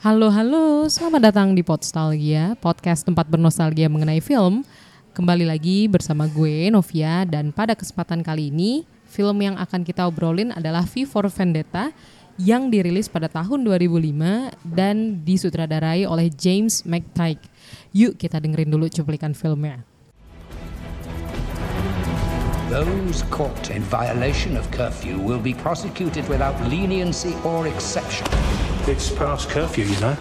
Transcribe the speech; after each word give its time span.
Halo 0.00 0.32
halo, 0.32 0.88
selamat 0.88 1.28
datang 1.28 1.52
di 1.52 1.60
Podstalgia, 1.60 2.56
podcast 2.56 3.04
tempat 3.04 3.28
bernostalgia 3.28 3.84
mengenai 3.84 4.24
film. 4.24 4.64
Kembali 5.12 5.44
lagi 5.44 5.92
bersama 5.92 6.24
gue 6.24 6.72
Novia 6.72 7.28
dan 7.28 7.52
pada 7.52 7.76
kesempatan 7.76 8.24
kali 8.24 8.48
ini 8.48 8.88
film 9.04 9.44
yang 9.44 9.60
akan 9.60 9.84
kita 9.84 10.08
obrolin 10.08 10.56
adalah 10.56 10.88
V 10.88 11.04
for 11.04 11.28
Vendetta 11.28 11.92
yang 12.40 12.72
dirilis 12.72 13.12
pada 13.12 13.28
tahun 13.28 13.60
2005 13.60 14.72
dan 14.72 15.20
disutradarai 15.20 16.08
oleh 16.08 16.32
James 16.32 16.80
McTighe. 16.88 17.44
Yuk 17.92 18.16
kita 18.16 18.40
dengerin 18.40 18.72
dulu 18.72 18.88
cuplikan 18.88 19.36
filmnya. 19.36 19.84
Those 22.72 23.20
caught 23.28 23.68
in 23.68 23.84
violation 23.92 24.56
of 24.56 24.64
curfew 24.72 25.20
will 25.20 25.44
be 25.44 25.52
prosecuted 25.52 26.24
without 26.32 26.56
leniency 26.72 27.36
or 27.44 27.68
exception. 27.68 28.24
It's 28.86 29.10
past 29.10 29.48
curfew, 29.50 29.84
you 29.84 30.00
know. 30.00 30.16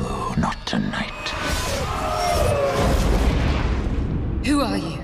Oh, 0.00 0.34
not 0.36 0.66
tonight. 0.66 1.10
Who 4.44 4.60
are 4.60 4.76
you? 4.76 4.98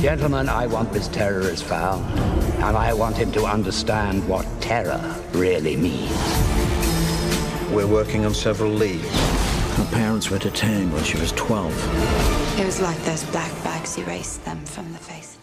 Gentlemen, 0.00 0.48
I 0.48 0.66
want 0.66 0.92
this 0.92 1.08
terrorist 1.08 1.64
found, 1.64 2.04
and 2.60 2.76
I 2.76 2.92
want 2.92 3.16
him 3.16 3.32
to 3.32 3.44
understand 3.44 4.28
what 4.28 4.46
terror 4.60 5.16
really 5.32 5.76
means. 5.76 6.67
We're 7.72 7.86
working 7.86 8.24
on 8.24 8.34
several 8.34 8.70
leads. 8.72 9.08
Her 9.76 9.88
parents 9.92 10.30
were 10.30 10.38
detained 10.38 10.92
when 10.92 11.04
she 11.04 11.18
was 11.18 11.32
12. 11.32 12.58
It 12.58 12.64
was 12.64 12.80
like 12.80 12.98
those 13.04 13.24
black 13.26 13.52
bags 13.62 13.96
erased 13.98 14.44
them 14.44 14.64
from 14.64 14.92
the 14.92 14.98
face 14.98 15.37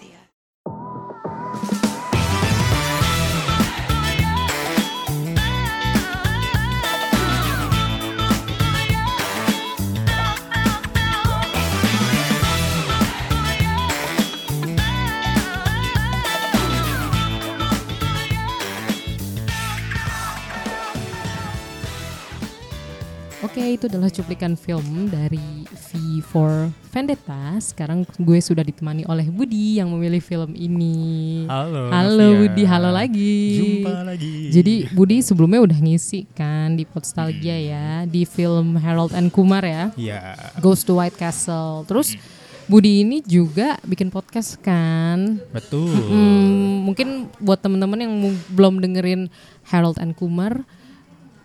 Oke, 23.55 23.79
itu 23.79 23.87
adalah 23.87 24.11
cuplikan 24.11 24.59
film 24.59 25.07
dari 25.07 25.63
V 25.63 25.89
for 26.27 26.67
Vendetta. 26.91 27.55
Sekarang 27.63 28.03
gue 28.03 28.35
sudah 28.43 28.59
ditemani 28.59 29.07
oleh 29.07 29.31
Budi 29.31 29.79
yang 29.79 29.95
memilih 29.95 30.19
film 30.19 30.51
ini. 30.59 31.47
Halo, 31.47 31.87
Halo 31.87 32.35
Novia. 32.35 32.51
Budi, 32.51 32.63
halo 32.67 32.91
lagi. 32.91 33.39
Jumpa 33.55 34.11
lagi. 34.11 34.51
Jadi 34.51 34.91
Budi 34.91 35.23
sebelumnya 35.23 35.63
udah 35.71 35.79
ngisi 35.79 36.27
kan 36.35 36.75
di 36.75 36.83
Podstalgia 36.83 37.55
Hmm. 37.55 37.71
ya, 37.71 37.87
di 38.03 38.27
film 38.27 38.75
Harold 38.75 39.15
and 39.15 39.31
Kumar 39.31 39.63
ya, 39.63 39.87
ya, 39.95 40.35
Ghost 40.59 40.83
to 40.83 40.99
White 40.99 41.15
Castle. 41.15 41.87
Terus 41.87 42.19
Budi 42.67 43.07
ini 43.07 43.23
juga 43.23 43.79
bikin 43.87 44.11
podcast 44.11 44.59
kan. 44.59 45.39
betul. 45.55 45.87
Hmm, 45.95 46.83
mungkin 46.91 47.31
buat 47.39 47.63
temen-temen 47.63 48.03
yang 48.03 48.13
belum 48.51 48.83
dengerin 48.83 49.31
Harold 49.71 49.95
and 49.95 50.11
Kumar 50.11 50.67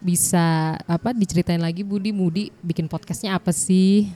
bisa 0.00 0.76
apa 0.88 1.12
diceritain 1.12 1.60
lagi 1.60 1.84
Budi 1.84 2.10
Budi 2.10 2.48
bikin 2.64 2.88
podcastnya 2.88 3.36
apa 3.36 3.52
sih? 3.52 4.08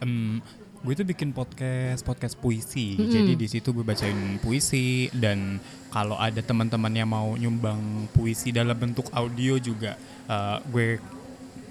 Em, 0.00 0.40
gue 0.82 0.92
tuh 0.96 1.06
bikin 1.06 1.30
podcast 1.30 2.02
podcast 2.02 2.34
puisi. 2.40 2.96
Jadi 2.98 3.36
di 3.38 3.46
situ 3.46 3.70
gue 3.70 3.84
bacain 3.84 4.40
puisi 4.40 5.12
dan 5.14 5.60
kalau 5.92 6.16
ada 6.16 6.40
teman-teman 6.40 6.90
yang 6.90 7.12
mau 7.12 7.36
nyumbang 7.36 8.08
puisi 8.16 8.50
dalam 8.50 8.74
bentuk 8.74 9.06
audio 9.12 9.60
juga 9.60 9.94
eh, 10.26 10.58
gue 10.72 10.98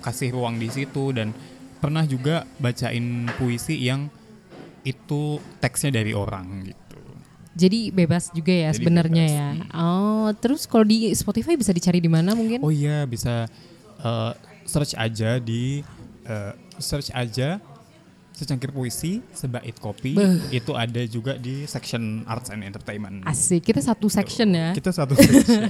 kasih 0.01 0.33
ruang 0.33 0.57
di 0.57 0.69
situ 0.69 1.11
dan 1.13 1.33
pernah 1.81 2.05
juga 2.05 2.45
bacain 2.61 3.25
puisi 3.41 3.77
yang 3.81 4.07
itu 4.85 5.37
teksnya 5.61 6.01
dari 6.01 6.13
orang 6.13 6.45
gitu. 6.69 6.80
Jadi 7.51 7.91
bebas 7.91 8.31
juga 8.31 8.55
ya 8.55 8.71
sebenarnya 8.71 9.25
ya. 9.27 9.49
Oh, 9.75 10.31
terus 10.39 10.63
kalau 10.63 10.87
di 10.87 11.11
Spotify 11.11 11.59
bisa 11.59 11.75
dicari 11.75 11.99
di 11.99 12.07
mana 12.07 12.31
mungkin? 12.31 12.63
Oh 12.63 12.71
iya 12.71 13.03
bisa 13.03 13.51
eh, 13.99 14.31
search 14.63 14.95
aja 14.95 15.35
di 15.35 15.83
eh, 16.23 16.53
search 16.79 17.11
aja 17.11 17.59
secangkir 18.31 18.73
puisi 18.73 19.21
sebait 19.37 19.75
kopi 19.77 20.17
Beuh. 20.17 20.41
itu 20.49 20.73
ada 20.73 21.03
juga 21.05 21.37
di 21.37 21.69
section 21.69 22.25
arts 22.25 22.49
and 22.49 22.65
entertainment. 22.65 23.21
Asik, 23.27 23.69
kita 23.69 23.83
satu 23.83 24.09
section 24.09 24.49
ya. 24.49 24.73
Kita 24.73 24.89
satu 24.89 25.13
section. 25.13 25.61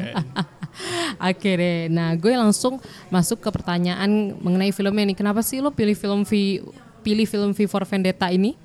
Oke 1.30 1.52
deh. 1.60 1.92
Nah, 1.92 2.16
gue 2.16 2.32
langsung 2.32 2.80
masuk 3.12 3.44
ke 3.44 3.50
pertanyaan 3.52 4.38
mengenai 4.40 4.72
filmnya 4.72 5.04
nih. 5.12 5.18
Kenapa 5.20 5.44
sih 5.44 5.60
lo 5.60 5.74
pilih 5.76 5.98
film 6.00 6.24
V 6.24 6.64
pilih 7.04 7.28
film 7.28 7.52
V 7.52 7.66
for 7.68 7.84
Vendetta 7.84 8.32
ini? 8.32 8.56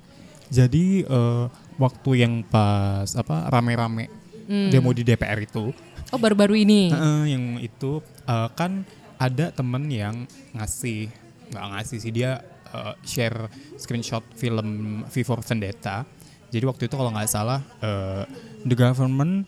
Jadi 0.47 1.03
eh, 1.03 1.45
waktu 1.77 2.11
yang 2.17 2.41
pas 2.43 3.07
apa 3.13 3.49
rame-rame 3.49 4.09
Hmm. 4.47 4.71
demo 4.71 4.95
di 4.95 5.03
DPR 5.03 5.43
itu, 5.43 5.75
Oh, 6.07 6.15
baru-baru 6.15 6.55
ini. 6.57 6.87
eh, 6.87 7.23
yang 7.27 7.59
itu 7.59 7.99
eh, 8.23 8.49
kan 8.53 8.87
ada 9.17 9.51
temen 9.51 9.91
yang 9.91 10.23
ngasih 10.53 11.11
nggak 11.49 11.65
ngasih 11.67 11.97
sih 11.99 12.11
dia 12.11 12.39
eh, 12.65 12.93
share 13.03 13.51
screenshot 13.75 14.23
film 14.31 14.67
V 15.03 15.15
for 15.21 15.43
Vendetta. 15.43 16.07
Jadi 16.47 16.63
waktu 16.63 16.87
itu 16.87 16.95
kalau 16.95 17.11
nggak 17.11 17.27
salah 17.27 17.59
eh, 17.77 18.23
the 18.63 18.71
government 18.71 19.43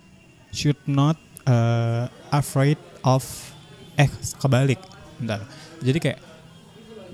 should 0.51 0.75
not 0.83 1.15
eh, 1.47 2.03
afraid 2.29 2.75
of 3.01 3.23
eh 3.95 4.11
kebalik. 4.35 4.83
Bentar. 5.15 5.47
Jadi 5.79 5.95
kayak 5.97 6.19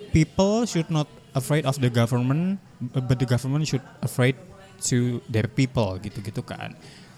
people 0.09 0.65
should 0.65 0.89
not 0.89 1.05
afraid 1.33 1.65
of 1.65 1.77
the 1.77 1.91
government 1.91 2.57
but 2.81 3.13
the 3.15 3.27
government 3.27 3.67
should 3.67 3.85
afraid 4.01 4.33
to 4.81 5.23
their 5.29 5.47
people 5.47 5.97
gitu-gitu 6.01 6.41
kan. 6.41 6.73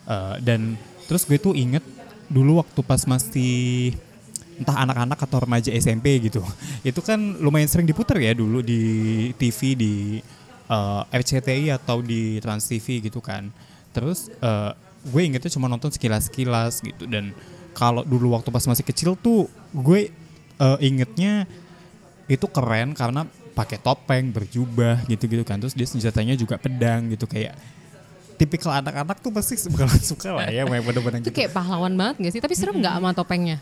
Eh, 0.07 0.35
dan 0.43 0.75
terus 1.05 1.23
gue 1.23 1.39
tuh 1.39 1.55
inget 1.55 1.83
dulu 2.27 2.59
waktu 2.59 2.79
pas 2.83 3.03
masih 3.07 3.95
entah 4.57 4.73
anak-anak 4.83 5.19
atau 5.21 5.37
remaja 5.43 5.69
SMP 5.71 6.17
gitu. 6.21 6.41
Itu 6.89 6.99
kan 7.05 7.37
lumayan 7.39 7.69
sering 7.69 7.87
diputar 7.87 8.17
ya 8.17 8.33
dulu 8.33 8.65
di 8.65 8.81
TV 9.37 9.59
di 9.77 9.93
eh, 10.67 11.01
RCTI 11.13 11.73
atau 11.73 12.01
di 12.01 12.41
Trans 12.41 12.65
TV 12.65 13.03
gitu 13.05 13.21
kan. 13.21 13.49
Terus 13.93 14.29
eh, 14.29 14.71
gue 15.07 15.21
ingetnya 15.23 15.51
cuma 15.53 15.71
nonton 15.71 15.93
sekilas-sekilas 15.93 16.83
gitu 16.83 17.07
dan 17.07 17.31
kalau 17.77 18.01
dulu 18.01 18.33
waktu 18.33 18.49
pas 18.49 18.65
masih 18.65 18.83
kecil 18.83 19.13
tuh 19.15 19.47
gue 19.71 20.09
eh, 20.57 20.77
ingetnya 20.81 21.45
itu 22.27 22.45
keren 22.51 22.91
karena 22.91 23.23
pakai 23.57 23.81
topeng, 23.81 24.29
berjubah 24.29 25.09
gitu-gitu 25.09 25.41
kan. 25.41 25.57
Terus 25.57 25.73
dia 25.73 25.89
senjatanya 25.89 26.37
juga 26.37 26.61
pedang 26.61 27.09
gitu 27.09 27.25
kayak 27.25 27.57
tipikal 28.37 28.69
anak-anak 28.77 29.17
tuh 29.17 29.33
pasti 29.33 29.57
bakalan 29.73 29.97
suka 30.13 30.29
lah 30.37 30.45
ya 30.53 30.69
main 30.69 30.85
pedang-pedang 30.85 31.25
Itu 31.25 31.33
gitu. 31.33 31.37
kayak 31.41 31.51
pahlawan 31.57 31.97
banget 31.97 32.15
gak 32.21 32.33
sih? 32.37 32.41
Tapi 32.45 32.53
serem 32.53 32.77
nggak 32.77 32.93
sama 33.01 33.09
topengnya? 33.17 33.57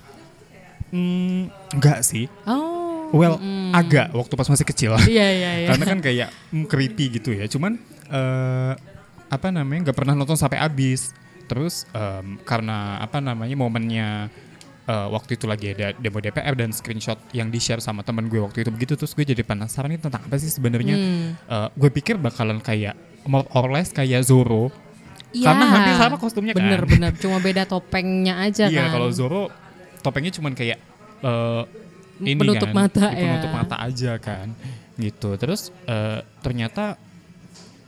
Hmm, 0.91 1.47
enggak 1.72 2.03
sih. 2.03 2.28
Oh. 2.44 3.09
Well, 3.16 3.39
agak 3.72 4.11
waktu 4.11 4.34
pas 4.35 4.50
masih 4.51 4.67
kecil. 4.67 4.91
Iya 5.07 5.28
iya 5.31 5.51
iya. 5.63 5.67
Karena 5.72 5.85
kan 5.88 6.00
kayak 6.03 6.29
mm, 6.51 6.66
creepy 6.67 7.05
gitu 7.22 7.31
ya. 7.31 7.47
Cuman 7.47 7.79
eh 8.11 8.73
apa 9.25 9.47
namanya 9.50 9.89
nggak 9.89 9.97
pernah 9.97 10.13
nonton 10.13 10.35
sampai 10.35 10.59
habis. 10.59 11.16
Terus 11.45 11.88
em, 11.95 12.41
karena 12.44 13.00
apa 13.00 13.23
namanya 13.23 13.55
momennya 13.55 14.28
eh, 14.85 15.07
waktu 15.09 15.35
itu 15.35 15.46
lagi 15.46 15.73
ada 15.73 15.94
demo 15.94 16.18
DPR 16.18 16.53
dan 16.53 16.69
screenshot 16.69 17.18
yang 17.31 17.50
di 17.50 17.57
share 17.57 17.81
sama 17.81 18.01
temen 18.01 18.29
gue 18.29 18.38
waktu 18.38 18.62
itu 18.63 18.69
begitu 18.69 18.94
terus 18.96 19.14
gue 19.14 19.26
jadi 19.26 19.41
penasaran 19.41 19.90
nih 19.91 20.02
tentang 20.02 20.22
apa 20.23 20.35
sih 20.37 20.49
sebenarnya. 20.49 20.96
Hmm. 20.96 21.28
Eh, 21.35 21.67
gue 21.73 21.90
pikir 21.91 22.16
bakalan 22.17 22.61
kayak 22.61 22.93
more 23.26 23.46
or 23.52 23.70
less 23.70 23.90
kayak 23.90 24.22
Zoro. 24.23 24.70
Iya. 25.35 25.52
Karena 25.52 25.66
hampir 25.67 25.93
sama 25.99 26.16
kostumnya 26.16 26.53
kan. 26.55 26.64
Bener 26.64 26.82
bener. 26.87 27.11
Cuma 27.20 27.43
beda 27.43 27.67
topengnya 27.67 28.40
aja 28.40 28.72
Iya, 28.72 28.87
kan. 28.87 28.96
kalau 28.96 29.09
Zoro 29.11 29.52
topengnya 29.99 30.32
cuman 30.32 30.53
kayak 30.55 30.79
eh, 31.20 31.64
ini 32.23 32.40
Penutup 32.40 32.72
kan, 32.72 32.88
mata 32.88 33.11
penutup 33.11 33.52
ya. 33.52 33.55
mata 33.59 33.76
aja 33.84 34.11
kan, 34.23 34.47
gitu. 34.96 35.35
Terus 35.35 35.76
eh, 35.84 36.23
ternyata 36.40 36.96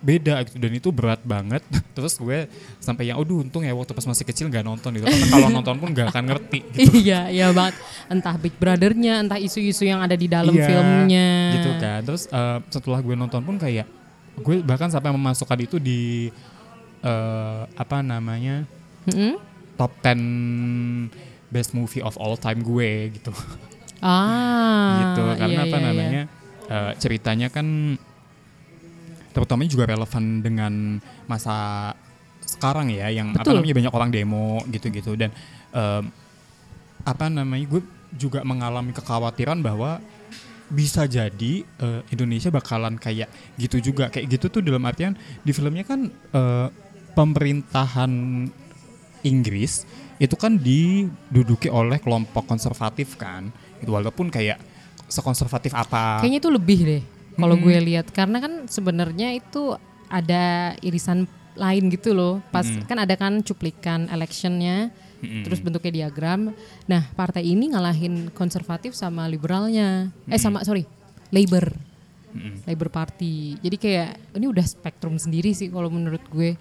beda 0.08 0.40
gitu 0.48 0.56
dan 0.56 0.72
itu 0.72 0.90
berat 0.96 1.20
banget. 1.28 1.60
Terus 1.96 2.16
gue 2.16 2.48
sampai 2.80 3.12
yang, 3.12 3.20
aduh 3.20 3.44
untung 3.44 3.68
ya 3.68 3.76
waktu 3.76 3.92
pas 3.92 4.08
masih 4.08 4.24
kecil 4.24 4.48
nggak 4.48 4.64
nonton 4.64 4.96
gitu. 4.96 5.04
Karena 5.04 5.28
kalau 5.28 5.48
nonton 5.52 5.76
pun 5.76 5.92
nggak 5.92 6.08
akan 6.16 6.24
ngerti. 6.32 6.60
Gitu. 6.78 7.04
iya 7.10 7.28
iya 7.28 7.52
banget. 7.52 7.76
Entah 8.08 8.40
Big 8.40 8.56
Brother-nya, 8.56 9.20
entah 9.20 9.36
isu-isu 9.36 9.84
yang 9.84 10.00
ada 10.00 10.16
di 10.16 10.30
dalam 10.32 10.56
Iya, 10.56 10.64
filmnya. 10.64 11.30
Gitu 11.60 11.70
kan. 11.82 12.00
Terus 12.08 12.24
eh, 12.32 12.58
setelah 12.72 13.04
gue 13.04 13.16
nonton 13.18 13.44
pun 13.44 13.60
kayak 13.60 13.84
gue 14.40 14.56
bahkan 14.64 14.88
sampai 14.88 15.12
memasukkan 15.12 15.60
itu 15.60 15.82
di 15.82 16.32
eh, 17.04 17.62
apa 17.76 18.00
namanya 18.00 18.64
Mm-mm. 19.10 19.42
top 19.76 19.92
10 20.06 21.52
best 21.52 21.76
movie 21.76 22.00
of 22.06 22.16
all 22.16 22.40
time 22.40 22.64
gue 22.64 23.12
gitu. 23.18 23.34
Ah, 24.00 24.96
gitu 25.02 25.22
karena 25.36 25.62
iya, 25.66 25.68
apa 25.68 25.76
iya, 25.76 25.82
iya. 25.82 25.88
namanya 25.92 26.22
eh, 26.70 26.92
ceritanya 27.02 27.48
kan 27.52 27.98
terutama 29.38 29.70
juga 29.70 29.86
relevan 29.86 30.42
dengan 30.42 30.98
masa 31.30 31.94
sekarang 32.42 32.90
ya 32.90 33.14
yang 33.14 33.38
apa 33.38 33.46
Betul. 33.46 33.62
namanya 33.62 33.76
banyak 33.78 33.94
orang 33.94 34.10
demo 34.10 34.66
gitu-gitu. 34.74 35.14
Dan 35.14 35.30
em, 35.78 36.10
apa 37.06 37.30
namanya 37.30 37.70
gue 37.70 37.86
juga 38.18 38.42
mengalami 38.42 38.98
kekhawatiran 38.98 39.62
bahwa 39.62 40.02
bisa 40.74 41.06
jadi 41.06 41.62
eh, 41.62 42.02
Indonesia 42.10 42.50
bakalan 42.50 42.98
kayak 42.98 43.30
gitu 43.62 43.94
juga. 43.94 44.10
Kayak 44.10 44.42
gitu 44.42 44.58
tuh 44.58 44.62
dalam 44.66 44.82
artian 44.90 45.14
di 45.46 45.54
filmnya 45.54 45.86
kan 45.86 46.10
eh, 46.10 46.68
pemerintahan 47.14 48.12
Inggris 49.22 49.86
itu 50.18 50.34
kan 50.34 50.58
diduduki 50.58 51.70
oleh 51.70 52.02
kelompok 52.02 52.50
konservatif 52.50 53.22
kan. 53.22 53.54
Itu 53.78 53.94
walaupun 53.94 54.34
kayak 54.34 54.58
sekonservatif 55.06 55.78
apa. 55.78 56.26
Kayaknya 56.26 56.42
itu 56.42 56.50
lebih 56.50 56.80
deh 56.82 57.04
kalau 57.38 57.56
Mm-mm. 57.56 57.66
gue 57.70 57.78
lihat 57.94 58.10
karena 58.12 58.42
kan 58.42 58.66
sebenarnya 58.66 59.32
itu 59.38 59.78
ada 60.10 60.74
irisan 60.82 61.30
lain 61.58 61.90
gitu 61.94 62.14
loh. 62.18 62.42
Pas 62.50 62.66
Mm-mm. 62.66 62.86
kan 62.90 62.98
ada 62.98 63.14
kan 63.14 63.42
cuplikan 63.46 64.10
electionnya, 64.10 64.90
Mm-mm. 65.22 65.46
terus 65.46 65.62
bentuknya 65.62 66.06
diagram. 66.06 66.54
Nah 66.90 67.08
partai 67.14 67.46
ini 67.46 67.72
ngalahin 67.74 68.34
konservatif 68.34 68.98
sama 68.98 69.30
liberalnya. 69.30 70.10
Eh 70.28 70.42
sama 70.42 70.66
sorry, 70.66 70.86
Labor, 71.30 71.74
Mm-mm. 72.34 72.66
Labor 72.66 72.90
Party. 72.90 73.62
Jadi 73.62 73.78
kayak 73.78 74.38
ini 74.38 74.46
udah 74.50 74.66
spektrum 74.66 75.22
sendiri 75.22 75.54
sih 75.54 75.70
kalau 75.70 75.94
menurut 75.94 76.22
gue. 76.34 76.58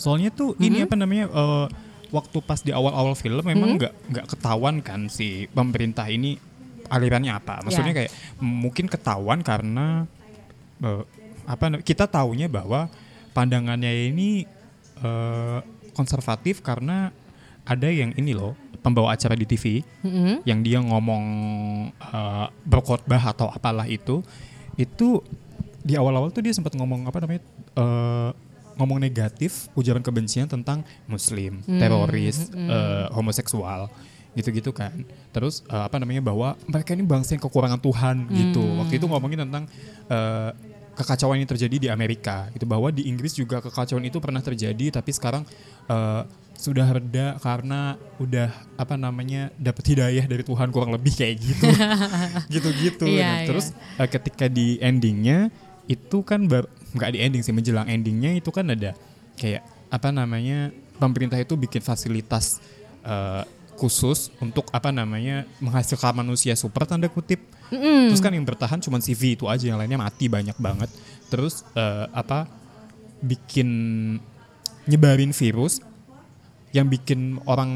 Soalnya 0.00 0.32
tuh 0.32 0.56
ini 0.60 0.84
apa 0.84 0.96
namanya 0.96 1.28
eh, 1.28 1.66
waktu 2.10 2.38
pas 2.42 2.60
di 2.60 2.72
awal-awal 2.74 3.14
film 3.14 3.44
memang 3.44 3.78
nggak 3.78 3.94
nggak 4.12 4.26
ketahuan 4.36 4.82
kan 4.82 5.06
si 5.06 5.46
pemerintah 5.52 6.08
ini 6.10 6.49
alirannya 6.90 7.32
apa. 7.32 7.62
Maksudnya 7.62 7.94
Ya. 7.94 7.98
kayak 8.04 8.12
mungkin 8.38 8.86
ketahuan 8.86 9.40
karena 9.40 10.04
eh, 10.82 11.02
apa 11.46 11.80
kita 11.80 12.04
taunya 12.04 12.46
bahwa 12.46 12.90
pandangannya 13.30 14.10
ini 14.10 14.44
eh, 14.98 15.58
konservatif 15.92 16.60
karena 16.60 17.14
ada 17.62 17.86
yang 17.86 18.10
ini 18.14 18.34
loh 18.34 18.52
pembawa 18.80 19.12
acara 19.12 19.36
di 19.36 19.44
TV 19.44 19.84
Mm-mm. 20.00 20.42
yang 20.42 20.60
dia 20.60 20.80
ngomong 20.80 21.24
eh, 21.92 22.46
berkhotbah 22.64 23.22
atau 23.28 23.46
apalah 23.46 23.86
itu 23.86 24.24
itu 24.74 25.20
di 25.80 25.96
awal-awal 25.96 26.28
tuh 26.28 26.40
dia 26.40 26.52
sempat 26.52 26.72
ngomong 26.74 27.04
apa 27.04 27.18
namanya 27.20 27.42
eh, 27.76 28.30
ngomong 28.76 28.96
negatif 28.96 29.68
ujaran 29.74 30.00
kebencian 30.00 30.48
tentang 30.48 30.80
muslim 31.04 31.60
teroris 31.78 32.48
eh, 32.50 33.06
homoseksual 33.12 33.92
gitu-gitu 34.32 34.70
kan. 34.70 34.94
Terus 35.30 35.62
eh, 35.66 35.82
apa 35.82 35.98
namanya 35.98 36.22
bahwa 36.22 36.54
mereka 36.66 36.94
ini 36.94 37.02
bangsa 37.02 37.34
yang 37.34 37.42
kekurangan 37.42 37.78
Tuhan 37.78 38.16
gitu. 38.30 38.62
Waktu 38.78 38.94
itu 38.96 39.06
ngomongin 39.06 39.42
tentang 39.42 39.64
eh, 40.06 40.50
kekacauan 40.94 41.40
yang 41.40 41.48
terjadi 41.48 41.76
di 41.80 41.88
Amerika 41.88 42.52
itu 42.52 42.68
bahwa 42.68 42.92
di 42.92 43.08
Inggris 43.08 43.32
juga 43.32 43.64
kekacauan 43.64 44.04
itu 44.04 44.20
pernah 44.20 44.44
terjadi 44.44 45.00
tapi 45.00 45.10
sekarang 45.10 45.42
eh, 45.88 46.22
sudah 46.60 46.84
reda 46.92 47.40
karena 47.40 47.96
udah 48.20 48.52
apa 48.76 48.92
namanya 49.00 49.48
dapat 49.56 49.96
hidayah 49.96 50.28
dari 50.28 50.44
Tuhan 50.44 50.68
kurang 50.68 50.92
lebih 50.92 51.16
kayak 51.16 51.34
gitu. 51.40 51.64
Gitu-gitu. 52.54 53.04
Iya, 53.08 53.24
Nah, 53.24 53.36
iya. 53.40 53.48
terus 53.48 53.72
eh, 53.96 54.08
ketika 54.08 54.44
di 54.44 54.76
endingnya 54.78 55.48
itu 55.88 56.20
kan 56.20 56.44
nggak 56.46 57.10
di 57.10 57.18
ending 57.18 57.42
sih 57.42 57.50
menjelang 57.50 57.88
endingnya 57.88 58.36
itu 58.36 58.52
kan 58.52 58.68
ada 58.68 58.92
kayak 59.34 59.64
apa 59.88 60.12
namanya 60.12 60.68
pemerintah 61.00 61.40
itu 61.40 61.56
bikin 61.56 61.80
fasilitas 61.80 62.60
eh, 63.02 63.42
khusus 63.80 64.28
untuk 64.44 64.68
apa 64.76 64.92
namanya 64.92 65.48
menghasilkan 65.56 66.12
manusia 66.12 66.52
super 66.52 66.84
tanda 66.84 67.08
kutip. 67.08 67.40
Terus 68.12 68.20
kan 68.20 68.36
yang 68.36 68.44
bertahan 68.44 68.76
cuma 68.84 69.00
CV 69.00 69.40
itu 69.40 69.48
aja 69.48 69.64
yang 69.64 69.80
lainnya 69.80 69.96
mati 69.96 70.28
banyak 70.28 70.60
banget. 70.60 70.92
Terus 71.32 71.64
eh, 71.72 72.04
apa 72.12 72.44
bikin 73.24 73.68
nyebarin 74.84 75.32
virus 75.32 75.80
yang 76.76 76.92
bikin 76.92 77.40
orang 77.48 77.72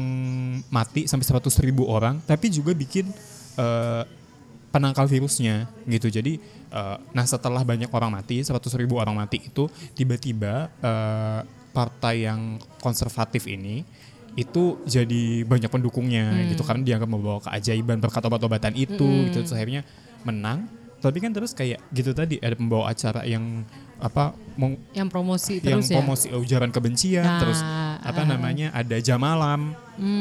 mati 0.69 1.09
sampai 1.09 1.25
100 1.25 1.65
ribu 1.65 1.89
orang, 1.89 2.21
tapi 2.29 2.53
juga 2.53 2.77
bikin 2.77 3.09
eh, 3.57 4.03
penangkal 4.69 5.09
virusnya 5.09 5.65
gitu. 5.89 6.13
Jadi, 6.13 6.37
eh, 6.69 6.97
nah 7.09 7.25
setelah 7.25 7.65
banyak 7.65 7.89
orang 7.89 8.13
mati, 8.13 8.45
100 8.45 8.61
ribu 8.77 9.01
orang 9.01 9.17
mati 9.17 9.41
itu, 9.41 9.65
tiba-tiba 9.97 10.69
partai 11.75 12.23
yang 12.23 12.55
konservatif 12.79 13.51
ini 13.51 13.83
itu 14.35 14.83
jadi 14.83 15.47
banyak 15.47 15.71
pendukungnya 15.71 16.51
gitu. 16.51 16.61
Karena 16.61 16.83
dianggap 16.83 17.09
membawa 17.09 17.39
keajaiban 17.41 18.03
berkat 18.03 18.23
obat-obatan 18.23 18.75
itu 18.75 19.31
gitu. 19.31 19.39
Terus 19.41 19.55
akhirnya 19.55 19.81
menang. 20.27 20.67
Tapi 20.99 21.21
kan 21.21 21.29
terus 21.31 21.53
kayak 21.53 21.79
gitu 21.93 22.11
tadi 22.11 22.41
ada 22.41 22.57
pembawa 22.57 22.89
acara 22.89 23.21
yang 23.23 23.61
apa 24.01 24.33
meng- 24.57 24.81
Yang 24.91 25.07
promosi 25.07 25.53
yang 25.61 25.79
terus 25.79 25.87
ya. 25.87 26.01
promosi 26.01 26.27
ujaran 26.33 26.67
kebencian 26.73 27.23
Nah, 27.23 27.39
terus 27.39 27.59
apa 28.01 28.21
ah. 28.21 28.27
namanya 28.27 28.73
ada 28.73 28.97
jam 28.99 29.21
malam 29.21 29.71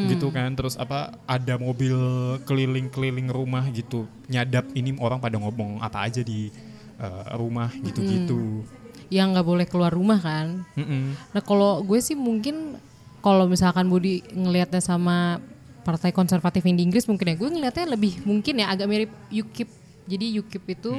gitu 0.07 0.29
kan. 0.31 0.53
Terus 0.55 0.77
apa 0.77 1.17
ada 1.25 1.59
mobil 1.59 1.97
keliling-keliling 2.45 3.33
rumah 3.33 3.65
gitu. 3.73 4.07
Nyadap 4.29 4.71
ini 4.77 4.95
orang 5.01 5.19
pada 5.19 5.41
ngomong 5.41 5.81
apa 5.81 6.07
aja 6.07 6.21
di 6.21 6.53
eh, 7.01 7.25
rumah 7.35 7.73
gitu-gitu. 7.81 8.63
Yang 9.09 9.27
nggak 9.35 9.47
boleh 9.47 9.67
keluar 9.67 9.91
rumah 9.91 10.21
kan. 10.21 10.63
Mm-mm. 10.77 11.17
Nah 11.33 11.43
kalau 11.43 11.81
gue 11.81 11.99
sih 11.99 12.15
mungkin 12.15 12.77
kalau 13.25 13.49
misalkan 13.49 13.89
Budi 13.89 14.21
ngelihatnya 14.37 14.85
sama 14.85 15.41
partai 15.81 16.13
konservatif 16.13 16.61
yang 16.61 16.77
di 16.77 16.85
Inggris 16.85 17.09
mungkin 17.09 17.33
ya. 17.33 17.37
Gue 17.41 17.49
ngelihatnya 17.49 17.97
lebih 17.97 18.21
mungkin 18.29 18.61
ya 18.61 18.69
agak 18.69 18.85
mirip 18.85 19.11
UKIP. 19.33 19.69
Jadi 20.05 20.27
UKIP 20.45 20.65
itu 20.77 20.93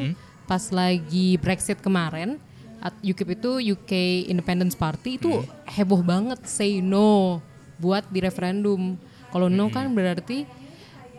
pas 0.50 0.62
lagi 0.74 1.38
Brexit 1.38 1.78
kemarin, 1.78 2.42
at- 2.82 2.98
UKIP 3.06 3.38
itu 3.38 3.78
UK 3.78 4.26
Independence 4.26 4.74
Party 4.74 5.22
itu 5.22 5.46
heboh 5.70 6.02
banget 6.02 6.42
say 6.50 6.82
no 6.82 7.42
buat 7.78 8.10
di 8.10 8.26
referendum. 8.26 8.98
Kalau 9.30 9.46
no 9.46 9.70
kan 9.70 9.94
berarti 9.94 10.50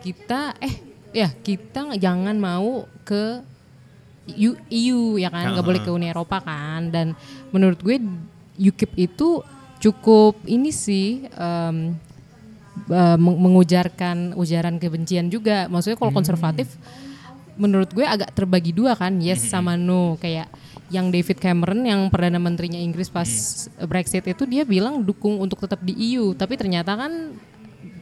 kita 0.03 0.59
eh 0.59 0.75
ya 1.15 1.31
kita 1.31 1.95
jangan 1.95 2.35
mau 2.35 2.83
ke 3.07 3.39
EU, 4.35 4.59
EU 4.67 5.15
ya 5.15 5.31
kan? 5.31 5.55
Nggak 5.55 5.63
boleh 5.63 5.81
ke 5.83 5.91
Uni 5.91 6.11
Eropa 6.11 6.43
kan? 6.43 6.91
Dan 6.91 7.15
menurut 7.55 7.79
gue 7.79 7.95
UKIP 8.59 8.91
itu 9.07 9.39
cukup 9.87 10.35
ini 10.43 10.75
sih 10.75 11.23
eh, 11.25 11.73
meng- 13.17 13.39
mengujarkan 13.39 14.37
ujaran 14.37 14.77
kebencian 14.77 15.31
juga. 15.31 15.65
Maksudnya 15.71 15.97
kalau 15.97 16.13
konservatif 16.13 16.67
menurut 17.57 17.89
gue 17.89 18.05
agak 18.05 18.29
terbagi 18.37 18.69
dua 18.69 18.93
kan 18.93 19.17
yes 19.17 19.49
sama 19.49 19.73
no. 19.73 20.19
Kayak 20.21 20.51
yang 20.87 21.11
David 21.11 21.41
Cameron 21.41 21.83
yang 21.83 22.07
perdana 22.07 22.39
menterinya 22.39 22.79
Inggris 22.79 23.11
pas 23.11 23.27
Brexit 23.83 24.23
itu 24.23 24.43
dia 24.47 24.63
bilang 24.63 25.03
dukung 25.03 25.35
untuk 25.41 25.59
tetap 25.59 25.83
di 25.83 25.91
EU 26.15 26.31
tapi 26.31 26.55
ternyata 26.55 26.95
kan 26.95 27.35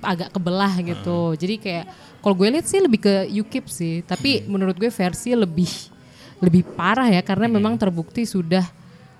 agak 0.06 0.30
kebelah 0.36 0.74
gitu. 0.86 1.34
Jadi 1.34 1.56
kayak 1.58 1.86
kalau 2.22 2.36
gue 2.38 2.48
lihat 2.52 2.66
sih 2.68 2.82
lebih 2.84 3.00
ke 3.02 3.14
UKIP 3.42 3.66
sih. 3.70 3.96
Tapi 4.06 4.46
menurut 4.46 4.78
gue 4.78 4.92
versi 4.92 5.34
lebih 5.34 5.72
lebih 6.44 6.62
parah 6.78 7.10
ya. 7.10 7.26
Karena 7.26 7.50
memang 7.50 7.80
terbukti 7.80 8.28
sudah 8.28 8.66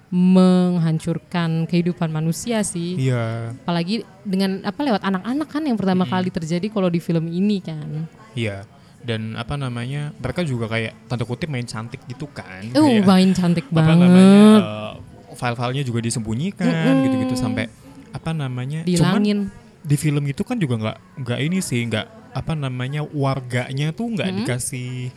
menghancurkan 0.10 1.66
kehidupan 1.66 2.10
manusia 2.10 2.62
sih. 2.62 2.96
Iya. 2.98 3.54
Apalagi 3.66 4.06
dengan 4.22 4.62
apa 4.62 4.80
lewat 4.82 5.02
anak-anak 5.02 5.48
kan 5.50 5.64
yang 5.66 5.78
pertama 5.78 6.04
kali 6.06 6.30
terjadi 6.30 6.68
kalau 6.70 6.90
di 6.90 7.02
film 7.02 7.26
ini 7.28 7.60
kan. 7.62 8.06
Iya. 8.34 8.64
Dan 9.06 9.38
apa 9.38 9.54
namanya 9.54 10.10
mereka 10.18 10.42
juga 10.42 10.66
kayak 10.66 11.06
tanda 11.06 11.26
kutip 11.26 11.46
main 11.46 11.66
cantik 11.66 12.02
gitu 12.10 12.26
kan. 12.30 12.66
Uh 12.74 13.02
Kayak- 13.02 13.06
main 13.06 13.30
cantik 13.34 13.66
apa 13.70 13.82
namanya 13.82 14.10
banget 14.10 14.62
eh, 14.66 14.94
file-filenya 15.36 15.84
juga 15.84 16.00
disembunyikan 16.02 16.94
gitu-gitu 17.06 17.36
sampai 17.36 17.68
apa 18.16 18.32
namanya 18.32 18.88
cuman 18.88 19.20
dihilangin. 19.20 19.40
di 19.84 19.96
film 20.00 20.24
itu 20.24 20.42
kan 20.48 20.56
juga 20.56 20.80
nggak 20.80 20.98
nggak 21.22 21.40
ini 21.44 21.60
sih 21.60 21.84
nggak 21.84 22.32
apa 22.32 22.56
namanya 22.56 23.04
warganya 23.04 23.92
tuh 23.92 24.16
nggak 24.16 24.32
dikasih 24.32 25.12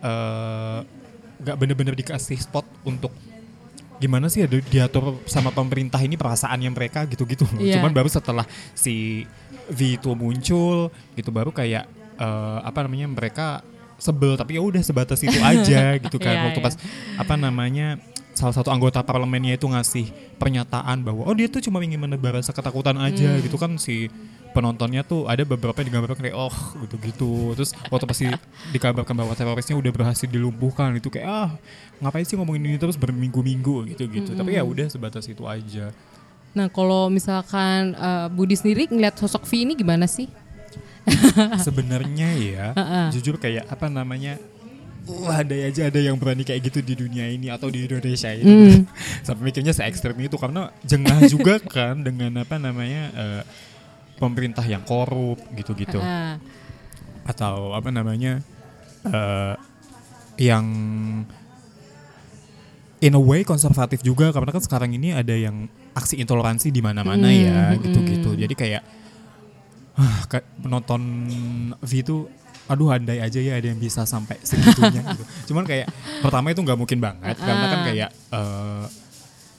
eh, 0.00 0.78
nggak 1.42 1.56
bener-bener 1.58 1.98
dikasih 1.98 2.38
spot 2.38 2.62
untuk 2.86 3.10
gimana 3.96 4.26
sih 4.26 4.42
ada 4.42 4.56
diatur 4.56 5.18
sama 5.24 5.48
pemerintah 5.48 5.98
ini 5.98 6.14
perasaannya 6.14 6.68
mereka 6.68 7.04
gitu-gitu 7.04 7.44
loh. 7.46 7.58
Iya. 7.58 7.78
cuman 7.78 7.90
baru 7.90 8.06
setelah 8.06 8.44
si 8.72 9.24
V 9.66 9.78
itu 9.96 10.10
muncul 10.12 10.88
gitu 11.12 11.30
baru 11.30 11.50
kayak 11.50 11.84
eh, 12.16 12.58
apa 12.60 12.78
namanya 12.82 13.08
mereka 13.08 13.46
sebel 13.96 14.36
tapi 14.36 14.54
ya 14.54 14.62
udah 14.62 14.80
sebatas 14.80 15.20
itu 15.20 15.40
aja 15.52 15.96
gitu 15.96 16.16
kan 16.16 16.32
Iya, 16.32 16.42
waktu 16.46 16.60
iya. 16.60 16.66
pas 16.66 16.74
apa 17.16 17.34
namanya 17.34 17.96
salah 18.30 18.52
satu 18.52 18.68
anggota 18.68 19.00
parlemennya 19.00 19.56
itu 19.56 19.64
ngasih 19.64 20.06
pernyataan 20.36 21.00
bahwa 21.00 21.24
oh 21.24 21.32
dia 21.32 21.48
tuh 21.48 21.64
cuma 21.64 21.80
ingin 21.80 21.96
menebar 21.96 22.36
rasa 22.36 22.52
ketakutan 22.52 23.00
aja 23.00 23.32
Hmm. 23.32 23.40
gitu 23.40 23.56
kan 23.56 23.80
si 23.80 24.12
penontonnya 24.56 25.04
tuh 25.04 25.28
ada 25.28 25.44
beberapa 25.44 25.76
yang 25.84 25.92
digambarkan 25.92 26.16
kayak 26.24 26.32
oh 26.34 26.56
gitu-gitu. 26.80 27.52
Terus 27.52 27.76
waktu 27.92 28.06
pasti 28.08 28.24
dikabarkan 28.72 29.12
bahwa 29.12 29.36
terorisnya 29.36 29.76
udah 29.76 29.92
berhasil 29.92 30.24
dilumpuhkan 30.24 30.96
itu 30.96 31.12
kayak 31.12 31.28
ah 31.28 31.50
ngapain 32.00 32.24
sih 32.24 32.40
ngomongin 32.40 32.64
ini 32.64 32.80
terus 32.80 32.96
berminggu-minggu 32.96 33.92
gitu-gitu. 33.92 34.32
Tapi 34.32 34.56
ya 34.56 34.64
Hmm. 34.64 34.72
udah 34.72 34.86
sebatas 34.88 35.28
itu 35.28 35.44
aja. 35.44 35.92
Nah 36.56 36.72
kalau 36.72 37.12
misalkan 37.12 37.92
eh, 37.92 38.26
Budi 38.32 38.56
sendiri 38.56 38.88
ngeliat 38.88 39.20
sosok 39.20 39.44
V 39.44 39.68
ini 39.68 39.76
gimana 39.76 40.08
sih? 40.08 40.32
Sebenarnya 41.60 42.28
ya 42.34 42.66
jujur 43.14 43.36
kayak 43.36 43.68
apa 43.68 43.86
namanya 43.86 44.40
Wah 45.06 45.38
ada 45.38 45.54
aja 45.54 45.86
ada 45.86 46.02
yang 46.02 46.18
berani 46.18 46.42
kayak 46.42 46.66
gitu 46.66 46.82
di 46.82 46.98
dunia 46.98 47.30
ini 47.30 47.46
atau 47.46 47.70
di 47.70 47.86
Indonesia 47.86 48.26
ini. 48.26 48.82
Hmm. 48.82 48.90
sampai 49.26 49.54
mikirnya 49.54 49.70
se 49.70 49.86
ekstrem 49.86 50.18
itu 50.18 50.34
karena 50.34 50.74
jengah 50.82 51.22
juga 51.30 51.62
kan 51.78 52.02
dengan 52.02 52.42
apa 52.42 52.58
namanya 52.58 53.14
eh, 53.14 53.42
pemerintah 54.16 54.64
yang 54.64 54.82
korup 54.82 55.40
gitu-gitu. 55.54 56.00
Ah, 56.00 56.40
atau 57.26 57.74
apa 57.74 57.90
namanya 57.90 58.40
eh, 59.06 59.54
yang 60.40 60.66
in 63.00 63.12
a 63.12 63.20
way 63.20 63.44
konservatif 63.44 64.00
juga 64.00 64.32
karena 64.32 64.50
kan 64.52 64.62
sekarang 64.62 64.90
ini 64.96 65.12
ada 65.12 65.32
yang 65.36 65.68
aksi 65.92 66.16
intoleransi 66.20 66.72
di 66.72 66.80
mana-mana 66.80 67.28
Hmm, 67.28 67.40
ya 67.44 67.60
hmm. 67.72 67.78
gitu-gitu. 67.84 68.30
Jadi 68.36 68.54
kayak 68.56 68.82
ah, 69.96 70.24
penonton 70.60 71.02
V 71.80 71.92
itu 71.92 72.16
aduh 72.66 72.90
andai 72.90 73.22
aja 73.22 73.38
ya 73.38 73.62
ada 73.62 73.70
yang 73.70 73.78
bisa 73.78 74.02
sampai 74.02 74.40
segitunya 74.42 75.02
gitu. 75.14 75.24
Cuman 75.52 75.62
kayak 75.68 75.86
pertama 76.24 76.50
itu 76.50 76.60
nggak 76.64 76.78
mungkin 76.78 76.98
banget 76.98 77.36
karena 77.38 77.64
kan 77.70 77.80
kayak 77.86 78.10
eh, 78.10 78.84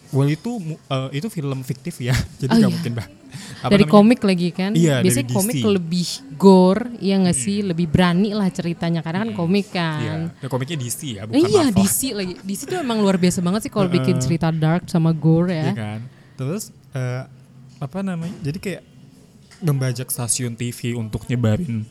well 0.10 0.26
itu 0.26 0.52
eh, 0.88 1.10
itu 1.14 1.28
film 1.28 1.60
fiktif 1.62 2.00
ya 2.00 2.16
jadi 2.42 2.52
Oh, 2.52 2.58
nggak 2.58 2.72
iya. 2.72 2.76
mungkin 2.80 2.94
banget 2.96 3.14
Apa 3.58 3.70
dari 3.70 3.84
namanya? 3.84 3.96
komik 4.00 4.20
lagi 4.24 4.50
kan. 4.50 4.72
Iya, 4.72 4.96
dari 4.98 5.04
Biasanya 5.10 5.28
komik. 5.36 5.56
Hmm. 5.60 5.74
lebih 5.76 6.08
gore, 6.38 6.84
ya 6.98 7.16
nggak 7.18 7.38
sih, 7.38 7.58
lebih 7.60 7.86
berani 7.86 8.30
lah 8.32 8.48
ceritanya. 8.50 9.02
Karena 9.02 9.28
kan 9.28 9.32
komik 9.36 9.68
kan. 9.70 10.00
Iya, 10.00 10.14
dan 10.32 10.48
komiknya 10.48 10.78
DC 10.78 11.00
ya 11.12 11.24
bukan 11.26 11.38
iya 11.44 11.64
Marvel. 11.66 11.76
DC 11.76 12.00
lagi. 12.14 12.34
DC 12.40 12.62
tuh 12.66 12.80
emang 12.80 12.98
luar 12.98 13.18
biasa 13.18 13.42
banget 13.42 13.68
sih 13.68 13.72
kalau 13.74 13.90
bikin 13.90 14.16
cerita 14.18 14.48
dark 14.50 14.88
sama 14.88 15.12
gore 15.12 15.52
ya. 15.52 15.70
Iya 15.70 15.74
kan. 15.76 16.00
Terus 16.34 16.64
eh, 16.94 17.24
apa 17.78 18.00
namanya? 18.00 18.34
Jadi 18.42 18.58
kayak 18.58 18.82
membajak 19.60 20.08
stasiun 20.08 20.54
TV 20.54 20.94
untuk 20.94 21.26
nyebarin 21.26 21.82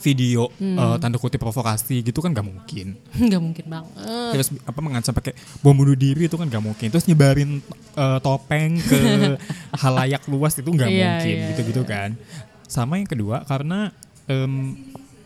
video 0.00 0.48
Hmm. 0.56 0.76
eh, 0.76 0.96
tanda 0.96 1.20
kutip 1.20 1.38
provokasi 1.38 2.00
gitu 2.00 2.24
kan 2.24 2.32
gak 2.32 2.44
mungkin. 2.44 2.96
Nggak 3.28 3.40
mungkin 3.40 3.64
banget. 3.68 3.94
Terus 4.32 4.48
apa 4.64 4.80
mengancam 4.80 5.12
pakai 5.12 5.36
bom 5.60 5.76
bunuh 5.76 5.94
diri 5.94 6.26
itu 6.26 6.36
kan 6.40 6.48
gak 6.48 6.64
mungkin. 6.64 6.88
Terus 6.88 7.04
nyebarin 7.04 7.60
eh, 7.96 8.18
topeng 8.24 8.80
ke 8.80 9.00
halayak 9.84 10.24
luas 10.26 10.56
itu 10.56 10.68
nggak 10.68 10.88
Iya, 10.88 11.04
mungkin 11.04 11.34
iya, 11.36 11.48
gitu-gitu 11.54 11.82
kan. 11.84 12.16
Sama 12.64 12.98
yang 12.98 13.08
kedua 13.08 13.44
karena 13.44 13.92
em, 14.24 14.76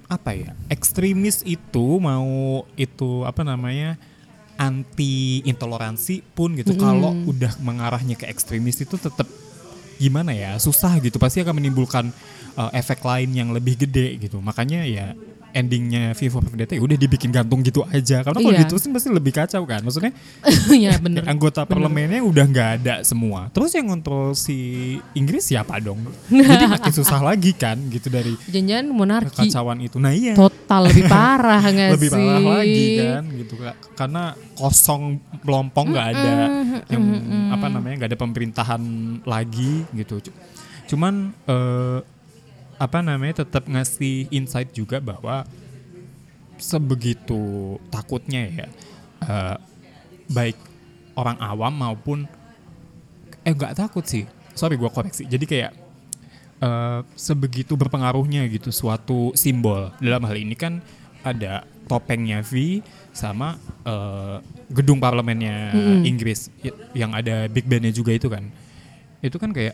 apa 0.04 0.36
ya 0.36 0.52
ekstremis 0.68 1.40
itu 1.48 1.86
mau 1.96 2.62
itu 2.76 3.24
apa 3.24 3.40
namanya 3.40 3.96
anti 4.54 5.42
intoleransi 5.42 6.22
pun 6.36 6.54
gitu 6.54 6.78
kalau 6.78 7.10
udah 7.26 7.58
mengarahnya 7.58 8.14
ke 8.14 8.28
ekstremis 8.30 8.78
itu 8.78 8.94
tetap 8.94 9.26
gimana 9.98 10.34
ya 10.34 10.58
susah 10.58 10.98
gitu 11.02 11.18
pasti 11.18 11.42
akan 11.42 11.58
menimbulkan 11.58 12.10
uh, 12.54 12.70
efek 12.70 13.00
lain 13.00 13.30
yang 13.30 13.48
lebih 13.50 13.78
gede 13.78 14.18
gitu. 14.18 14.38
Makanya 14.38 14.82
ya 14.82 15.12
endingnya 15.54 16.18
V 16.18 16.26
for 16.26 16.42
Vendetta 16.42 16.74
ya 16.74 16.82
udah 16.82 16.98
dibikin 16.98 17.30
gantung 17.30 17.62
gitu 17.62 17.86
aja. 17.86 18.20
Karena 18.20 18.42
kalau 18.42 18.50
Iya. 18.50 18.66
diterusin 18.66 18.90
pasti 18.90 19.06
lebih 19.06 19.30
kacau 19.30 19.62
kan. 19.62 19.80
Maksudnya 19.80 20.10
Iya 20.74 20.98
bener. 20.98 21.22
anggota 21.24 21.62
parlemennya 21.62 22.18
udah 22.20 22.42
nggak 22.44 22.68
ada 22.80 22.94
semua. 23.02 23.46
Terus 23.48 23.70
yang 23.70 23.86
ngontrol 23.86 24.34
si 24.34 24.56
Inggris 25.14 25.46
siapa 25.46 25.78
dong? 25.78 26.02
Jadi 26.50 26.66
makin 26.66 26.90
susah 26.90 27.22
lagi 27.22 27.54
kan 27.54 27.78
gitu 27.86 28.10
dari 28.10 28.34
Jangan-jangan 28.50 28.86
monarki. 28.90 29.30
kekacauan 29.46 29.78
itu. 29.78 29.96
Nah 29.96 30.10
iya. 30.10 30.34
Total 30.34 30.90
lebih 30.90 31.06
parah 31.06 31.62
nggak 31.70 31.90
lebih 31.94 32.10
sih? 32.10 32.18
parah 32.18 32.42
lagi 32.58 32.86
kan 32.98 33.22
gitu 33.30 33.54
karena 33.94 34.22
kosong 34.54 35.02
melompong 35.40 35.94
nggak 35.94 36.06
ada 36.10 36.32
yang 36.90 37.04
apa 37.54 37.66
namanya 37.70 37.94
nggak 38.02 38.10
ada 38.10 38.18
pemerintahan 38.18 38.82
lagi 39.22 39.86
gitu. 39.94 40.18
Cuman 40.84 41.30
eh, 41.46 41.98
apa 42.84 43.00
namanya 43.00 43.40
tetap 43.48 43.64
ngasih 43.64 44.28
insight 44.28 44.76
juga 44.76 45.00
bahwa 45.00 45.48
sebegitu 46.60 47.76
takutnya 47.88 48.44
ya 48.44 48.66
eh, 49.24 49.56
baik 50.28 50.58
orang 51.16 51.40
awam 51.40 51.72
maupun 51.72 52.18
eh 53.44 53.52
nggak 53.56 53.76
takut 53.80 54.04
sih. 54.04 54.28
Sorry 54.52 54.76
gua 54.76 54.92
koreksi. 54.92 55.24
Jadi 55.24 55.44
kayak 55.48 55.72
eh, 56.60 57.00
sebegitu 57.16 57.72
berpengaruhnya 57.72 58.44
gitu 58.52 58.68
suatu 58.68 59.32
simbol. 59.32 59.88
Dalam 59.96 60.28
hal 60.28 60.36
ini 60.36 60.52
kan 60.52 60.84
ada 61.24 61.64
topengnya 61.88 62.44
V 62.44 62.84
sama 63.16 63.56
eh, 63.88 64.36
gedung 64.68 65.00
parlemennya 65.00 65.72
Inggris 66.04 66.52
y- 66.60 66.76
yang 66.92 67.16
ada 67.16 67.48
Big 67.48 67.64
Bandnya 67.64 67.96
juga 67.96 68.12
itu 68.12 68.28
kan. 68.28 68.44
Itu 69.24 69.40
kan 69.40 69.56
kayak 69.56 69.72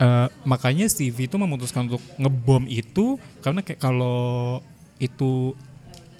eh, 0.00 0.28
makanya 0.44 0.86
V 0.88 1.16
itu 1.16 1.36
memutuskan 1.36 1.88
untuk 1.88 2.02
ngebom 2.20 2.64
itu 2.68 3.16
karena 3.40 3.60
kayak 3.64 3.80
kalau 3.80 4.60
itu 4.96 5.52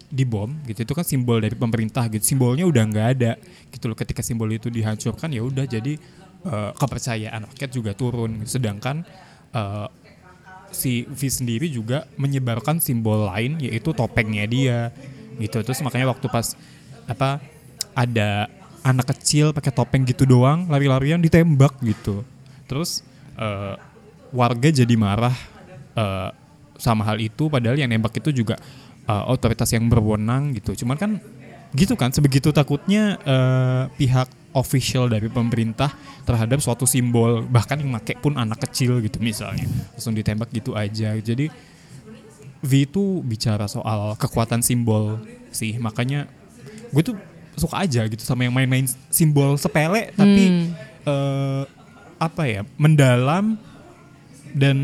dibom 0.06 0.54
gitu 0.70 0.86
itu 0.86 0.92
kan 0.94 1.02
simbol 1.02 1.42
dari 1.42 1.58
pemerintah 1.58 2.06
gitu 2.06 2.22
simbolnya 2.22 2.62
udah 2.62 2.82
nggak 2.86 3.08
ada 3.18 3.32
gitu 3.74 3.90
loh. 3.90 3.96
Ketika 3.98 4.22
simbol 4.22 4.48
itu 4.54 4.70
dihancurkan 4.70 5.32
ya 5.34 5.42
udah 5.42 5.64
jadi 5.66 5.98
eh, 6.46 6.70
kepercayaan 6.76 7.42
rakyat 7.52 7.70
juga 7.74 7.92
turun 7.92 8.46
sedangkan 8.46 9.02
eh, 9.52 9.88
si 10.74 11.08
V 11.08 11.20
sendiri 11.30 11.70
juga 11.72 12.04
menyebarkan 12.20 12.82
simbol 12.82 13.26
lain 13.30 13.58
yaitu 13.62 13.96
topengnya 13.96 14.44
dia 14.44 14.78
gitu. 15.40 15.60
Terus 15.64 15.80
makanya 15.84 16.12
waktu 16.12 16.26
pas 16.28 16.56
apa 17.06 17.40
ada 17.96 18.50
anak 18.86 19.10
kecil 19.16 19.50
pakai 19.50 19.72
topeng 19.74 20.06
gitu 20.06 20.28
doang 20.28 20.68
lari-larian 20.70 21.18
ditembak 21.18 21.74
gitu. 21.82 22.22
Terus 22.70 23.02
eh, 23.36 23.74
warga 24.34 24.68
jadi 24.72 24.94
marah 24.98 25.34
eh, 25.96 26.30
sama 26.76 27.08
hal 27.08 27.16
itu 27.20 27.48
padahal 27.48 27.76
yang 27.76 27.88
nembak 27.88 28.20
itu 28.20 28.32
juga 28.32 28.60
eh, 29.08 29.24
otoritas 29.32 29.70
yang 29.72 29.88
berwenang 29.88 30.56
gitu. 30.56 30.84
Cuman 30.84 30.96
kan 30.96 31.10
gitu 31.76 31.94
kan 31.98 32.12
sebegitu 32.12 32.50
takutnya 32.52 33.20
eh, 33.22 33.84
pihak 33.96 34.28
official 34.56 35.12
dari 35.12 35.28
pemerintah 35.28 35.92
terhadap 36.24 36.64
suatu 36.64 36.88
simbol 36.88 37.44
bahkan 37.44 37.76
yang 37.76 37.92
make 37.92 38.16
pun 38.24 38.40
anak 38.40 38.64
kecil 38.64 39.04
gitu 39.04 39.20
misalnya 39.20 39.68
langsung 39.92 40.16
ditembak 40.16 40.48
gitu 40.52 40.72
aja. 40.72 41.12
Jadi 41.20 41.52
V 42.64 42.72
itu 42.88 43.20
bicara 43.20 43.68
soal 43.68 44.16
kekuatan 44.16 44.64
simbol 44.64 45.20
sih. 45.52 45.76
Makanya 45.76 46.24
gue 46.90 47.02
tuh 47.04 47.16
suka 47.56 47.84
aja 47.84 48.04
gitu 48.08 48.20
sama 48.24 48.44
yang 48.48 48.52
main-main 48.52 48.84
simbol 49.08 49.56
sepele 49.56 50.12
tapi 50.12 50.72
eh, 51.04 51.62
apa 52.18 52.42
ya 52.44 52.60
mendalam 52.74 53.60
dan 54.50 54.76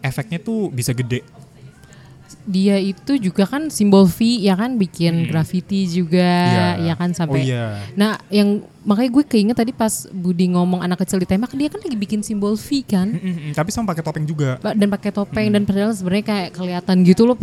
efeknya 0.00 0.38
tuh 0.38 0.68
bisa 0.68 0.90
gede 0.90 1.22
Dia 2.44 2.76
itu 2.76 3.16
juga 3.16 3.46
kan 3.46 3.72
simbol 3.72 4.04
V 4.04 4.20
ya 4.38 4.52
kan 4.52 4.76
bikin 4.76 5.24
graffiti 5.26 5.86
juga 5.86 6.20
Iya. 6.20 6.68
ya 6.82 6.94
kan 6.94 7.08
oh 7.08 7.16
sampai. 7.16 7.40
iya 7.40 7.80
Nah, 7.94 8.20
yang 8.28 8.60
makanya 8.82 9.10
gue 9.12 9.24
keinget 9.24 9.56
tadi 9.56 9.72
pas 9.72 10.04
Budi 10.10 10.48
ngomong 10.48 10.84
anak 10.84 11.00
kecil 11.00 11.16
ditembak 11.18 11.48
dia 11.54 11.68
kan 11.68 11.80
lagi 11.80 11.96
bikin 11.96 12.20
simbol 12.20 12.52
V 12.52 12.84
kan. 12.84 13.08
Mm-mm, 13.08 13.52
tapi 13.52 13.72
sama 13.72 13.88
pakai 13.88 14.02
topeng 14.02 14.26
juga 14.26 14.60
dan 14.60 14.88
pakai 14.90 15.10
topeng 15.10 15.48
dan 15.48 15.64
padahal 15.64 15.96
sebenarnya 15.96 16.26
kayak 16.26 16.48
kelihatan 16.52 16.96
gitu 17.02 17.24
loh 17.24 17.36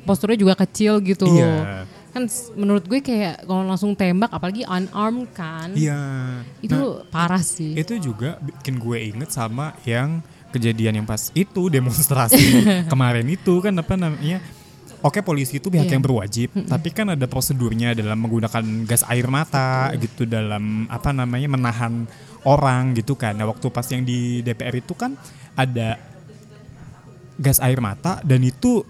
posturnya 0.00 0.34
juga 0.36 0.54
kecil 0.56 0.98
gitu 1.00 1.22
Iya. 1.24 1.46
loh. 1.46 1.62
Kan 2.16 2.24
menurut 2.54 2.80
gue 2.82 2.98
kayak 2.98 3.44
kalau 3.44 3.60
langsung 3.62 3.92
tembak 3.92 4.32
apalagi 4.32 4.64
unarmed 4.64 5.28
kan. 5.30 5.68
iya 5.70 6.00
Itu 6.58 6.72
Nah, 6.72 7.04
parah 7.06 7.44
sih. 7.44 7.76
itu 7.76 7.92
juga 8.02 8.40
bikin 8.40 8.76
gue 8.76 8.98
inget 9.06 9.28
sama 9.28 9.76
yang 9.84 10.24
kejadian 10.48 10.96
yang 10.96 11.06
pas 11.06 11.28
itu 11.30 11.68
demonstrasi 11.68 12.40
kemarin 12.92 13.28
itu 13.28 13.60
kan 13.60 13.76
apa 13.76 13.94
namanya 13.94 14.40
Oke 14.98 15.20
polisi 15.20 15.60
itu 15.60 15.68
pihak 15.68 15.84
Iya. 15.84 15.92
yang 15.92 16.02
berwajib, 16.02 16.48
tapi 16.66 16.88
kan 16.88 17.12
ada 17.12 17.28
prosedurnya 17.28 17.92
dalam 17.92 18.16
menggunakan 18.16 18.64
gas 18.82 19.04
air 19.04 19.28
mata 19.28 19.92
gitu 19.94 20.24
dalam 20.24 20.88
apa 20.88 21.12
namanya 21.12 21.46
menahan 21.46 22.08
orang 22.42 22.96
gitu 22.96 23.12
kan. 23.12 23.36
Nah 23.36 23.44
waktu 23.44 23.68
pas 23.68 23.84
yang 23.86 24.02
di 24.02 24.40
DPR 24.40 24.72
itu 24.74 24.96
kan 24.96 25.12
ada 25.52 26.00
gas 27.36 27.60
air 27.60 27.76
mata 27.78 28.24
dan 28.24 28.40
itu 28.40 28.82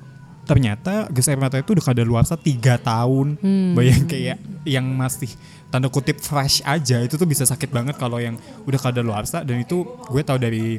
ternyata 0.47 1.11
gas 1.11 1.27
air 1.27 1.37
mata 1.37 1.59
itu 1.59 1.75
udah 1.75 1.85
kadaluarsa 1.85 2.39
tiga 2.39 2.79
tahun. 2.79 3.37
Bayang 3.75 4.07
kayak 4.07 4.39
yang 4.63 4.87
masih 4.87 5.29
tanda 5.69 5.91
kutip 5.91 6.23
fresh 6.23 6.63
aja 6.63 7.03
itu 7.03 7.19
tuh 7.19 7.27
bisa 7.27 7.43
sakit 7.43 7.69
banget 7.75 7.99
kalau 7.99 8.23
yang 8.23 8.39
udah 8.65 8.79
kadaluarsa 8.81 9.43
dan 9.43 9.61
itu 9.61 9.83
gue 10.07 10.23
tahu 10.23 10.39
dari 10.39 10.79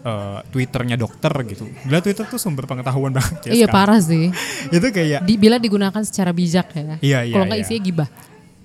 eh, 0.00 0.38
twitternya 0.54 0.94
dokter 0.96 1.34
gitu. 1.50 1.66
Gila 1.90 2.00
Twitter 2.00 2.24
tuh 2.24 2.38
sumber 2.38 2.64
pengetahuan 2.70 3.10
banget 3.18 3.50
ya. 3.50 3.52
iya 3.52 3.66
sekarang. 3.66 3.74
parah 3.74 4.00
sih. 4.00 4.30
Itu 4.74 4.86
kayak 4.94 5.26
Di, 5.26 5.34
bila 5.36 5.58
digunakan 5.58 6.02
secara 6.06 6.30
bijak 6.30 6.70
ya. 6.72 6.82
Iya, 7.02 7.18
iya, 7.26 7.34
Kalau 7.34 7.44
nggak 7.50 7.60
iya. 7.60 7.66
isinya 7.66 7.82
gibah. 7.82 8.08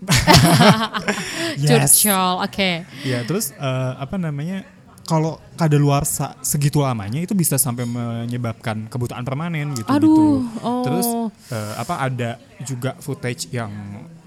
yes. 1.66 1.98
Curcol, 1.98 2.46
oke. 2.46 2.72
Ya 3.02 3.20
terus 3.26 3.50
eh, 3.58 3.94
apa 3.98 4.16
namanya 4.22 4.64
kalau 5.06 5.38
kadaluarsa 5.54 6.34
segitu 6.42 6.82
lamanya 6.82 7.22
itu 7.22 7.38
bisa 7.38 7.56
sampai 7.62 7.86
menyebabkan 7.86 8.90
kebutaan 8.90 9.22
permanen 9.22 9.78
gitu 9.78 9.86
Aduh, 9.88 10.10
gitu. 10.10 10.26
oh. 10.66 10.84
Terus 10.84 11.08
eh, 11.54 11.74
apa 11.78 12.02
ada 12.02 12.42
juga 12.66 12.98
footage 12.98 13.54
yang 13.54 13.70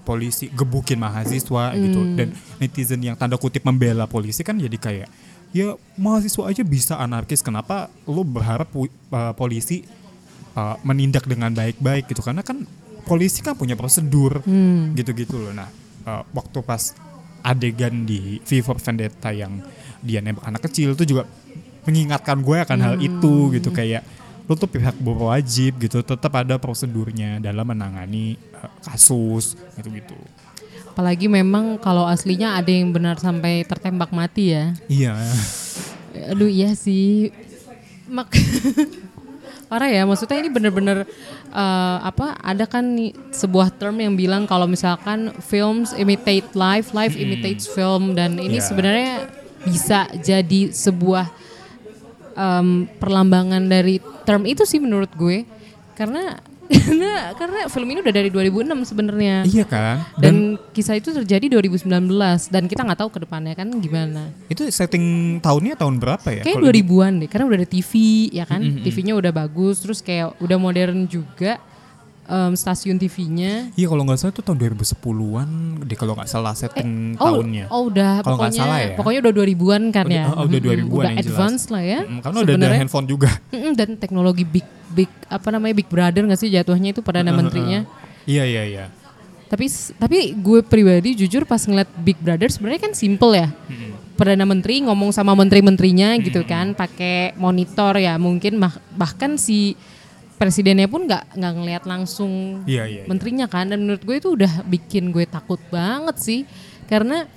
polisi 0.07 0.49
gebukin 0.49 0.97
mahasiswa 0.97 1.75
gitu 1.77 1.99
Hmm. 2.01 2.15
dan 2.17 2.27
netizen 2.57 3.03
yang 3.03 3.13
tanda 3.13 3.37
kutip 3.37 3.61
membela 3.61 4.09
polisi 4.09 4.41
kan 4.41 4.57
jadi 4.57 4.73
kayak 4.79 5.09
ya 5.53 5.77
mahasiswa 5.99 6.49
aja 6.49 6.63
bisa 6.65 6.93
anarkis 6.97 7.45
kenapa 7.45 7.93
lo 8.09 8.25
berharap 8.25 8.69
uh, 8.73 8.87
polisi 9.37 9.85
uh, 10.57 10.77
menindak 10.81 11.29
dengan 11.29 11.53
baik-baik 11.53 12.09
gitu 12.09 12.25
karena 12.25 12.41
kan 12.41 12.65
polisi 13.05 13.45
kan 13.45 13.53
punya 13.53 13.77
prosedur 13.77 14.41
gitu-gitu 14.97 15.37
loh 15.37 15.53
nah 15.53 15.69
uh, 16.05 16.25
waktu 16.33 16.57
pas 16.65 16.93
adegan 17.45 18.05
di 18.05 18.41
V 18.45 18.61
for 18.61 18.77
Vendetta 18.81 19.29
yang 19.29 19.61
dia 19.99 20.19
nembak 20.19 20.43
anak 20.43 20.61
kecil 20.65 20.93
itu 20.93 21.03
juga 21.05 21.23
mengingatkan 21.83 22.39
gue 22.39 22.57
akan 22.59 22.79
hal 22.79 22.95
itu 22.99 23.53
gitu. 23.55 23.69
Kayak 23.69 24.03
lo 24.45 24.53
tuh 24.53 24.67
pihak 24.67 24.97
berwajib 24.97 25.77
gitu. 25.77 26.01
Tetap 26.01 26.33
ada 26.33 26.57
prosedurnya 26.57 27.37
dalam 27.37 27.65
menangani 27.65 28.35
uh, 28.55 28.69
kasus 28.83 29.53
gitu-gitu. 29.77 30.17
Apalagi 30.89 31.31
memang 31.31 31.79
kalau 31.79 32.03
aslinya 32.03 32.59
ada 32.59 32.67
yang 32.67 32.91
benar 32.91 33.15
sampai 33.15 33.63
tertembak 33.63 34.11
mati 34.11 34.51
ya. 34.51 34.75
iya. 34.91 35.15
Aduh 36.33 36.49
iya 36.49 36.75
sih. 36.75 37.31
Mak 38.09 38.33
parah 39.69 39.85
ya 39.85 40.01
maksudnya 40.01 40.41
ini 40.41 40.49
bener-bener 40.49 41.05
eh, 41.53 41.97
apa 42.01 42.33
ada 42.41 42.65
kan 42.65 42.81
nih 42.81 43.13
sebuah 43.29 43.69
term 43.77 44.01
yang 44.01 44.17
bilang 44.17 44.49
kalau 44.49 44.65
misalkan 44.65 45.29
films 45.45 45.93
imitate 45.93 46.57
life 46.57 46.89
life 46.91 47.13
imitates 47.13 47.69
film. 47.69 48.17
Dan 48.17 48.41
ini 48.41 48.57
Ya. 48.57 48.65
sebenarnya 48.65 49.29
bisa 49.63 50.07
jadi 50.15 50.69
sebuah 50.69 51.27
em, 52.33 52.87
perlambangan 52.97 53.63
dari 53.65 53.97
term 54.23 54.45
itu 54.45 54.63
sih 54.63 54.79
menurut 54.79 55.11
gue. 55.13 55.43
Karena 55.93 56.39
karena 56.69 57.33
karena 57.33 57.59
film 57.65 57.89
ini 57.89 57.99
udah 58.05 58.13
dari 58.13 58.29
2006 58.29 58.93
sebenarnya. 58.93 59.41
Iya 59.41 59.65
kan? 59.65 60.05
Dan, 60.21 60.53
kisah 60.69 61.01
itu 61.01 61.09
terjadi 61.09 61.49
2019 61.57 61.89
dan 62.53 62.69
kita 62.69 62.85
nggak 62.85 62.99
tahu 63.01 63.09
ke 63.09 63.19
depannya 63.25 63.57
kan 63.57 63.73
gimana. 63.81 64.29
Itu 64.45 64.69
setting 64.69 65.37
tahunnya 65.41 65.73
tahun 65.73 65.97
berapa 65.97 66.29
ya? 66.29 66.45
Kayak 66.45 66.61
Kalau 66.61 66.69
di- 66.69 66.85
2000-an 66.85 67.13
deh, 67.25 67.29
karena 67.29 67.45
udah 67.49 67.57
ada 67.57 67.69
TV 67.69 67.91
ya 68.29 68.45
kan, 68.45 68.61
TV-nya 68.85 69.17
udah 69.17 69.33
bagus, 69.33 69.81
terus 69.81 69.99
kayak 70.05 70.37
udah 70.37 70.57
modern 70.61 71.09
juga 71.09 71.57
em, 72.29 72.53
stasiun 72.53 72.95
TV-nya. 72.95 73.73
Iya 73.73 73.87
kalau 73.89 74.05
nggak 74.05 74.17
salah 74.17 74.31
itu 74.31 74.41
tahun 74.41 74.57
2010-an 74.61 75.49
deh 75.83 75.97
kalau 75.97 76.13
nggak 76.13 76.29
salah 76.29 76.53
setting 76.53 77.17
oh, 77.17 77.25
tahunnya. 77.25 77.65
oh 77.67 77.89
udah, 77.89 78.21
Kalau 78.21 78.37
pokoknya, 78.37 78.61
salah 78.61 78.77
ya. 78.79 78.93
pokoknya 78.93 79.19
udah 79.25 79.33
2000-an 79.33 79.83
kan 79.89 80.05
ya. 80.07 80.23
oh, 80.29 80.45
udah 80.45 80.59
Mm-mm, 80.61 80.69
2000-an 80.69 80.87
udah 80.87 81.09
yang 81.09 81.17
jelas. 81.17 81.29
advance 81.33 81.63
lah 81.67 81.83
ya. 81.83 81.99
Mm, 82.05 82.19
karena 82.21 82.37
udah 82.39 82.53
ada 82.55 82.77
handphone 82.77 83.07
juga. 83.09 83.29
Dan 83.49 83.89
teknologi 83.97 84.43
big 84.45 84.65
big 84.89 85.09
apa 85.25 85.47
namanya 85.49 85.73
Big 85.75 85.89
Brother 85.89 86.21
nggak 86.25 86.39
sih 86.39 86.49
jatuhnya 86.49 86.93
itu 86.93 87.01
perdana 87.01 87.29
menterinya. 87.29 87.85
Iya 88.23 88.45
iya 88.45 88.63
iya. 88.65 88.85
Tapi 89.49 89.65
tapi 89.97 90.17
gue 90.37 90.61
pribadi 90.61 91.17
jujur 91.17 91.41
pas 91.41 91.57
ngeliat 91.57 91.89
Big 91.97 92.21
Brother 92.21 92.53
sebenarnya 92.53 92.85
kan 92.85 92.93
simple 92.93 93.33
ya. 93.33 93.49
Perdana 94.13 94.43
Menteri 94.43 94.83
ngomong 94.83 95.15
sama 95.15 95.31
menteri-menterinya 95.31 96.11
gitu 96.19 96.43
kan, 96.43 96.75
pakai 96.75 97.31
monitor 97.39 97.95
ya 97.95 98.19
mungkin 98.19 98.59
bah- 98.59 98.77
bahkan 98.91 99.39
si 99.39 99.79
presidennya 100.39 100.87
pun 100.87 101.03
nggak 101.03 101.35
nggak 101.35 101.53
ngelihat 101.59 101.83
langsung 101.83 102.63
Iya, 102.63 102.87
iya, 102.87 103.03
iya. 103.03 103.03
menterinya 103.05 103.45
kan. 103.45 103.67
Dan 103.67 103.83
menurut 103.83 104.01
gue 104.01 104.15
itu 104.17 104.29
udah 104.33 104.63
bikin 104.65 105.11
gue 105.11 105.27
takut 105.27 105.59
banget 105.67 106.15
sih. 106.17 106.41
Karena 106.87 107.27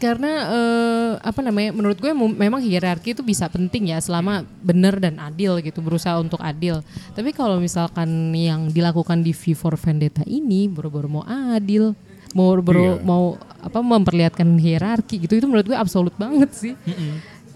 karena 0.00 0.32
eh, 0.48 1.12
apa 1.20 1.44
namanya 1.44 1.76
menurut 1.76 2.00
gue 2.00 2.08
memang 2.16 2.64
hierarki 2.64 3.12
itu 3.12 3.20
bisa 3.20 3.52
penting 3.52 3.92
ya 3.92 4.00
selama 4.00 4.40
benar 4.64 4.96
dan 4.96 5.20
adil 5.20 5.60
gitu 5.60 5.84
berusaha 5.84 6.16
untuk 6.16 6.40
adil. 6.40 6.80
Tapi 7.12 7.36
kalau 7.36 7.60
misalkan 7.60 8.08
yang 8.32 8.72
dilakukan 8.72 9.20
di 9.20 9.36
V 9.36 9.52
for 9.52 9.76
Vendetta 9.76 10.24
ini 10.24 10.72
boro-boro 10.72 11.20
mau 11.20 11.24
adil 11.28 11.92
mau 12.32 12.54
boro 12.56 12.96
Iya. 12.96 13.04
mau 13.04 13.24
apa 13.60 13.82
memperlihatkan 13.82 14.46
hierarki 14.56 15.20
gitu 15.20 15.36
itu 15.36 15.44
menurut 15.44 15.68
gue 15.68 15.76
absolut 15.76 16.14
banget 16.16 16.48
sih. 16.56 16.72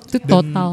Itu 0.04 0.20
Dan 0.20 0.28
total 0.28 0.72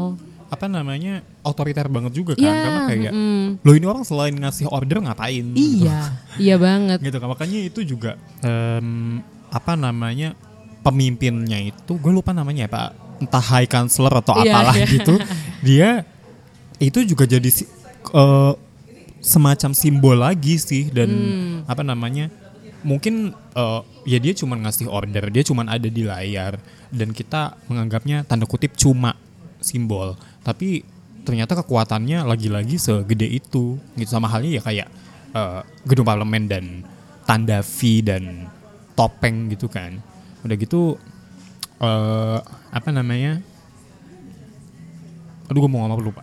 apa 0.52 0.68
namanya 0.68 1.24
otoriter 1.40 1.88
banget 1.88 2.12
juga 2.12 2.36
kan. 2.36 2.44
Iya, 2.44 2.52
karena 2.52 2.80
kayak 2.84 3.12
mm. 3.16 3.46
lo 3.64 3.72
ini 3.72 3.86
orang 3.88 4.04
selain 4.04 4.36
ngasih 4.36 4.68
order 4.68 5.00
ngapain? 5.00 5.48
iya 5.56 6.12
iya 6.36 6.60
banget. 6.60 7.00
Gitu 7.00 7.16
kan. 7.16 7.32
Makanya 7.32 7.58
itu 7.64 7.80
juga 7.88 8.20
em, 8.44 9.24
apa 9.48 9.72
namanya 9.80 10.36
pemimpinnya 10.84 11.56
itu 11.72 11.96
gue 11.96 12.12
lupa 12.12 12.36
namanya 12.36 12.68
ya 12.68 12.70
pak. 12.70 12.88
Entah 13.24 13.40
high 13.40 13.64
counselor 13.64 14.12
atau 14.20 14.36
Iya, 14.44 14.52
apalah 14.52 14.76
iya. 14.76 14.86
gitu. 14.92 15.14
Dia 15.66 15.90
itu 16.76 17.00
juga 17.08 17.24
jadi 17.24 17.48
eh, 18.12 18.52
semacam 19.24 19.70
simbol 19.72 20.20
lagi 20.20 20.60
sih. 20.60 20.92
Dan 20.92 21.08
Hmm. 21.08 21.56
apa 21.64 21.80
namanya 21.80 22.28
mungkin 22.84 23.32
eh, 23.32 23.80
ya 24.04 24.18
dia 24.20 24.34
cuma 24.36 24.58
ngasih 24.58 24.90
order 24.90 25.32
dia 25.32 25.40
cuma 25.48 25.64
ada 25.64 25.88
di 25.88 26.04
layar. 26.04 26.60
Dan 26.92 27.16
kita 27.16 27.56
menganggapnya 27.72 28.28
tanda 28.28 28.44
kutip 28.44 28.76
cuma 28.76 29.16
simbol 29.62 30.18
tapi 30.42 30.82
ternyata 31.22 31.54
kekuatannya 31.62 32.26
lagi-lagi 32.26 32.78
segede 32.78 33.26
itu. 33.26 33.78
Gitu 33.94 34.10
sama 34.10 34.26
halnya 34.26 34.58
ya 34.58 34.62
kayak 34.62 34.88
eh, 35.34 35.60
gedung 35.86 36.06
parlemen 36.06 36.44
dan 36.50 36.64
tanda 37.26 37.62
V 37.62 38.02
dan 38.02 38.50
topeng 38.98 39.50
gitu 39.50 39.70
kan. 39.70 39.98
Udah 40.42 40.56
gitu 40.58 40.98
eh 41.82 42.38
apa 42.70 42.88
namanya? 42.90 43.42
Aduh 45.50 45.66
gue 45.66 45.70
mau 45.70 45.86
ngomong 45.86 46.02
lupa. 46.02 46.22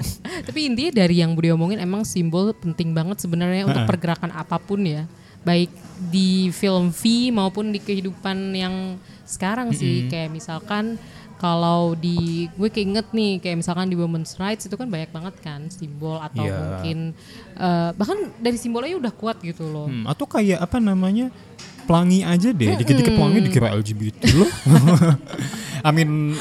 Tapi 0.46 0.66
intinya 0.66 1.04
dari 1.04 1.22
yang 1.22 1.34
Budi 1.34 1.54
omongin 1.54 1.78
emang 1.78 2.02
simbol 2.02 2.54
penting 2.56 2.90
banget 2.94 3.22
sebenarnya 3.22 3.66
untuk 3.66 3.86
pergerakan 3.86 4.34
apa 4.34 4.58
pun 4.58 4.82
ya. 4.82 5.06
Baik 5.40 5.72
di 6.12 6.52
film 6.52 6.92
V 6.92 7.32
maupun 7.32 7.72
di 7.72 7.80
kehidupan 7.80 8.54
yang 8.54 8.98
sekarang 9.24 9.70
sih. 9.70 10.10
Kayak 10.10 10.34
misalkan 10.34 10.98
kalau 11.40 11.96
di 11.96 12.44
gue 12.52 12.68
keinget 12.68 13.08
nih 13.10 13.40
kayak 13.40 13.56
misalkan 13.58 13.88
di 13.88 13.96
women's 13.96 14.36
rights 14.36 14.68
itu 14.68 14.76
kan 14.76 14.84
banyak 14.86 15.08
banget 15.08 15.34
kan 15.40 15.64
simbol 15.66 16.20
atau 16.20 16.44
Iya. 16.44 16.52
mungkin 16.52 16.98
eh, 17.56 17.90
bahkan 17.96 18.28
dari 18.36 18.54
simbolnya 18.54 18.92
udah 18.94 19.08
kuat 19.10 19.40
gitu 19.40 19.64
loh. 19.64 19.88
Hmm, 19.88 20.04
atau 20.04 20.28
kayak 20.28 20.60
apa 20.60 20.76
namanya 20.76 21.32
pelangi 21.88 22.20
aja 22.22 22.52
deh 22.52 22.76
dikit-dikit 22.76 23.16
pelangi 23.16 23.40
dikira 23.42 23.72
LGBT 23.72 24.20
loh. 24.36 24.50
I 25.88 25.90
mean 25.90 26.36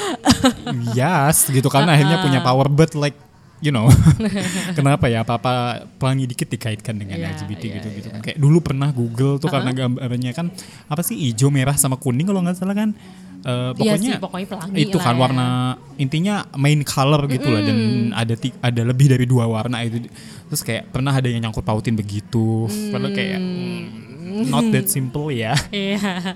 yes 0.92 1.48
gitu 1.48 1.68
karena 1.68 1.96
akhirnya 1.96 2.20
punya 2.20 2.40
power 2.42 2.68
but 2.68 2.92
like 2.94 3.16
you 3.60 3.72
know 3.72 3.88
kenapa 4.78 5.08
ya 5.08 5.24
apa-apa 5.24 5.84
pelangi 5.96 6.28
dikit 6.28 6.48
dikaitkan 6.48 6.96
dengan 6.96 7.20
Iya, 7.20 7.36
LGBT 7.36 7.62
iya, 7.62 7.74
gitu 7.80 7.88
gitu 7.94 8.08
kan. 8.10 8.20
kayak 8.20 8.38
dulu 8.38 8.60
pernah 8.60 8.92
Google 8.92 9.36
tuh 9.36 9.48
karena 9.48 9.72
gambarnya 9.72 10.32
kan 10.32 10.48
apa 10.86 11.02
sih 11.02 11.16
hijau 11.16 11.48
merah 11.48 11.76
sama 11.76 11.96
kuning 11.96 12.24
kalau 12.24 12.40
nggak 12.40 12.56
salah 12.56 12.72
kan 12.72 12.92
Eh, 13.40 13.72
Iya 13.72 13.72
pokoknya 13.72 13.96
sih, 14.10 14.20
pokoknya 14.20 14.48
pelangi 14.48 14.76
itu 14.82 14.94
lah 14.94 15.06
kan 15.06 15.16
ya. 15.16 15.22
warna 15.22 15.48
intinya 15.96 16.36
main 16.54 16.84
color 16.84 17.24
gitu 17.26 17.48
lah 17.48 17.62
dan 17.62 17.78
ada 18.12 18.34
ada 18.60 18.82
lebih 18.84 19.08
dari 19.08 19.24
dua 19.24 19.46
warna 19.46 19.80
itu 19.80 20.12
terus 20.46 20.60
kayak 20.60 20.92
pernah 20.92 21.12
ada 21.12 21.24
yang 21.26 21.40
nyangkut 21.42 21.64
pautin 21.64 21.96
begitu 21.96 22.68
padahal 22.92 23.10
kayak 23.10 23.40
hmm, 23.40 24.44
not 24.46 24.68
that 24.70 24.92
simple 24.92 25.32
ya 25.32 25.56
Iya. 25.72 26.36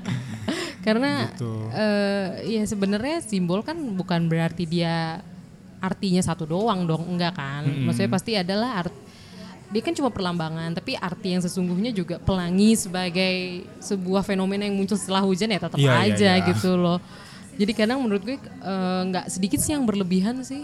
Karena 0.79 1.27
Gitu. 1.29 1.51
eh, 1.71 2.27
ya 2.49 2.63
sebenarnya 2.63 3.19
simbol 3.19 3.63
kan 3.63 3.75
bukan 3.95 4.27
berarti 4.27 4.63
dia 4.63 5.19
artinya 5.79 6.19
satu 6.19 6.43
doang 6.43 6.83
dong, 6.83 7.03
enggak 7.05 7.35
kan? 7.35 7.67
Maksudnya 7.67 8.07
pasti 8.09 8.31
adalah 8.33 8.79
art 8.79 8.95
dia 9.73 9.81
kan 9.81 9.91
cuma 9.91 10.07
perlambangan, 10.07 10.69
tapi 10.71 10.93
arti 10.93 11.33
yang 11.33 11.41
sesungguhnya 11.41 11.89
juga 11.89 12.15
pelangi 12.17 12.77
sebagai 12.77 13.35
sebuah 13.81 14.21
fenomena 14.21 14.63
yang 14.63 14.77
muncul 14.77 14.93
setelah 14.93 15.19
hujan 15.19 15.49
ya 15.49 15.57
tetap 15.57 15.75
Iya, 15.75 15.89
iya, 15.97 16.13
aja 16.13 16.31
iya. 16.31 16.45
gitu 16.47 16.77
loh. 16.77 17.01
Jadi 17.53 17.73
kadang 17.73 18.01
menurut 18.01 18.21
gue 18.21 18.37
eh, 18.37 19.01
nggak 19.03 19.25
sedikit 19.27 19.57
sih 19.57 19.73
yang 19.73 19.81
berlebihan 19.83 20.41
sih, 20.41 20.61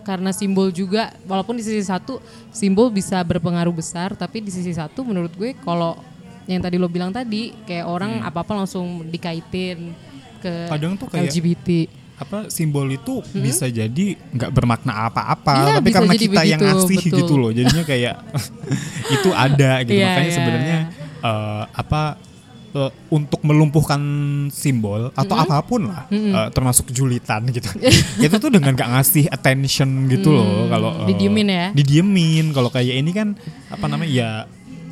karena 0.00 0.28
simbol 0.30 0.68
juga, 0.68 1.12
walaupun 1.24 1.56
di 1.56 1.64
sisi 1.64 1.80
satu 1.80 2.20
simbol 2.48 2.88
bisa 2.88 3.16
berpengaruh 3.20 3.72
besar, 3.72 4.12
tapi 4.12 4.40
di 4.40 4.48
sisi 4.48 4.72
satu 4.72 5.00
menurut 5.02 5.32
gue 5.32 5.56
kalau 5.58 5.96
yang 6.44 6.60
tadi 6.60 6.76
lo 6.76 6.88
bilang 6.88 7.12
tadi 7.12 7.52
kayak 7.64 7.84
orang 7.84 8.20
apa 8.20 8.40
apa 8.40 8.52
langsung 8.56 9.04
dikaitin 9.04 9.92
ke 10.40 10.52
Kadang 10.68 10.96
tuh 10.96 11.08
kayak- 11.08 11.28
LGBT. 11.28 11.68
Apa 12.18 12.50
simbol 12.50 12.90
itu 12.90 13.22
bisa 13.30 13.70
jadi 13.70 14.18
nggak 14.34 14.50
bermakna 14.50 15.06
apa-apa 15.06 15.54
Iya, 15.54 15.72
tapi 15.78 15.90
karena 15.94 16.14
kita 16.14 16.42
yang 16.42 16.58
begitu, 16.58 16.74
ngasih 16.74 16.96
betul. 16.98 17.18
gitu 17.22 17.34
loh 17.38 17.50
jadinya 17.54 17.84
kayak 17.86 18.14
itu 19.14 19.28
ada 19.30 19.70
gitu. 19.86 19.94
Iya, 19.94 20.06
makanya 20.10 20.26
iya, 20.26 20.34
sebenarnya 20.34 20.78
eh, 21.22 21.62
apa 21.72 22.02
eh, 22.74 22.90
untuk 23.08 23.40
melumpuhkan 23.46 24.02
simbol 24.50 25.14
atau 25.14 25.34
apa 25.38 25.62
pun 25.62 25.86
lah 25.86 26.10
eh, 26.10 26.48
termasuk 26.50 26.90
julitan 26.90 27.46
gitu. 27.54 27.70
Itu 28.26 28.36
tuh 28.36 28.50
dengan 28.50 28.74
gak 28.74 28.90
ngasih 28.98 29.30
attention 29.30 30.10
gitu 30.10 30.34
loh 30.34 30.66
kalau 30.66 31.06
eh, 31.06 31.14
Didiemin 31.14 31.48
ya? 31.48 31.66
didiemin. 31.70 32.50
Kalau 32.50 32.68
kayak 32.68 32.98
ini 32.98 33.14
kan 33.14 33.38
apa 33.70 33.86
namanya 33.86 34.10
ya 34.10 34.30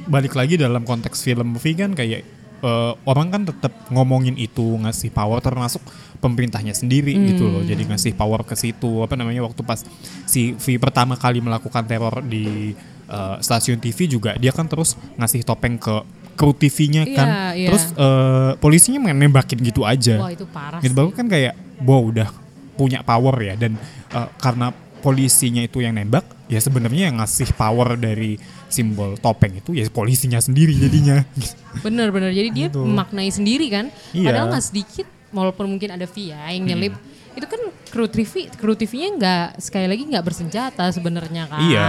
balik 0.07 0.39
lagi 0.39 0.55
dalam 0.55 0.87
konteks 0.87 1.27
film 1.27 1.59
movie 1.59 1.75
kan 1.75 1.91
kayak 1.91 2.23
eh, 2.61 2.93
orang 3.05 3.29
kan 3.29 3.43
tetap 3.45 3.73
ngomongin 3.89 4.37
itu 4.37 4.77
ngasih 4.81 5.11
power 5.11 5.41
termasuk 5.41 5.83
pemerintahnya 6.17 6.73
sendiri 6.73 7.13
gitu 7.29 7.45
loh. 7.47 7.63
Jadi 7.63 7.85
ngasih 7.85 8.13
power 8.15 8.41
ke 8.43 8.55
situ. 8.55 9.05
Apa 9.05 9.15
namanya 9.15 9.45
waktu 9.45 9.61
pas 9.61 9.85
si 10.25 10.57
V 10.57 10.81
pertama 10.81 11.15
kali 11.15 11.41
melakukan 11.41 11.85
teror 11.85 12.25
di 12.25 12.73
eh, 13.07 13.37
stasiun 13.39 13.79
TV 13.79 14.09
juga 14.09 14.35
dia 14.37 14.51
kan 14.51 14.67
terus 14.67 14.97
ngasih 15.17 15.45
topeng 15.45 15.77
ke 15.77 15.95
kru 16.37 16.53
TV-nya 16.53 17.09
Iya, 17.09 17.17
kan. 17.17 17.29
iya. 17.57 17.69
terus 17.73 17.85
eh, 17.97 18.53
polisinya 18.61 19.01
main 19.01 19.17
nembakin 19.17 19.57
gitu 19.61 19.85
aja. 19.85 20.21
Wah 20.21 20.33
itu 20.33 20.45
parah 20.49 20.81
gitu 20.85 20.93
sih. 20.93 20.97
baru 20.97 21.11
kan 21.13 21.27
kayak 21.29 21.55
wow 21.81 22.03
udah 22.13 22.29
punya 22.77 23.01
power 23.01 23.37
ya. 23.41 23.57
Dan 23.57 23.77
eh, 24.13 24.29
karena 24.37 24.69
polisinya 24.99 25.61
itu 25.61 25.79
yang 25.79 25.95
nembak 25.95 26.25
ya 26.47 26.57
sebenarnya 26.57 27.11
yang 27.11 27.19
ngasih 27.19 27.53
power 27.53 27.95
dari 27.95 28.39
simbol 28.67 29.15
topeng 29.17 29.59
itu 29.59 29.75
ya 29.75 29.87
polisinya 29.87 30.39
sendiri 30.39 30.73
jadinya 30.73 31.23
Bener-bener. 31.85 32.31
Jadi 32.31 32.49
dia 32.51 32.67
Gitu. 32.67 32.83
memaknai 32.83 33.29
sendiri 33.29 33.67
kan. 33.69 33.87
Iya. 34.11 34.33
Padahal 34.33 34.47
nggak 34.51 34.65
sedikit, 34.65 35.07
walaupun 35.31 35.69
mungkin 35.69 35.93
ada 35.93 36.07
Via 36.07 36.41
yang 36.51 36.65
nyelip. 36.65 36.95
Itu 37.37 37.45
kan 37.45 37.61
kru 37.87 38.09
TV, 38.09 38.49
kru 38.51 38.73
TV-nya 38.73 39.09
nggak 39.13 39.47
sekali 39.61 39.85
lagi 39.85 40.03
nggak 40.03 40.25
bersenjata 40.25 40.89
sebenarnya 40.89 41.47
kan. 41.47 41.61
Iya. 41.61 41.89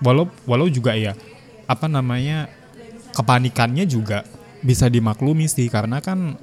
Walau 0.00 0.28
walau 0.44 0.68
juga 0.68 0.92
ya 0.92 1.16
apa 1.64 1.88
namanya 1.88 2.46
kepanikannya 3.10 3.82
juga 3.84 4.22
bisa 4.60 4.86
dimaklumi 4.86 5.48
sih 5.48 5.66
karena 5.66 5.98
kan 5.98 6.36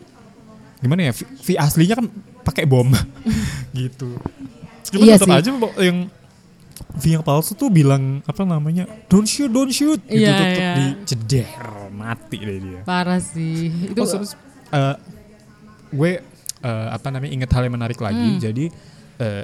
gimana 0.79 1.07
ya 1.07 1.13
V, 1.13 1.21
V 1.39 1.47
aslinya 1.55 1.95
kan 1.95 2.07
pakai 2.43 2.65
bom 2.65 2.89
gitu. 3.77 4.17
Cuma 4.85 5.03
Iya 5.03 5.15
tetap 5.15 5.27
sih. 5.29 5.39
aja 5.39 5.49
yang 5.79 5.99
V 6.93 7.03
yang 7.07 7.23
palsu 7.23 7.53
tuh 7.53 7.69
bilang 7.69 8.21
apa 8.23 8.43
namanya 8.43 8.85
don't 9.07 9.25
shoot 9.25 9.47
don't 9.47 9.69
shoot 9.69 9.97
gitu 10.03 10.19
Iya, 10.19 10.31
tetap 10.31 10.47
iya. 10.51 10.71
diceder 10.75 11.47
mati 11.89 12.37
deh 12.37 12.57
dia. 12.59 12.81
Parah 12.83 13.17
sih. 13.17 13.69
Itu 13.89 13.97
Oh, 13.97 14.05
terus 14.07 14.33
eh, 14.69 14.95
gue 15.89 16.11
eh, 16.59 16.87
apa 16.89 17.07
namanya 17.09 17.31
inget 17.31 17.49
hal 17.49 17.63
yang 17.63 17.73
menarik 17.73 17.97
lagi. 17.97 18.29
Hmm. 18.29 18.39
Jadi 18.39 18.65
eh, 19.17 19.43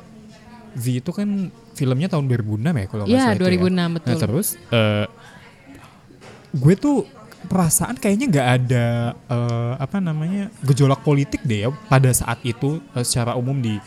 V 0.71 0.85
itu 0.95 1.09
kan 1.09 1.49
filmnya 1.73 2.05
tahun 2.07 2.27
2006 2.27 2.59
ya 2.65 2.85
kalau 2.85 3.03
nggak 3.05 3.09
Iya, 3.09 3.23
salah 3.23 3.35
itu 3.35 3.43
ya. 3.43 3.49
2006, 3.55 3.73
Nah, 3.73 3.87
betul. 3.89 4.17
terus 4.19 4.47
eh, 4.69 5.05
gue 6.51 6.73
tuh 6.75 6.97
perasaan 7.41 7.95
kayaknya 7.95 8.25
nggak 8.27 8.47
ada 8.59 8.85
eh, 9.15 9.73
apa 9.79 9.97
namanya 9.97 10.51
gejolak 10.61 11.01
politik 11.01 11.39
deh 11.41 11.65
ya 11.65 11.69
pada 11.87 12.11
saat 12.11 12.41
itu 12.43 12.77
eh, 12.91 13.01
secara 13.01 13.33
umum 13.33 13.55
di 13.55 13.77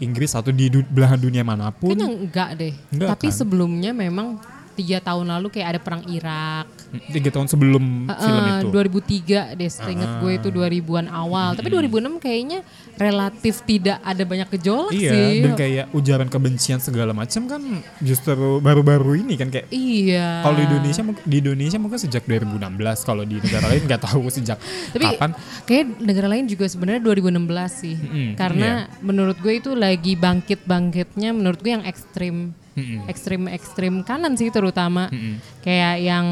Inggris 0.00 0.32
atau 0.32 0.50
di 0.50 0.66
du- 0.66 0.86
belahan 0.86 1.16
dunia 1.16 1.40
mana 1.40 1.68
pun. 1.70 1.92
Kayaknya 1.92 2.08
enggak 2.10 2.50
deh. 2.56 2.72
Enggak 2.90 3.08
Tapi 3.12 3.26
kan? 3.26 3.36
sebelumnya 3.36 3.92
memang 3.92 4.40
tiga 4.80 4.98
tahun 4.98 5.28
lalu 5.28 5.46
kayak 5.50 5.68
ada 5.68 5.80
perang 5.80 6.00
Irak. 6.06 6.64
Tiga 7.06 7.28
tahun 7.28 7.46
sebelum 7.46 7.84
film 8.08 8.42
Heeh, 8.42 8.58
itu. 8.58 8.68
2003 8.72 9.54
deh, 9.54 9.70
seingat 9.70 10.10
gue 10.18 10.32
itu 10.34 10.48
2000-an 10.48 11.06
awal. 11.06 11.52
Tapi 11.52 11.68
2006 11.68 12.16
kayaknya 12.18 12.64
relatif 12.96 13.62
tidak 13.62 14.00
ada 14.00 14.22
banyak 14.22 14.48
gejolak 14.50 14.90
Iya, 14.90 15.10
sih. 15.10 15.34
dan 15.40 15.52
kayak 15.54 15.84
ujaran 15.92 16.26
kebencian 16.26 16.78
segala 16.78 17.12
macam 17.12 17.44
kan 17.44 17.62
justru 18.00 18.32
baru-baru 18.58 19.20
ini 19.20 19.34
kan 19.34 19.48
kayak 19.48 19.68
Iya. 19.70 20.42
Kalau 20.42 20.54
di 20.54 20.64
Indonesia 20.66 21.02
di 21.22 21.36
Indonesia 21.38 21.78
mungkin 21.78 21.98
sejak 21.98 22.24
2016, 22.24 22.66
kalau 23.02 23.22
di 23.22 23.36
negara 23.36 23.66
lain 23.66 23.82
nggak 23.84 24.02
tahu 24.02 24.22
sejak 24.28 24.58
Tapi 24.92 25.04
kapan. 25.06 25.30
kayak 25.64 25.84
negara 26.00 26.26
lain 26.26 26.44
juga 26.46 26.64
sebenarnya 26.64 27.00
2016 27.00 27.36
sih. 27.70 27.94
Mm-mm, 27.94 28.28
Karena 28.34 28.68
menurut 29.00 29.36
gue 29.36 29.54
itu 29.54 29.72
lagi 29.72 30.14
bangkit-bangkitnya 30.14 31.30
menurut 31.30 31.58
gue 31.58 31.72
yang 31.72 31.84
ekstrim. 31.84 32.56
Mm-mm. 32.72 33.06
Ekstrim-ekstrim 33.06 34.02
kanan 34.02 34.34
sih 34.34 34.48
terutama. 34.48 35.08
Mm-mm. 35.08 35.38
Kayak 35.60 35.96
yang 35.98 36.26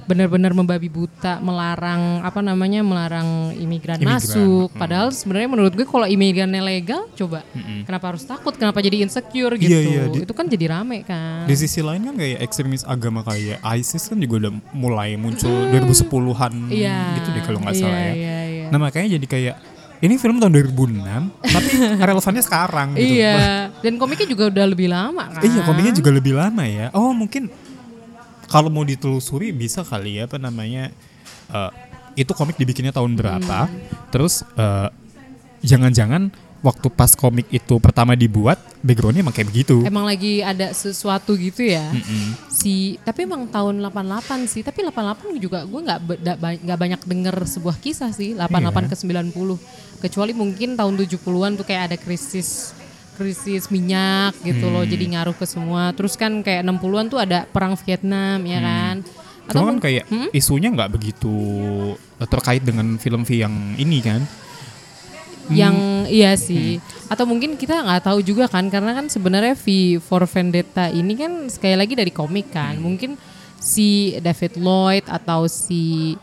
benar-benar 0.00 0.50
membabi 0.50 0.90
buta 0.90 1.38
melarang 1.38 2.18
apa 2.20 2.40
namanya 2.40 2.82
melarang 2.82 3.54
imigran, 3.54 3.94
Imigran, 3.94 4.18
masuk. 4.18 4.66
mm. 4.66 4.74
Padahal 4.74 5.14
sebenarnya 5.14 5.46
menurut 5.46 5.70
gue 5.70 5.86
kalau 5.86 6.02
imigrannya 6.02 6.58
legal 6.58 7.06
coba 7.14 7.46
kenapa 7.84 8.10
harus 8.10 8.24
takut? 8.24 8.50
Kenapa 8.52 8.82
jadi 8.82 8.98
insecure 9.00 9.54
gitu? 9.54 9.70
Iya, 9.70 9.80
iya, 9.80 10.02
di- 10.08 10.26
itu 10.26 10.32
kan 10.32 10.50
jadi 10.50 10.66
rame 10.68 11.06
kan. 11.06 11.46
Di 11.46 11.54
sisi 11.54 11.78
lain 11.78 12.02
kan 12.02 12.14
kayak 12.16 12.42
ekstremis 12.42 12.82
agama 12.82 13.22
kayak 13.22 13.62
ISIS 13.62 14.10
kan 14.10 14.18
juga 14.18 14.48
udah 14.48 14.52
mulai 14.72 15.14
muncul 15.14 15.70
2010-an 15.70 16.54
Iya. 16.68 16.98
gitu 17.14 17.28
deh 17.30 17.42
kalau 17.44 17.58
nggak 17.60 17.74
iya, 17.74 17.82
salah 17.84 18.00
ya. 18.00 18.12
Iya, 18.12 18.38
iya. 18.50 18.66
Nah 18.66 18.78
makanya 18.80 19.08
jadi 19.14 19.26
kayak 19.28 19.56
ini 20.00 20.16
film 20.16 20.40
tahun 20.40 20.52
2006 20.56 21.04
tapi 21.44 21.70
relevannya 22.08 22.42
sekarang 22.44 22.88
gitu. 22.96 23.20
Iya, 23.20 23.68
dan 23.84 24.00
komiknya 24.00 24.28
juga 24.32 24.44
udah 24.48 24.64
lebih 24.66 24.88
lama 24.88 25.24
kan. 25.28 25.40
Iya 25.44 25.60
komiknya 25.68 25.92
juga 25.92 26.10
lebih 26.12 26.32
lama 26.36 26.64
ya. 26.64 26.88
Oh 26.96 27.12
mungkin 27.12 27.52
kalau 28.48 28.72
mau 28.72 28.82
ditelusuri 28.82 29.52
bisa 29.52 29.84
kali 29.84 30.18
ya 30.18 30.26
apa 30.26 30.40
namanya 30.40 30.88
eh, 31.52 31.70
itu 32.16 32.32
komik 32.32 32.56
dibikinnya 32.56 32.96
tahun 32.96 33.14
berapa. 33.14 33.68
Hmm. 33.68 33.78
Terus 34.08 34.42
eh, 34.56 34.88
jangan-jangan 35.60 36.32
waktu 36.60 36.92
pas 36.92 37.12
komik 37.12 37.48
itu 37.48 37.80
pertama 37.80 38.12
dibuat 38.12 38.60
backgroundnya 38.80 39.24
emang 39.24 39.32
kayak 39.32 39.48
begitu. 39.48 39.80
Emang 39.82 40.04
lagi 40.04 40.44
ada 40.44 40.70
sesuatu 40.70 41.32
gitu 41.32 41.64
ya. 41.64 41.88
Mm-mm. 41.88 42.36
Si 42.48 43.00
tapi 43.00 43.24
emang 43.24 43.48
tahun 43.48 43.80
88 43.80 44.44
sih, 44.44 44.60
tapi 44.60 44.84
88 44.84 45.40
juga 45.40 45.64
gue 45.64 45.80
nggak 45.80 45.98
nggak 46.60 46.78
banyak 46.78 47.00
denger 47.00 47.36
sebuah 47.48 47.80
kisah 47.80 48.12
sih 48.12 48.36
88 48.36 48.52
Iya. 48.60 48.88
ke 48.92 48.96
90. 48.96 49.56
Kecuali 50.00 50.32
mungkin 50.32 50.76
tahun 50.76 50.94
70-an 50.96 51.52
tuh 51.56 51.64
kayak 51.64 51.82
ada 51.92 51.96
krisis 51.96 52.76
krisis 53.16 53.68
minyak 53.68 54.32
gitu 54.40 54.72
loh 54.72 54.80
Hmm. 54.80 54.88
jadi 54.88 55.04
ngaruh 55.16 55.36
ke 55.36 55.44
semua. 55.44 55.92
Terus 55.92 56.16
kan 56.16 56.40
kayak 56.40 56.64
60-an 56.64 57.06
tuh 57.08 57.20
ada 57.20 57.44
perang 57.44 57.76
Vietnam 57.76 58.40
ya 58.44 58.60
kan. 58.60 58.96
Cuma 59.48 59.72
kan 59.72 59.80
kayak 59.80 60.04
isunya 60.30 60.68
nggak 60.68 60.92
begitu 60.92 61.32
eh, 62.16 62.28
terkait 62.28 62.60
dengan 62.60 62.96
film 62.96 63.24
V 63.24 63.30
yang 63.40 63.54
ini 63.76 64.00
kan. 64.00 64.24
Yang 65.50 66.06
iya 66.06 66.38
sih. 66.38 66.78
Atau 67.10 67.26
mungkin 67.26 67.58
kita 67.58 67.82
nggak 67.82 68.06
tahu 68.06 68.22
juga 68.22 68.46
kan 68.46 68.70
karena 68.70 68.94
kan 68.94 69.10
sebenarnya 69.10 69.58
V 69.58 69.98
for 69.98 70.22
Vendetta 70.26 70.88
ini 70.90 71.18
kan 71.18 71.50
sekali 71.50 71.74
lagi 71.74 71.94
dari 71.98 72.14
komik 72.14 72.54
kan. 72.54 72.78
Mungkin 72.78 73.18
si 73.60 74.16
David 74.22 74.56
Lloyd 74.56 75.04
atau 75.10 75.44
si 75.50 76.16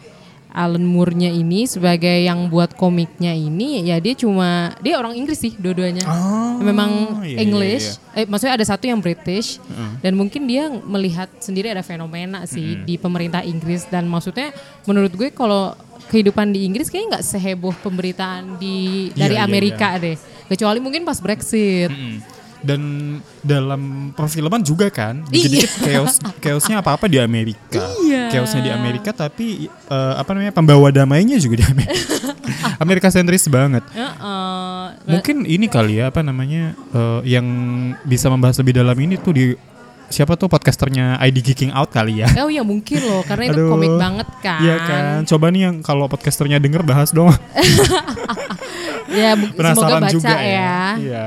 Alan 0.58 0.82
Moore-nya 0.82 1.30
ini 1.30 1.70
sebagai 1.70 2.26
yang 2.26 2.50
buat 2.50 2.74
komiknya 2.74 3.30
ini 3.30 3.86
ya 3.86 4.02
dia 4.02 4.18
cuma 4.18 4.74
dia 4.82 4.98
orang 4.98 5.14
Inggris 5.14 5.38
sih 5.38 5.54
dua-duanya. 5.54 6.02
Oh, 6.10 6.58
memang 6.66 7.22
iya, 7.22 7.38
iya, 7.38 7.46
English 7.46 8.02
eh 8.18 8.26
maksudnya 8.26 8.58
ada 8.58 8.66
satu 8.66 8.90
yang 8.90 8.98
British 8.98 9.62
dan 10.02 10.18
mungkin 10.18 10.50
dia 10.50 10.66
melihat 10.74 11.30
sendiri 11.38 11.70
ada 11.70 11.86
fenomena 11.86 12.50
sih 12.50 12.82
di 12.82 12.98
pemerintah 12.98 13.46
Inggris. 13.46 13.86
Dan 13.86 14.10
maksudnya 14.10 14.50
menurut 14.90 15.14
gue 15.14 15.30
kalau 15.30 15.78
kehidupan 16.08 16.52
di 16.52 16.64
Inggris 16.64 16.88
kayaknya 16.88 17.20
nggak 17.20 17.26
seheboh 17.26 17.76
pemberitaan 17.80 18.56
di 18.58 19.10
Iya, 19.12 19.20
dari 19.28 19.36
iya, 19.36 19.44
Amerika 19.44 19.96
deh 19.96 20.16
kecuali 20.48 20.80
mungkin 20.80 21.04
pas 21.04 21.20
Brexit 21.20 21.90
Mm. 21.90 22.20
Dan 22.58 22.82
dalam 23.46 24.10
perfilman 24.18 24.66
juga 24.66 24.90
kan, 24.90 25.22
Iya. 25.22 25.30
dikit-dikit 25.30 25.72
chaos, 25.78 26.18
chaosnya 26.42 26.82
apa-apa 26.82 27.06
di 27.06 27.22
Amerika. 27.22 27.86
Iya. 28.02 28.34
Chaosnya 28.34 28.62
di 28.66 28.72
Amerika 28.74 29.14
tapi 29.14 29.70
eh, 29.70 30.14
apa 30.18 30.34
namanya 30.34 30.58
pembawa 30.58 30.90
damainya 30.90 31.38
juga 31.38 31.62
di 31.62 31.66
Amerika. 31.70 32.34
Amerika 32.84 33.08
sentris 33.14 33.46
banget. 33.46 33.86
Heeh. 33.94 34.84
Mungkin 35.06 35.46
ini 35.46 35.70
kali 35.70 36.02
ya 36.02 36.10
apa 36.10 36.26
namanya 36.26 36.74
eh, 36.74 37.38
yang 37.38 37.46
bisa 38.04 38.26
membahas 38.26 38.58
lebih 38.58 38.74
dalam 38.74 38.98
ini 38.98 39.22
tuh 39.22 39.38
di 39.38 39.46
siapa 40.08 40.34
tuh 40.34 40.48
podcasternya 40.48 41.20
ID 41.20 41.38
Geeking 41.42 41.72
Out 41.72 41.90
kali 41.90 42.20
ya. 42.20 42.28
Oh 42.40 42.48
ya 42.48 42.62
mungkin 42.62 43.00
loh 43.02 43.22
karena 43.22 43.44
itu 43.48 43.60
Aduh. 43.60 43.70
komik 43.70 43.94
banget 43.94 44.28
kan. 44.40 44.60
Iya 44.60 44.76
kan. 44.80 45.04
Coba 45.26 45.46
nih 45.50 45.62
yang 45.64 45.76
kalau 45.80 46.06
podcasternya 46.06 46.58
denger 46.58 46.82
bahas 46.82 47.12
dong. 47.12 47.30
Ya 49.08 49.34
bu- 49.34 49.48
semoga 49.48 49.58
Penasaran 49.58 50.02
baca 50.04 50.12
juga 50.12 50.36
ya. 50.36 50.44
ya. 50.44 50.80
Iya. 50.98 51.26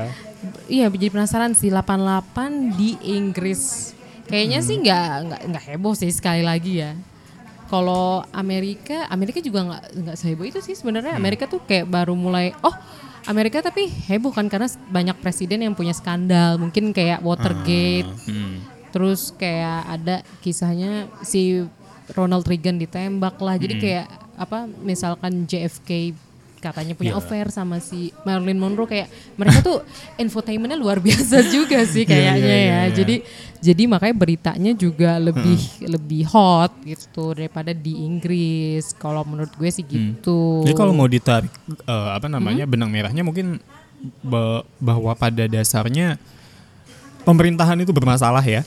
Iya 0.67 0.85
jadi 0.87 1.07
penasaran 1.09 1.51
sih 1.51 1.67
88 1.67 2.77
di 2.77 2.93
Inggris. 3.11 3.91
Kayaknya 4.25 4.59
sih 4.61 4.77
Hmm. 4.77 4.83
nggak 4.85 5.01
nggak 5.25 5.41
nggak 5.49 5.63
heboh 5.67 5.93
sih 5.93 6.09
sekali 6.09 6.41
lagi 6.41 6.79
ya. 6.79 6.93
Kalau 7.67 8.21
Amerika, 8.29 9.07
Amerika 9.07 9.39
juga 9.39 9.63
nggak 9.63 9.83
nggak 9.97 10.15
seheboh 10.15 10.45
itu 10.45 10.59
sih 10.59 10.73
sebenarnya. 10.73 11.15
Hmm. 11.15 11.21
Amerika 11.21 11.45
tuh 11.45 11.59
kayak 11.59 11.85
baru 11.85 12.13
mulai 12.13 12.53
oh 12.61 12.75
Amerika 13.23 13.61
tapi 13.61 13.85
heboh 14.07 14.29
kan 14.29 14.45
karena 14.45 14.65
banyak 14.87 15.17
presiden 15.17 15.61
yang 15.61 15.73
punya 15.73 15.91
skandal. 15.91 16.57
Mungkin 16.57 16.89
kayak 16.91 17.21
Watergate. 17.21 18.07
Hmm. 18.25 18.61
Terus 18.91 19.33
kayak 19.33 19.79
ada 19.89 20.15
kisahnya 20.39 20.91
si 21.21 21.63
Ronald 22.11 22.43
Reagan 22.43 22.75
ditembak 22.75 23.39
lah. 23.39 23.55
Jadi 23.55 23.73
Hmm. 23.73 23.81
kayak 23.81 24.05
apa 24.35 24.59
misalkan 24.81 25.45
JFK 25.45 26.13
katanya 26.59 26.93
punya 26.93 27.17
Iya. 27.17 27.17
affair 27.17 27.49
sama 27.49 27.81
si 27.81 28.13
Marilyn 28.21 28.61
Monroe 28.61 28.85
kayak 28.85 29.09
mereka 29.33 29.59
tuh 29.61 29.81
infotainmentnya 30.21 30.77
luar 30.77 30.99
biasa 30.99 31.41
juga 31.47 31.81
sih 31.83 32.05
Iya, 32.05 32.09
kayaknya 32.11 32.37
iya, 32.37 32.45
iya, 32.45 32.57
ya. 32.69 32.81
iya. 32.85 32.93
Jadi 32.93 33.15
jadi 33.57 33.83
makanya 33.85 34.15
beritanya 34.15 34.71
juga 34.73 35.17
lebih 35.17 35.57
lebih 35.81 36.21
hot 36.27 36.69
gitu 36.83 37.33
daripada 37.33 37.71
di 37.71 37.97
Inggris. 37.97 38.93
Kalau 38.93 39.21
menurut 39.23 39.49
gue 39.51 39.69
sih 39.69 39.81
gitu. 39.81 40.61
Jadi 40.61 40.75
kalau 40.75 40.93
mau 40.93 41.05
ditarik 41.05 41.49
eh, 41.81 42.09
apa 42.13 42.25
namanya 42.25 42.65
benang 42.65 42.89
merahnya 42.89 43.21
mungkin 43.21 43.57
ba- 44.21 44.61
bahwa 44.77 45.13
pada 45.13 45.45
dasarnya 45.45 46.17
pemerintahan 47.23 47.77
itu 47.81 47.91
bermasalah 47.93 48.43
ya. 48.43 48.61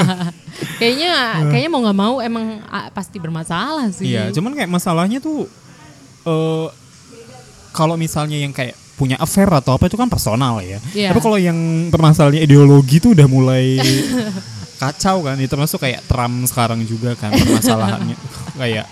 kayaknya 0.80 1.12
kayaknya 1.50 1.70
mau 1.70 1.80
nggak 1.82 1.98
mau 1.98 2.14
emang 2.22 2.62
pasti 2.94 3.18
bermasalah 3.18 3.90
sih. 3.90 4.14
Iya, 4.14 4.30
cuman 4.34 4.54
kayak 4.54 4.70
masalahnya 4.70 5.18
tuh 5.18 5.46
eh 6.24 6.66
kalau 7.74 7.98
misalnya 7.98 8.38
yang 8.38 8.54
kayak 8.54 8.78
punya 8.94 9.18
affair 9.18 9.50
atau 9.50 9.74
apa 9.74 9.90
itu 9.90 9.98
kan 9.98 10.06
personal 10.06 10.62
ya. 10.62 10.78
Iya. 10.94 11.10
Tapi 11.10 11.20
kalau 11.20 11.38
yang 11.38 11.90
permasalahannya 11.90 12.46
ideologi 12.46 13.02
tuh 13.02 13.18
udah 13.18 13.26
mulai 13.26 13.82
kacau 14.82 15.26
kan. 15.26 15.34
Itu 15.42 15.58
termasuk 15.58 15.82
kayak 15.82 16.06
Trump 16.06 16.46
sekarang 16.46 16.86
juga 16.86 17.18
kan 17.18 17.34
permasalahannya 17.42 18.16
kayak 18.54 18.86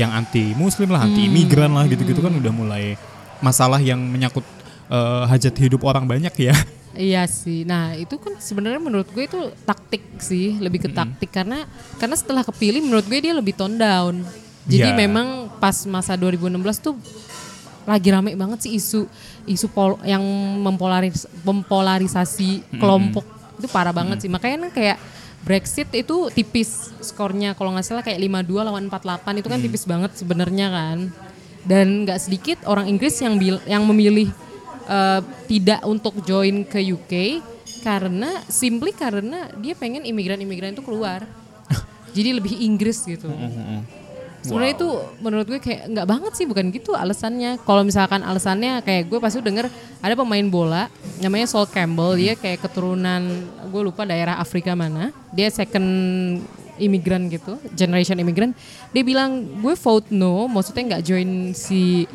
yang 0.00 0.14
anti 0.14 0.56
muslim 0.56 0.94
lah, 0.94 1.04
anti 1.04 1.26
imigran 1.26 1.74
lah 1.74 1.84
gitu-gitu 1.90 2.22
kan 2.22 2.30
udah 2.30 2.52
mulai 2.54 2.94
masalah 3.42 3.82
yang 3.82 3.98
menyangkut 3.98 4.46
eh, 4.88 5.22
hajat 5.28 5.54
hidup 5.60 5.84
orang 5.84 6.08
banyak 6.08 6.32
ya. 6.38 6.56
Iya 6.98 7.30
sih. 7.30 7.62
Nah 7.62 7.94
itu 7.94 8.18
kan 8.18 8.34
sebenarnya 8.36 8.82
menurut 8.82 9.06
gue 9.08 9.22
itu 9.22 9.38
taktik 9.62 10.02
sih, 10.18 10.58
lebih 10.58 10.82
ke 10.82 10.90
taktik 10.90 11.30
karena 11.30 11.62
karena 11.96 12.18
setelah 12.18 12.42
kepilih 12.42 12.82
menurut 12.82 13.06
gue 13.06 13.22
dia 13.22 13.30
lebih 13.30 13.54
tone 13.54 13.78
down. 13.78 14.26
Jadi 14.66 14.90
Iya. 14.90 14.98
memang 14.98 15.46
pas 15.56 15.86
masa 15.86 16.12
2016 16.12 16.58
tuh 16.76 16.98
lagi 17.86 18.10
rame 18.10 18.34
banget 18.34 18.66
sih 18.66 18.74
isu 18.74 19.06
isu 19.46 19.66
pol- 19.70 20.02
yang 20.02 20.20
mempolaris 20.60 21.24
mempolarisasi 21.40 22.76
kelompok 22.76 23.22
itu 23.56 23.70
parah 23.70 23.94
banget 23.94 24.18
sih. 24.20 24.28
Makanya 24.28 24.66
kan 24.66 24.72
kayak 24.74 24.98
Brexit 25.38 25.88
itu 25.94 26.28
tipis 26.28 26.90
skornya 26.98 27.54
kalau 27.54 27.70
nggak 27.70 27.86
salah 27.86 28.02
kayak 28.02 28.18
5-2 28.18 28.60
lawan 28.60 28.90
4-8 28.90 29.38
itu 29.38 29.46
kan 29.46 29.62
tipis 29.62 29.86
banget 29.86 30.10
sebenarnya 30.12 30.66
kan. 30.68 30.98
Dan 31.62 32.02
nggak 32.02 32.18
sedikit 32.18 32.58
orang 32.66 32.90
Inggris 32.90 33.22
yang 33.22 33.38
bil- 33.38 33.62
yang 33.64 33.86
memilih 33.86 34.28
eh, 34.88 35.20
tidak 35.46 35.80
untuk 35.84 36.18
join 36.24 36.64
ke 36.64 36.80
UK 36.80 37.14
karena 37.84 38.42
simply 38.50 38.90
karena 38.90 39.52
dia 39.60 39.76
pengen 39.78 40.02
imigran-imigran 40.02 40.74
itu 40.74 40.82
keluar. 40.82 41.28
Jadi 42.16 42.30
lebih 42.34 42.58
Inggris 42.64 43.04
gitu. 43.06 43.30
Sebenarnya 44.38 44.74
itu 44.78 44.90
menurut 45.18 45.46
gue 45.50 45.60
kayak 45.60 45.90
nggak 45.92 46.06
banget 46.08 46.32
sih 46.38 46.46
bukan 46.46 46.70
gitu 46.70 46.94
alasannya. 46.94 47.58
Kalau 47.62 47.82
misalkan 47.82 48.22
alasannya 48.22 48.80
kayak 48.86 49.10
gue 49.10 49.18
pasti 49.18 49.42
denger 49.42 49.66
ada 49.98 50.14
pemain 50.14 50.46
bola 50.46 50.86
namanya 51.18 51.50
Sol 51.50 51.66
Campbell 51.66 52.14
dia 52.14 52.38
kayak 52.38 52.62
keturunan 52.62 53.22
gue 53.68 53.82
lupa 53.82 54.06
daerah 54.06 54.38
Afrika 54.38 54.78
mana. 54.78 55.10
Dia 55.34 55.50
second 55.50 55.88
imigran 56.78 57.26
gitu, 57.28 57.58
generation 57.74 58.16
imigran. 58.22 58.54
Dia 58.94 59.02
bilang 59.02 59.58
gue 59.58 59.74
vote 59.74 60.14
no, 60.14 60.46
maksudnya 60.46 60.96
nggak 60.96 61.04
join 61.04 61.30
si 61.52 62.06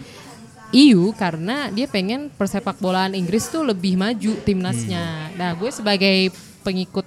EU 0.73 1.13
karena 1.13 1.69
dia 1.69 1.85
pengen 1.85 2.33
persepak 2.33 2.81
bolaan 2.81 3.13
Inggris 3.13 3.45
tuh 3.47 3.61
lebih 3.61 3.93
maju 3.93 4.33
timnasnya. 4.41 5.29
Nah 5.37 5.53
gue 5.53 5.69
sebagai 5.69 6.33
pengikut 6.61 7.05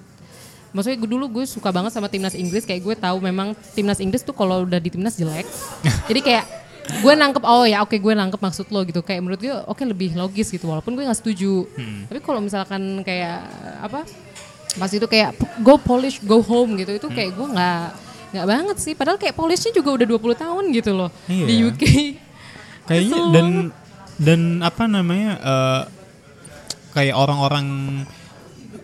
Maksudnya 0.67 0.99
gue 0.99 1.09
dulu 1.09 1.25
gue 1.31 1.45
suka 1.47 1.73
banget 1.73 1.95
sama 1.95 2.05
timnas 2.05 2.37
Inggris 2.37 2.61
kayak 2.61 2.83
gue 2.83 2.95
tahu 2.99 3.17
memang 3.17 3.55
timnas 3.73 3.97
Inggris 3.97 4.21
tuh 4.21 4.35
kalau 4.35 4.61
udah 4.61 4.77
di 4.77 4.91
timnas 4.93 5.17
jelek. 5.17 5.47
Jadi 6.11 6.19
kayak 6.21 6.45
gue 7.01 7.13
nangkep 7.17 7.43
oh 7.43 7.65
ya 7.65 7.81
oke 7.81 7.97
gue 7.97 8.13
nangkep 8.13 8.37
maksud 8.37 8.67
lo 8.69 8.83
gitu 8.85 9.01
kayak 9.01 9.19
menurut 9.25 9.39
gue 9.41 9.51
oke 9.51 9.81
lebih 9.81 10.13
logis 10.13 10.51
gitu 10.51 10.69
walaupun 10.69 10.93
gue 10.93 11.07
nggak 11.07 11.17
setuju. 11.17 11.65
Tapi 12.11 12.19
kalau 12.21 12.43
misalkan 12.43 13.01
kayak 13.01 13.41
apa 13.81 14.05
pas 14.77 14.91
itu 14.91 15.07
kayak 15.09 15.33
go 15.65 15.81
Polish 15.81 16.21
go 16.21 16.43
home 16.45 16.77
gitu 16.77 16.93
itu 16.93 17.07
kayak 17.09 17.33
gue 17.33 17.47
nggak 17.47 17.85
nggak 18.27 18.45
banget 18.45 18.77
sih 18.77 18.93
padahal 18.93 19.17
kayak 19.17 19.33
Polishnya 19.33 19.71
juga 19.71 19.97
udah 19.97 20.05
20 20.05 20.43
tahun 20.45 20.63
gitu 20.75 20.91
loh 20.93 21.09
di 21.25 21.57
Iya. 21.57 21.71
UK. 21.73 21.83
Kayaknya 22.87 23.13
Kesel 23.13 23.31
dan 23.31 23.47
dan 24.17 24.41
apa 24.61 24.83
namanya 24.85 25.31
eh, 25.37 25.81
kayak 26.91 27.15
orang-orang 27.15 27.65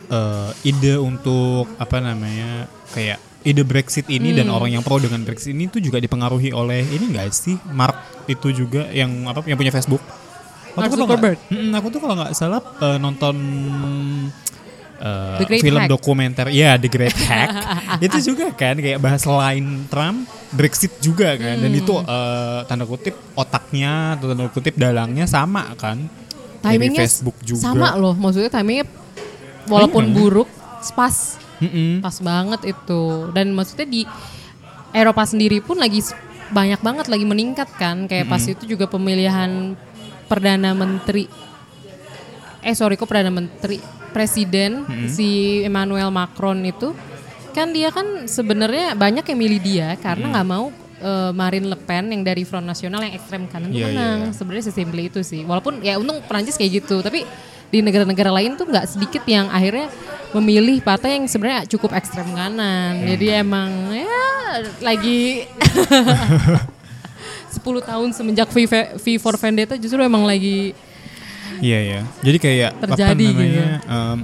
eh, 0.08 0.50
ide 0.64 0.96
untuk 0.96 1.66
apa 1.76 1.98
namanya 1.98 2.68
kayak 2.92 3.18
ide 3.44 3.64
Brexit 3.64 4.08
ini 4.08 4.32
dan 4.32 4.48
Hmm. 4.48 4.56
orang 4.56 4.70
yang 4.72 4.84
pro 4.84 4.96
dengan 4.98 5.24
Brexit 5.24 5.52
ini 5.52 5.68
tuh 5.68 5.80
juga 5.80 5.98
dipengaruhi 5.98 6.52
oleh 6.52 6.86
ini 6.86 7.12
enggak 7.12 7.34
sih 7.34 7.58
Mark 7.70 7.98
itu 8.26 8.54
juga 8.54 8.88
yang 8.90 9.26
apa 9.26 9.44
yang 9.44 9.58
punya 9.58 9.72
Facebook. 9.72 10.00
Mark 10.74 10.90
tuh 10.90 10.98
kalau 10.98 11.08
nggak- 11.12 11.76
aku 11.76 11.88
tuh 11.90 12.00
kalau 12.00 12.16
nggak 12.18 12.32
salah 12.34 12.62
eh, 12.80 12.98
nonton 12.98 13.36
Great 15.44 15.62
film 15.62 15.78
Hack. 15.78 15.90
dokumenter, 15.90 16.48
ya 16.48 16.76
The 16.76 16.88
Great 16.88 17.12
Hack, 17.28 17.50
itu 18.00 18.18
juga 18.24 18.52
kan 18.52 18.76
kayak 18.76 18.98
bahas 18.98 19.20
selain 19.20 19.64
Trump, 19.86 20.24
Brexit 20.50 20.96
juga 20.98 21.36
kan, 21.36 21.60
dan 21.60 21.68
Hmm. 21.68 21.82
itu 21.82 21.94
eh, 21.98 22.60
tanda 22.64 22.84
kutip 22.84 23.12
otaknya 23.34 24.16
atau 24.16 24.32
tanda 24.32 24.48
kutip 24.48 24.74
dalangnya 24.74 25.26
sama 25.26 25.76
kan, 25.76 26.08
dari 26.60 26.80
Timingnya 26.80 27.04
Facebook 27.04 27.36
juga. 27.42 27.64
sama 27.66 27.92
loh. 27.94 28.14
Maksudnya 28.14 28.48
timingnya 28.50 28.88
walaupun 29.66 30.04
Iya. 30.06 30.14
buruk 30.14 30.50
pas. 30.92 31.36
Mm-mm. 31.60 32.00
pas 32.00 32.18
banget 32.20 32.62
itu. 32.70 33.04
Dan 33.32 33.52
maksudnya 33.52 33.84
di 33.86 34.04
Eropa 34.92 35.24
sendiri 35.24 35.60
pun 35.60 35.76
lagi 35.76 36.04
banyak 36.50 36.80
banget 36.80 37.08
lagi 37.08 37.24
meningkat 37.24 37.72
kan. 37.74 38.04
Kayak 38.04 38.28
pas 38.28 38.40
itu 38.42 38.64
juga 38.66 38.84
pemilihan 38.86 39.76
perdana 40.26 40.72
menteri. 40.72 41.28
Eh 42.60 42.72
sorry 42.72 42.96
kok 42.96 43.06
perdana 43.06 43.28
menteri 43.30 43.80
presiden 44.14 44.72
si 45.10 45.30
Emmanuel 45.62 46.08
Macron 46.08 46.62
itu 46.62 46.94
kan 47.52 47.70
dia 47.70 47.90
kan 47.90 48.26
sebenarnya 48.26 48.94
banyak 48.94 49.26
yang 49.26 49.40
milih 49.40 49.60
dia 49.60 49.88
karena 49.98 50.26
nggak 50.32 50.48
mau 50.48 50.70
eh, 50.98 51.32
Marine 51.32 51.68
Le 51.68 51.78
Pen 51.78 52.10
yang 52.10 52.22
dari 52.22 52.42
Front 52.42 52.64
Nasional 52.64 53.02
yang 53.02 53.14
ekstrem 53.14 53.46
kanan 53.46 53.70
tuh 53.70 53.78
Iya, 53.78 53.90
iya, 53.90 53.94
menang. 53.94 54.20
iya. 54.26 54.34
sebenarnya 54.34 54.66
sesimpel 54.70 55.00
itu 55.06 55.22
sih. 55.22 55.42
Walaupun 55.44 55.82
ya 55.82 55.98
untung 55.98 56.22
Perancis 56.24 56.56
kayak 56.56 56.82
gitu 56.82 57.02
tapi 57.02 57.26
di 57.68 57.82
negara-negara 57.82 58.30
lain 58.30 58.54
tuh 58.54 58.70
nggak 58.70 58.86
sedikit 58.88 59.26
yang 59.26 59.50
akhirnya 59.50 59.90
memilih 60.34 60.82
partai 60.82 61.18
yang 61.18 61.26
sebenarnya 61.26 61.66
cukup 61.70 61.94
ekstrem 61.94 62.30
kanan. 62.34 63.06
Jadi 63.06 63.28
emang 63.34 63.70
ya 63.94 64.26
lagi 64.82 65.46
10 67.54 67.62
tahun 67.62 68.10
semenjak 68.12 68.50
V, 68.50 68.66
V 68.98 69.06
for 69.18 69.38
Vendetta 69.38 69.78
justru 69.78 70.02
emang 70.02 70.26
lagi 70.26 70.74
Iya 71.64 71.80
ya. 71.80 72.02
Jadi 72.20 72.38
kayak 72.38 72.70
Terjadi 72.78 73.24
apa 73.24 73.32
namanya? 73.32 73.48
gitu. 73.80 73.88
em, 73.88 74.18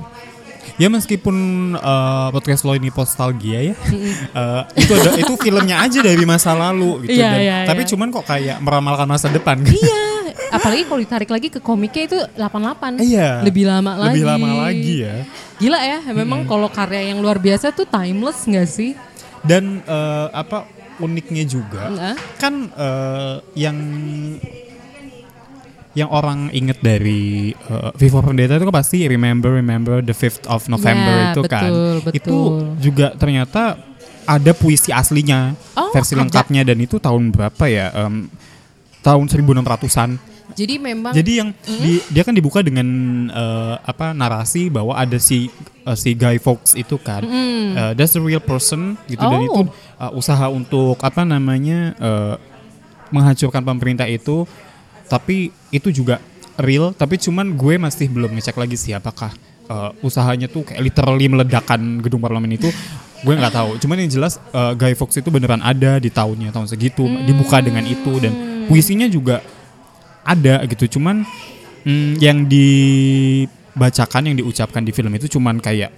ya 0.76 0.88
meskipun 0.88 1.36
eh, 1.74 2.28
podcast 2.30 2.62
lo 2.62 2.74
ini 2.74 2.90
nostalgia 2.90 3.60
ya, 3.64 3.76
eh, 4.40 4.62
itu 4.76 4.92
ada 4.94 5.12
itu 5.16 5.34
filmnya 5.36 5.80
aja 5.80 6.00
dari 6.00 6.24
masa 6.24 6.52
lalu 6.52 7.08
gitu. 7.08 7.16
Iya, 7.16 7.30
dan- 7.30 7.40
iya, 7.40 7.58
tapi 7.64 7.82
iya. 7.84 7.90
cuman 7.90 8.08
kok 8.12 8.26
kayak 8.26 8.58
meramalkan 8.60 9.08
masa 9.08 9.28
depan. 9.30 9.64
iya 9.72 10.04
apalagi 10.50 10.82
kalau 10.84 10.98
ditarik 10.98 11.30
lagi 11.30 11.48
ke 11.48 11.60
komiknya 11.60 12.04
itu 12.06 12.18
88 12.34 12.98
Iya. 13.00 13.46
lebih 13.46 13.70
lama 13.70 13.94
lagi 13.96 14.18
Lebih 14.18 14.26
lama 14.26 14.50
lagi 14.66 14.96
ya. 15.00 15.16
gila 15.56 15.80
ya 15.80 16.00
memang 16.10 16.42
kalau 16.44 16.66
karya 16.68 17.14
yang 17.14 17.22
luar 17.22 17.38
biasa 17.38 17.70
tuh 17.70 17.86
timeless 17.86 18.44
nggak 18.44 18.66
sih 18.66 18.98
Dan 19.40 19.86
eh, 19.86 20.28
apa 20.32 20.66
uniknya 20.98 21.46
juga 21.46 21.86
Nggak? 21.88 22.16
kan 22.42 22.54
eh, 22.66 23.36
yang 23.54 23.78
yang 25.92 26.08
orang 26.08 26.50
inget 26.50 26.78
dari 26.80 27.50
uh, 27.66 27.90
V 27.92 28.02
for 28.08 28.22
Vendetta 28.22 28.56
itu 28.56 28.64
kan 28.64 28.76
pasti 28.76 29.04
remember 29.04 29.50
remember 29.52 30.00
the 30.00 30.14
5th 30.14 30.46
of 30.46 30.66
November 30.68 31.10
Ya, 31.12 31.26
itu 31.32 31.42
kan. 31.44 31.62
betul, 31.66 31.96
Itu 31.98 32.14
betul. 32.14 32.54
juga 32.80 33.08
ternyata 33.14 33.62
ada 34.24 34.52
puisi 34.52 34.90
aslinya 34.90 35.58
Oh, 35.74 35.90
versi 35.90 36.14
ada. 36.14 36.22
lengkapnya 36.22 36.62
dan 36.64 36.78
itu 36.78 36.98
tahun 36.98 37.30
berapa 37.30 37.66
ya? 37.66 37.90
Em, 37.96 38.30
tahun 39.00 39.26
1600-an. 39.26 40.22
jadi 40.52 40.76
memang 40.78 41.10
Jadi 41.12 41.32
yang 41.36 41.50
di- 41.64 42.04
dia 42.08 42.22
kan 42.22 42.34
dibuka 42.34 42.60
dengan 42.60 42.86
eh, 43.28 43.76
apa 43.80 44.12
narasi 44.12 44.68
bahwa 44.68 44.94
ada 44.94 45.18
si 45.18 45.50
eh, 45.84 45.96
si 45.96 46.14
Guy 46.14 46.38
Fawkes 46.38 46.74
itu 46.74 46.98
kan, 46.98 47.22
eh, 47.22 47.94
that's 47.94 48.14
a 48.14 48.22
real 48.22 48.40
person 48.40 48.94
gitu 49.06 49.22
dan 49.22 49.40
Oh. 49.40 49.48
itu 49.48 49.62
eh, 49.96 50.12
usaha 50.14 50.46
untuk 50.48 50.98
apa 51.00 51.22
namanya 51.24 51.94
eh, 51.96 52.36
menghancurkan 53.10 53.62
pemerintah 53.64 54.06
itu, 54.06 54.46
tapi 55.10 55.50
itu 55.74 55.90
juga 55.90 56.22
real. 56.62 56.94
Tapi 56.94 57.18
cuman 57.18 57.58
gue 57.58 57.76
masih 57.82 58.08
belum 58.08 58.38
ngecek 58.38 58.56
lagi 58.56 58.78
sih 58.78 58.94
apakah 58.94 59.34
eh, 59.68 60.06
usahanya 60.06 60.46
tuh 60.46 60.64
kayak 60.64 60.80
literally 60.80 61.26
meledakkan 61.26 62.00
gedung 62.00 62.22
parlemen 62.22 62.54
itu. 62.56 62.70
Gue 63.26 63.36
nggak 63.36 63.52
tahu. 63.52 63.70
Cuman 63.82 64.06
yang 64.06 64.12
jelas 64.14 64.38
eh, 64.54 64.74
Guy 64.78 64.94
Fawkes 64.94 65.20
itu 65.20 65.34
beneran 65.34 65.66
ada 65.66 65.98
di 65.98 66.08
tahunnya 66.14 66.54
tahun 66.54 66.70
segitu, 66.70 67.04
dibuka 67.26 67.60
dengan 67.60 67.84
itu 67.84 68.22
dan 68.22 68.32
puisinya 68.70 69.10
juga 69.10 69.42
ada 70.30 70.62
gitu 70.70 71.00
cuman 71.00 71.26
mm, 71.82 72.22
yang 72.22 72.46
dibacakan 72.46 74.30
yang 74.30 74.38
diucapkan 74.38 74.86
di 74.86 74.94
film 74.94 75.10
itu 75.18 75.26
cuman 75.26 75.58
kayak 75.58 75.90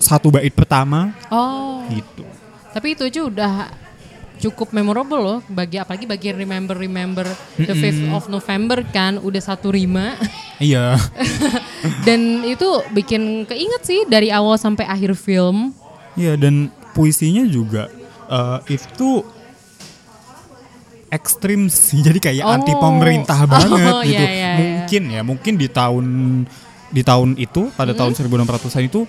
satu 0.00 0.32
bait 0.32 0.56
pertama 0.56 1.12
oh 1.28 1.84
gitu 1.92 2.24
tapi 2.72 2.96
itu 2.96 3.04
aja 3.04 3.20
udah 3.28 3.52
cukup 4.44 4.70
memorable 4.70 5.16
loh. 5.16 5.38
Bagi 5.46 5.76
apalagi 5.76 6.04
bagi 6.04 6.28
remember 6.30 6.76
remember 6.76 7.24
the 7.56 7.72
5th 7.72 8.04
of 8.12 8.24
November 8.28 8.84
kan 8.86 9.16
udah 9.16 9.40
satu 9.40 9.72
rima. 9.72 10.20
Iya. 10.60 11.00
Dan 12.06 12.44
itu 12.44 12.68
bikin 12.90 13.42
keinget 13.44 13.82
sih 13.82 14.04
dari 14.04 14.28
awal 14.28 14.54
sampai 14.54 14.84
akhir 14.84 15.16
film. 15.16 15.72
Iya 16.14 16.36
dan 16.36 16.68
puisinya 16.92 17.42
juga 17.42 17.90
eh, 18.28 18.58
itu 18.70 19.26
ekstrim 21.10 21.66
sih. 21.66 22.02
Jadi 22.02 22.18
kayak 22.18 22.44
Oh. 22.44 22.54
anti 22.54 22.72
pemerintah 22.72 23.38
Oh, 23.44 23.50
banget 23.50 23.94
iya, 24.02 24.04
gitu. 24.04 24.24
iya, 24.24 24.30
iya. 24.30 24.52
mungkin 24.58 25.02
ya 25.10 25.20
mungkin 25.22 25.52
di 25.54 25.68
tahun 25.68 26.06
di 26.90 27.02
tahun 27.02 27.34
itu 27.34 27.70
pada 27.74 27.90
Hmm. 27.90 27.98
tahun 27.98 28.12
1600-an 28.14 28.86
itu 28.86 29.02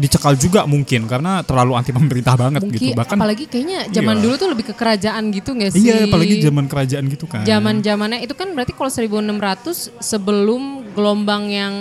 dicekal 0.00 0.32
juga 0.34 0.64
mungkin 0.64 1.04
karena 1.04 1.40
terlalu 1.40 1.76
anti 1.76 1.92
pemerintah 1.92 2.34
banget 2.34 2.60
mungkin 2.62 2.80
gitu 2.80 2.96
bahkan 2.96 3.14
apalagi 3.14 3.44
kayaknya 3.44 3.84
zaman 3.90 4.16
Iya. 4.16 4.22
dulu 4.22 4.34
tuh 4.34 4.48
lebih 4.48 4.64
ke 4.66 4.74
kerajaan 4.74 5.22
gitu 5.28 5.50
gak 5.52 5.70
sih 5.70 5.84
Iya, 5.84 6.08
apalagi 6.08 6.34
zaman 6.40 6.64
kerajaan 6.66 7.04
gitu 7.06 7.24
kan. 7.24 7.44
zaman 7.44 7.74
zamannya 7.78 8.18
itu 8.18 8.32
kan 8.32 8.48
berarti 8.50 8.72
kalau 8.72 8.88
1600 8.88 9.92
sebelum 10.00 10.62
gelombang 10.90 11.44
yang 11.46 11.74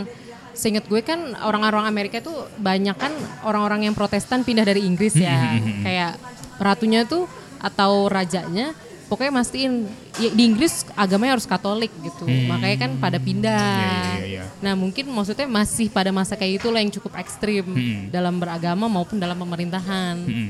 seingat 0.51 0.85
gue 0.85 0.99
kan 0.99 1.17
orang-orang 1.39 1.87
Amerika 1.87 2.19
tuh 2.19 2.35
banyak 2.53 2.93
kan 2.93 3.15
orang-orang 3.41 3.87
yang 3.87 3.95
Protestan 3.95 4.43
pindah 4.43 4.63
dari 4.63 4.83
Inggris 4.83 5.15
ya 5.15 5.55
Hmm, 5.55 5.81
kayak 5.81 6.19
ratunya 6.57 7.03
tuh 7.03 7.23
atau 7.57 8.07
rajanya 8.07 8.75
pokoknya 9.09 9.33
mastiin 9.33 9.89
ya, 10.15 10.29
di 10.29 10.43
Inggris 10.45 10.85
agamanya 10.93 11.33
harus 11.33 11.43
Katolik 11.43 11.89
gitu 11.99 12.23
makanya 12.45 12.77
kan 12.79 12.91
pada 12.95 13.17
pindah 13.17 13.57
Hmm. 13.59 13.81
Iya, 13.81 14.21
iya, 14.21 14.27
iya. 14.29 14.43
nah 14.61 14.73
mungkin 14.73 15.09
maksudnya 15.09 15.49
masih 15.49 15.89
pada 15.89 16.09
masa 16.09 16.33
kayak 16.33 16.61
itulah 16.61 16.77
yang 16.77 16.93
cukup 16.93 17.17
ekstrim 17.17 17.65
Hmm. 17.65 18.07
dalam 18.09 18.37
beragama 18.37 18.85
maupun 18.85 19.17
dalam 19.17 19.35
pemerintahan 19.35 20.15
Mm-mm. 20.19 20.49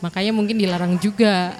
makanya 0.00 0.32
mungkin 0.32 0.56
dilarang 0.56 0.96
juga 0.96 1.52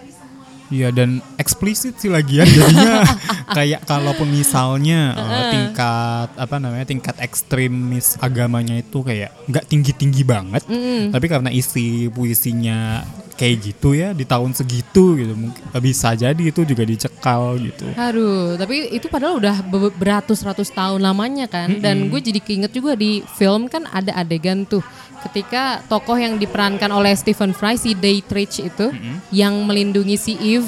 Iya 0.73 0.89
dan 0.89 1.21
eksplisit 1.37 2.01
sih 2.01 2.09
lagian. 2.09 2.49
Jadinya 2.57 3.05
kayak 3.53 3.85
kalaupun 3.85 4.33
misalnya 4.33 5.13
uh, 5.13 5.45
tingkat 5.53 6.29
apa 6.33 6.57
namanya 6.57 6.89
tingkat 6.89 7.21
ekstremis 7.21 8.17
agamanya 8.17 8.81
itu 8.81 9.05
kayak 9.05 9.37
nggak 9.53 9.69
tinggi 9.69 9.93
tinggi 9.93 10.25
banget, 10.25 10.65
tapi 11.13 11.27
karena 11.29 11.53
isi 11.53 12.09
puisinya 12.09 13.05
kayak 13.33 13.57
gitu 13.65 13.97
ya 13.97 14.15
di 14.15 14.23
tahun 14.23 14.55
segitu 14.55 15.19
gitu 15.19 15.33
mungkin 15.35 15.63
bisa 15.83 16.15
jadi 16.15 16.39
itu 16.39 16.63
juga 16.63 16.87
dicekal 16.87 17.59
gitu. 17.59 17.91
Aduh, 17.97 18.55
tapi 18.55 18.93
itu 18.93 19.11
padahal 19.11 19.41
udah 19.43 19.57
be- 19.67 19.93
beratus-ratus 19.93 20.71
tahun 20.71 21.03
lamanya 21.03 21.51
kan. 21.51 21.81
Dan 21.81 22.07
gue 22.09 22.21
jadi 22.23 22.39
keinget 22.39 22.71
juga 22.71 22.95
di 22.95 23.21
film 23.35 23.67
kan 23.67 23.85
ada 23.91 24.15
adegan 24.15 24.63
tuh 24.63 24.85
ketika 25.23 25.63
tokoh 25.87 26.15
yang 26.15 26.37
diperankan 26.37 26.91
oleh 26.91 27.13
Stephen 27.13 27.53
Fry 27.53 27.75
si 27.75 27.93
Daytrich 27.93 28.59
itu 28.61 28.91
yang 29.31 29.55
melindungi 29.63 30.15
si 30.15 30.33
Eve 30.37 30.67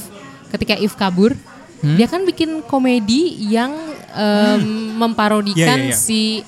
ketika 0.49 0.75
Eve 0.75 0.95
kabur, 0.95 1.33
Hmm? 1.77 2.01
dia 2.01 2.09
kan 2.09 2.25
bikin 2.25 2.65
komedi 2.65 3.29
yang 3.45 3.77
em, 4.11 4.63
memparodikan 4.97 5.77
Iya, 5.77 5.85
iya, 5.85 5.93
iya. 5.93 5.95
si 5.95 6.41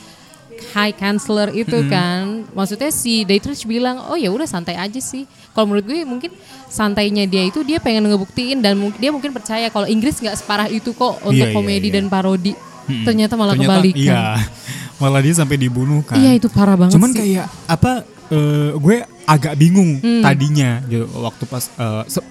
High 0.72 0.96
Chancellor 0.96 1.52
itu 1.52 1.76
kan. 1.86 2.48
Maksudnya 2.50 2.88
si 2.88 3.20
Daytrich 3.20 3.68
bilang, 3.68 4.00
"Oh 4.08 4.16
ya 4.16 4.32
udah 4.32 4.48
santai 4.48 4.72
aja 4.72 4.96
sih." 4.96 5.28
Kalau 5.52 5.68
menurut 5.68 5.84
gue 5.84 6.00
mungkin 6.08 6.32
santainya 6.66 7.28
dia 7.28 7.44
itu 7.44 7.60
dia 7.60 7.76
pengen 7.76 8.08
ngebuktiin 8.08 8.64
dan 8.64 8.72
dia 8.96 9.12
mungkin 9.12 9.28
percaya 9.28 9.68
kalau 9.68 9.84
Inggris 9.84 10.16
nggak 10.16 10.36
separah 10.36 10.68
itu 10.68 10.96
kok 10.96 11.20
untuk 11.20 11.36
Iya, 11.36 11.52
iya, 11.52 11.56
komedi 11.56 11.88
iya. 11.92 11.96
dan 12.00 12.08
parodi. 12.08 12.56
Ternyata 12.86 13.34
malah 13.34 13.52
Ternyata, 13.52 13.72
kebalikan. 13.76 14.00
Iya, 14.00 14.24
malah 14.96 15.20
dia 15.20 15.32
sampai 15.32 15.56
dibunuh 15.56 16.00
kan. 16.00 16.16
Iya, 16.16 16.34
itu 16.34 16.48
parah 16.48 16.74
banget 16.74 16.94
Cuman 16.94 17.10
sih. 17.10 17.18
kayak 17.36 17.46
apa? 17.66 17.92
eh, 18.26 18.74
gue 18.74 18.96
agak 19.22 19.54
bingung 19.54 20.02
Hmm. 20.02 20.18
tadinya 20.18 20.82
gitu 20.84 21.06
waktu 21.16 21.46
pas 21.46 21.70
se- 22.06 22.26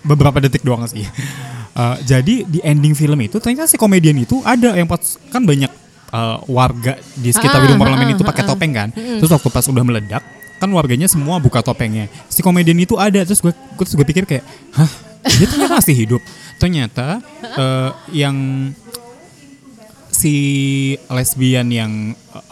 beberapa 0.00 0.38
detik 0.38 0.62
doang 0.62 0.86
sih. 0.86 1.02
Eh, 1.70 1.96
jadi 2.02 2.42
di 2.44 2.58
ending 2.60 2.92
film 2.92 3.14
itu 3.20 3.38
ternyata 3.38 3.62
si 3.64 3.78
komedian 3.78 4.18
itu 4.18 4.42
ada 4.42 4.74
yang 4.74 4.84
pas 4.84 4.98
kan 5.30 5.38
banyak 5.40 5.70
eh, 6.10 6.36
warga 6.44 6.98
di 7.14 7.30
sekitar 7.30 7.56
Ah, 7.56 7.62
gedung 7.62 7.78
parlemen 7.78 8.10
ah, 8.10 8.12
itu 8.12 8.26
pakai 8.26 8.42
ah, 8.42 8.48
topeng 8.48 8.72
kan. 8.74 8.88
Terus 8.90 9.30
waktu 9.30 9.48
pas 9.48 9.62
udah 9.64 9.78
meledak 9.80 10.18
kan 10.58 10.66
warganya 10.68 11.06
semua 11.06 11.38
buka 11.38 11.62
topengnya. 11.62 12.10
Si 12.26 12.42
komedian 12.42 12.74
itu 12.74 12.98
ada 12.98 13.22
terus 13.22 13.38
gue 13.38 13.54
terus 13.78 13.94
gue 13.94 14.02
pikir 14.02 14.26
kayak, 14.26 14.42
hah 14.74 14.90
dia 15.24 15.46
ternyata 15.46 15.78
masih 15.78 15.94
hidup. 15.96 16.20
Ternyata 16.58 17.22
eh, 17.40 17.90
yang 18.18 18.34
si 20.20 20.34
lesbian 21.08 21.72
yang 21.72 21.92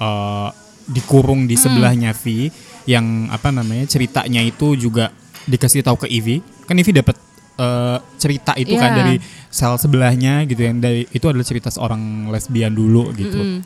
uh, 0.00 0.48
dikurung 0.88 1.44
Hmm. 1.44 1.50
di 1.52 1.56
sebelahnya 1.60 2.16
Vi 2.16 2.48
yang 2.88 3.28
apa 3.28 3.52
namanya 3.52 3.84
ceritanya 3.84 4.40
itu 4.40 4.72
juga 4.72 5.12
dikasih 5.44 5.84
tahu 5.84 6.00
ke 6.00 6.08
Ivy 6.08 6.40
kan 6.64 6.80
Ivy 6.80 6.92
dapat 6.96 7.16
uh, 7.60 8.00
cerita 8.16 8.56
itu 8.56 8.72
kan 8.72 8.96
Iya. 8.96 8.98
dari 9.04 9.14
sel 9.52 9.76
sebelahnya 9.76 10.48
gitu 10.48 10.64
yang 10.64 10.80
dari 10.80 11.04
itu 11.12 11.28
adalah 11.28 11.44
cerita 11.44 11.68
seorang 11.68 12.32
lesbian 12.32 12.72
dulu 12.72 13.12
gitu. 13.12 13.60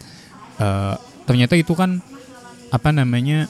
Uh, 0.58 0.94
ternyata 1.22 1.54
itu 1.54 1.72
kan 1.78 2.02
apa 2.72 2.88
namanya 2.90 3.46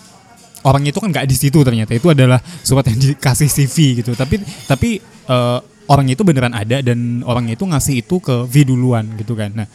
orangnya 0.67 0.91
itu 0.93 1.01
kan 1.01 1.09
nggak 1.09 1.27
di 1.29 1.37
situ 1.37 1.59
ternyata. 1.65 1.97
Itu 1.97 2.13
adalah 2.13 2.41
surat 2.61 2.85
yang 2.93 2.99
dikasih 3.01 3.49
CV 3.49 4.05
gitu. 4.05 4.13
Tapi 4.13 4.41
tapi 4.69 5.01
uh, 5.29 5.61
orangnya 5.89 6.15
itu 6.17 6.25
beneran 6.25 6.53
ada 6.53 6.81
dan 6.85 7.21
orangnya 7.25 7.57
itu 7.57 7.65
ngasih 7.65 8.05
itu 8.05 8.17
ke 8.21 8.45
V 8.45 8.55
duluan 8.69 9.09
gitu 9.17 9.33
kan. 9.33 9.53
Nah 9.53 9.69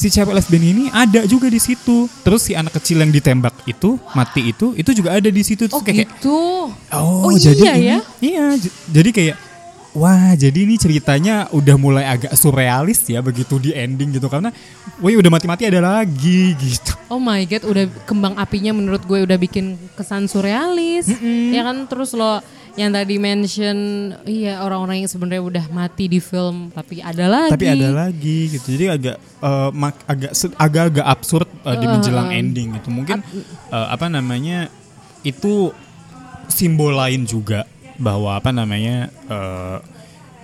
si 0.00 0.08
cewek 0.08 0.32
lesbian 0.32 0.64
ini 0.64 0.84
ada 0.88 1.28
juga 1.28 1.46
di 1.46 1.60
situ 1.60 2.08
terus 2.24 2.48
si 2.48 2.56
anak 2.56 2.72
kecil 2.72 2.96
yang 2.98 3.12
ditembak 3.12 3.52
itu 3.64 4.00
mati 4.16 4.48
itu 4.48 4.72
itu 4.72 4.96
juga 4.96 5.12
ada 5.12 5.28
di 5.28 5.42
situ 5.44 5.68
terus 5.68 5.76
Oh 5.76 5.84
kayak 5.84 6.08
gitu. 6.08 6.40
oh, 6.72 7.28
Oh, 7.28 7.36
jadi 7.36 7.60
iya 7.60 7.74
ini 7.76 7.84
ya? 7.84 7.98
iya 8.18 8.44
jadi 8.88 9.10
kayak 9.12 9.36
wah 9.90 10.32
jadi 10.32 10.56
ini 10.56 10.74
ceritanya 10.74 11.50
udah 11.50 11.76
mulai 11.76 12.08
agak 12.08 12.32
surrealis 12.32 13.04
ya 13.04 13.20
begitu 13.20 13.58
di 13.58 13.74
ending 13.74 14.14
gitu 14.14 14.30
karena 14.30 14.48
wih 14.98 15.18
udah 15.18 15.28
mati-mati 15.28 15.68
ada 15.68 15.84
lagi 15.84 16.56
gitu 16.56 16.96
Oh 17.10 17.18
my 17.18 17.42
god, 17.42 17.66
udah 17.66 17.90
kembang 18.06 18.38
apinya 18.38 18.70
menurut 18.70 19.02
gue 19.02 19.26
udah 19.26 19.34
bikin 19.34 19.74
kesan 19.98 20.30
surrealis. 20.30 21.10
Ya 21.50 21.66
kan 21.66 21.90
terus 21.90 22.14
lo 22.14 22.38
yang 22.74 22.90
tadi 22.90 23.16
mention 23.16 23.76
iya 24.24 24.62
orang-orang 24.62 25.02
yang 25.02 25.10
sebenarnya 25.10 25.42
udah 25.42 25.64
mati 25.68 26.06
di 26.06 26.18
film 26.18 26.70
tapi 26.70 27.02
ada 27.02 27.26
lagi. 27.26 27.50
tapi 27.50 27.66
ada 27.66 27.88
lagi 27.90 28.38
gitu. 28.48 28.66
Jadi 28.76 28.86
agak 28.86 29.16
mak- 29.72 30.04
agak 30.06 30.32
se- 30.32 30.54
agak-agak 30.54 31.02
absurd 31.02 31.48
eh, 31.64 31.76
di 31.76 31.86
menjelang 31.86 32.30
ending 32.30 32.78
gitu. 32.78 32.88
Mungkin 32.88 33.18
eh, 33.70 33.86
apa 33.90 34.06
namanya 34.06 34.70
itu 35.22 35.74
simbol 36.46 36.94
lain 36.94 37.24
juga 37.24 37.66
bahwa 37.98 38.38
apa 38.38 38.50
namanya 38.50 39.08
eh, 39.08 39.78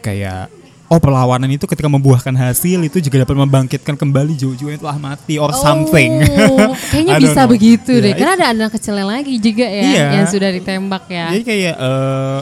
kayak 0.03 0.51
oh 0.87 0.99
perlawanan 0.99 1.49
itu 1.49 1.64
ketika 1.64 1.87
membuahkan 1.87 2.31
hasil 2.33 2.79
itu 2.81 2.99
juga 3.01 3.22
dapat 3.22 3.37
membangkitkan 3.37 3.94
kembali 3.94 4.33
jiwa-jiwa 4.33 4.70
yang 4.70 4.81
telah 4.81 4.99
mati 4.99 5.35
or 5.37 5.51
something 5.53 6.22
Oh, 6.46 6.72
kayaknya 6.90 7.12
I 7.12 7.18
don't 7.18 7.25
bisa 7.27 7.40
know. 7.42 7.51
begitu 7.51 7.92
Ya, 7.92 8.03
deh. 8.03 8.11
itu- 8.11 8.20
Karena 8.20 8.35
ada 8.35 8.46
anak 8.51 8.70
kecilnya 8.72 9.07
lagi 9.09 9.35
juga 9.37 9.66
ya 9.66 9.83
Iya. 9.83 10.07
yang 10.14 10.27
sudah 10.27 10.51
ditembak 10.53 11.05
ya. 11.09 11.27
Jadi 11.31 11.42
kayak 11.42 11.75
eh, 11.77 12.40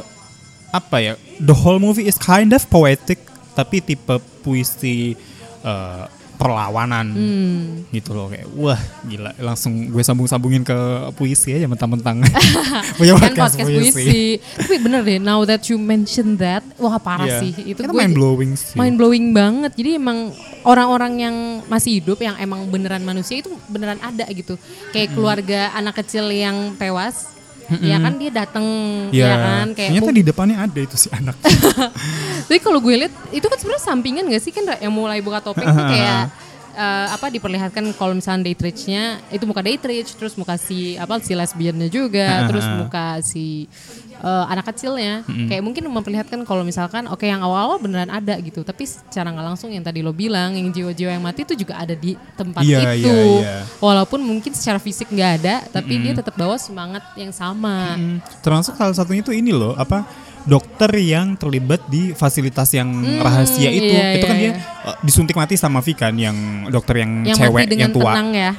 apa 0.71 0.97
ya? 0.99 1.13
The 1.39 1.55
whole 1.55 1.79
movie 1.79 2.05
is 2.05 2.17
kind 2.17 2.51
of 2.51 2.65
poetic 2.67 3.19
tapi 3.55 3.79
tipe 3.79 4.15
puisi 4.41 5.15
eh, 5.63 6.05
perlawanan 6.35 7.07
Hmm. 7.11 7.87
gitu 7.89 8.11
loh 8.11 8.27
kayak 8.27 8.47
wah 8.53 8.77
gila 9.03 9.31
langsung 9.39 9.87
gue 9.87 10.03
sambung-sambungin 10.03 10.61
ke 10.61 10.77
puisi 11.15 11.53
aja 11.53 11.65
mentang-mentang 11.65 12.21
punya 12.99 13.15
kan 13.15 13.33
podcast 13.33 13.67
puisi. 13.67 14.39
Tapi 14.41 14.75
bener 14.79 15.01
deh, 15.01 15.19
now 15.19 15.43
that 15.43 15.63
you 15.67 15.77
mention 15.77 16.35
that, 16.37 16.63
wah 16.77 16.97
parah 16.97 17.27
Iya. 17.27 17.41
sih. 17.41 17.53
Itu 17.67 17.81
gue 17.81 17.93
mind 17.93 18.15
blowing 18.15 18.53
sih. 18.55 18.75
mind 18.75 18.97
blowing 18.97 19.31
banget. 19.31 19.73
Jadi 19.75 19.97
emang 19.97 20.31
orang-orang 20.63 21.13
yang 21.19 21.37
masih 21.67 21.99
hidup 21.99 22.19
yang 22.19 22.35
emang 22.37 22.67
beneran 22.67 23.03
manusia 23.03 23.39
itu 23.39 23.51
beneran 23.67 23.99
ada 23.99 24.25
gitu. 24.29 24.55
Kayak 24.91 25.15
keluarga 25.15 25.71
anak 25.73 25.95
kecil 25.97 26.29
yang 26.29 26.75
tewas, 26.75 27.34
ya 27.81 27.97
kan 28.01 28.13
dia 28.21 28.31
datang 28.31 28.67
Ya, 29.11 29.27
ya 29.31 29.37
kan? 29.39 29.67
Kayak 29.77 29.89
ternyata 29.91 30.13
di 30.13 30.23
depannya 30.25 30.57
ada 30.59 30.81
itu 30.81 30.97
si 30.99 31.09
anak. 31.13 31.37
Tapi 32.49 32.59
kalau 32.61 32.79
gue 32.83 32.95
lihat 33.07 33.15
itu 33.31 33.47
kan 33.47 33.59
sebenarnya 33.59 33.85
sampingan 33.85 34.25
gak 34.29 34.43
sih? 34.43 34.53
Kan 34.53 34.65
yang 34.81 34.93
mulai 34.95 35.21
buka 35.23 35.41
topeng 35.41 35.65
tuh 35.67 35.87
kayak 35.95 36.33
eh, 36.75 37.07
apa 37.09 37.31
diperlihatkan 37.31 37.95
kalau 37.95 38.13
misalnya 38.13 38.51
Daytrich-nya 38.51 39.23
itu 39.31 39.47
muka 39.47 39.63
Daytrich 39.63 40.13
terus 40.15 40.35
muka 40.35 40.59
si 40.59 40.95
apa 40.95 41.17
si 41.19 41.33
lesbiannya 41.33 41.89
juga 41.89 42.45
terus 42.51 42.67
muka 42.67 43.23
si 43.23 43.71
eh, 44.19 44.45
anak 44.51 44.69
kecilnya. 44.69 45.23
Kayak 45.25 45.63
mungkin 45.63 45.87
memperlihatkan 45.87 46.43
kalau 46.43 46.63
misalkan 46.63 47.07
oke 47.07 47.23
yang 47.23 47.41
awal-awal 47.41 47.79
beneran 47.79 48.09
ada 48.09 48.35
gitu 48.39 48.61
tapi 48.61 48.85
secara 48.85 49.31
nggak 49.31 49.47
langsung 49.55 49.71
yang 49.71 49.81
tadi 49.81 50.03
lo 50.03 50.11
bilang 50.11 50.53
yang 50.53 50.69
jiwa-jiwa 50.69 51.11
yang 51.15 51.25
mati 51.25 51.43
itu 51.43 51.55
juga 51.55 51.79
ada 51.79 51.95
di 51.95 52.19
tempat 52.35 52.61
Iya, 52.61 52.93
itu. 52.99 53.09
iya, 53.09 53.25
iya. 53.41 53.57
walaupun 53.79 54.19
mungkin 54.19 54.53
secara 54.53 54.77
fisik 54.79 55.09
nggak 55.09 55.31
ada 55.41 55.55
tapi 55.71 55.97
dia 55.99 56.13
tetap 56.13 56.35
bawa 56.35 56.59
semangat 56.59 57.03
yang 57.15 57.31
sama. 57.31 57.95
Hmm, 57.95 58.19
Termasuk 58.43 58.75
salah 58.75 58.93
satunya 58.93 59.23
itu 59.23 59.31
ini 59.31 59.55
loh 59.55 59.79
apa 59.79 60.03
dokter 60.45 60.93
yang 61.01 61.35
terlibat 61.35 61.89
di 61.89 62.13
fasilitas 62.13 62.69
yang 62.77 62.93
rahasia 63.19 63.73
itu. 63.73 63.89
iya, 63.89 64.21
itu 64.21 64.27
kan 64.29 64.37
iya, 64.37 64.53
dia 64.53 64.53
eh, 64.61 64.97
disuntik 65.01 65.37
mati 65.37 65.57
sama 65.57 65.81
Vi 65.81 65.97
kan 65.97 66.13
yang 66.13 66.69
dokter 66.69 67.01
yang, 67.01 67.25
Yang 67.25 67.39
cewek 67.41 67.65
yang 67.73 67.93
tua. 67.93 68.13
ya. 68.21 68.53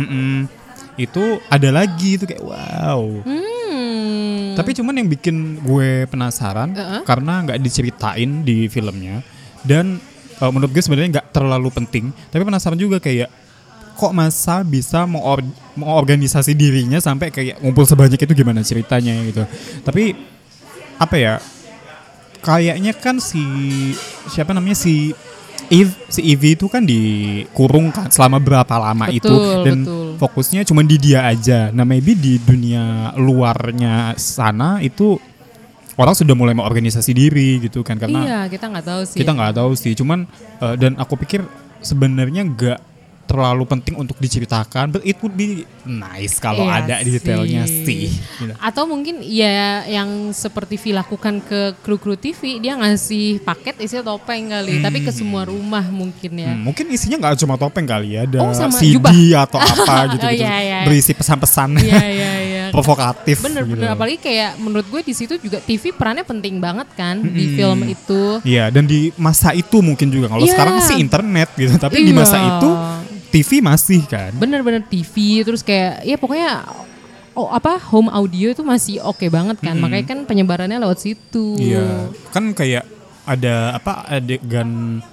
Itu 0.96 1.24
ada 1.46 1.70
lagi 1.70 2.18
itu 2.18 2.26
kayak 2.26 2.42
wow. 2.42 3.04
Hmm. 3.22 4.56
Tapi 4.56 4.72
cuman 4.72 4.96
yang 4.96 5.10
bikin 5.12 5.60
gue 5.62 6.08
penasaran 6.08 6.72
karena 7.04 7.34
nggak 7.44 7.60
diceritain 7.60 8.42
di 8.42 8.66
filmnya 8.66 9.20
dan 9.62 10.00
eh, 10.42 10.50
menurut 10.50 10.74
gue 10.74 10.82
sebenarnya 10.82 11.22
nggak 11.22 11.28
terlalu 11.30 11.70
penting. 11.70 12.10
Tapi 12.32 12.42
penasaran 12.42 12.80
juga 12.80 12.98
kayak 12.98 13.30
kok 13.96 14.12
masa 14.12 14.60
bisa 14.66 15.08
mengor- 15.08 15.46
mengorganisasi 15.78 16.52
dirinya 16.52 17.00
sampai 17.00 17.32
kayak 17.32 17.64
ngumpul 17.64 17.88
sebanyak 17.88 18.20
itu 18.20 18.34
gimana 18.34 18.60
ceritanya 18.60 19.16
gitu. 19.24 19.44
Tapi 19.86 20.16
apa 20.98 21.16
ya? 21.16 21.36
Kayaknya 22.46 22.94
kan 22.94 23.18
si 23.18 23.42
siapa 24.30 24.54
namanya 24.54 24.78
si 24.78 25.10
Eve 25.66 25.98
si 26.14 26.22
Evie 26.22 26.54
itu 26.54 26.70
kan 26.70 26.86
dikurung 26.86 27.90
kan 27.90 28.14
selama 28.14 28.38
berapa 28.38 28.76
lama 28.78 29.10
itu 29.10 29.26
Betul, 29.26 29.64
dan 29.66 29.78
betul. 29.82 30.08
fokusnya 30.22 30.62
cuma 30.62 30.86
di 30.86 30.98
dia 31.02 31.26
aja. 31.26 31.74
Nah 31.74 31.82
maybe 31.82 32.14
di 32.14 32.38
dunia 32.38 33.18
luarnya 33.18 34.14
sana 34.14 34.78
itu 34.86 35.18
orang 35.98 36.14
sudah 36.14 36.38
mulai 36.38 36.54
mengorganisasi 36.54 37.12
diri 37.18 37.66
gitu 37.66 37.82
kan 37.82 37.98
karena 37.98 38.20
iya 38.22 38.40
kita 38.46 38.70
nggak 38.70 38.86
tahu 38.86 39.02
sih 39.10 39.18
kita 39.26 39.32
nggak 39.34 39.54
tahu 39.58 39.72
sih. 39.74 39.94
Cuman 39.98 40.30
eh, 40.62 40.76
dan 40.78 41.02
aku 41.02 41.18
pikir 41.18 41.42
sebenarnya 41.82 42.46
nggak 42.46 42.80
terlalu 43.26 43.66
penting 43.66 43.96
untuk 43.96 44.16
diceritakan, 44.16 44.90
but 44.90 45.02
it 45.02 45.18
would 45.18 45.34
be 45.34 45.66
nice 45.82 46.38
kalau 46.38 46.62
Iya 46.64 46.78
ada 46.80 46.96
detailnya 47.02 47.66
sih. 47.66 48.14
Atau 48.58 48.86
mungkin 48.86 49.22
ya 49.22 49.82
yang 49.84 50.30
seperti 50.30 50.78
V 50.78 50.94
lakukan 50.94 51.42
ke 51.42 51.74
kru-kru 51.82 52.14
TV, 52.14 52.58
dia 52.58 52.74
ngasih 52.74 53.42
paket 53.42 53.82
isi 53.82 53.98
topeng 54.00 54.48
kali, 54.48 54.78
tapi 54.80 55.02
ke 55.02 55.10
semua 55.10 55.44
rumah 55.44 55.82
mungkin 55.84 56.32
ya. 56.32 56.54
Hmm, 56.54 56.62
mungkin 56.64 56.86
isinya 56.88 57.18
nggak 57.20 57.42
cuma 57.42 57.56
topeng 57.56 57.84
kali 57.84 58.14
ya, 58.14 58.24
ada 58.24 58.40
Oh, 58.40 58.54
sama 58.54 58.78
CD 58.78 58.96
jubah. 58.96 59.14
atau 59.42 59.58
apa 59.58 59.96
gitu, 60.14 60.22
Oh, 60.22 60.32
gitu 60.32 60.46
iya, 60.46 60.56
iya. 60.62 60.80
berisi 60.86 61.12
pesan-pesan 61.12 61.70
Iya 61.78 62.02
iya 62.06 62.32
iya. 62.40 62.64
provokatif. 62.76 63.42
Bener 63.42 63.64
gitu. 63.64 63.74
bener 63.74 63.90
apalagi 63.92 64.18
kayak 64.18 64.58
menurut 64.58 64.86
gue 64.86 65.02
di 65.02 65.14
situ 65.14 65.38
juga 65.38 65.58
TV 65.60 65.90
perannya 65.92 66.22
penting 66.22 66.58
banget 66.58 66.88
kan 66.94 67.20
di 67.20 67.58
film 67.58 67.82
itu. 67.86 68.38
Iya, 68.44 68.70
dan 68.70 68.86
di 68.86 69.10
masa 69.16 69.50
itu 69.52 69.80
mungkin 69.80 70.10
juga. 70.10 70.28
Kalau 70.28 70.44
Iya. 70.44 70.54
sekarang 70.54 70.76
sih 70.84 70.98
internet 70.98 71.50
gitu, 71.56 71.74
tapi 71.76 72.02
di 72.02 72.12
Iya. 72.12 72.18
masa 72.18 72.38
itu 72.38 72.70
TV 73.36 73.60
masih 73.60 74.08
kan. 74.08 74.32
Bener-bener 74.40 74.80
TV 74.88 75.44
terus 75.44 75.60
kayak 75.60 76.08
ya 76.08 76.16
pokoknya 76.16 76.64
oh 77.36 77.52
apa 77.52 77.76
home 77.92 78.08
audio 78.08 78.56
itu 78.56 78.64
masih 78.64 79.04
oke 79.04 79.28
banget 79.28 79.60
kan. 79.60 79.76
Makanya 79.76 80.06
kan 80.08 80.20
penyebarannya 80.24 80.80
lewat 80.80 81.04
situ. 81.04 81.60
Iya, 81.60 82.08
kan 82.32 82.56
kayak 82.56 82.88
ada 83.28 83.76
apa 83.76 84.08
adegan 84.08 85.04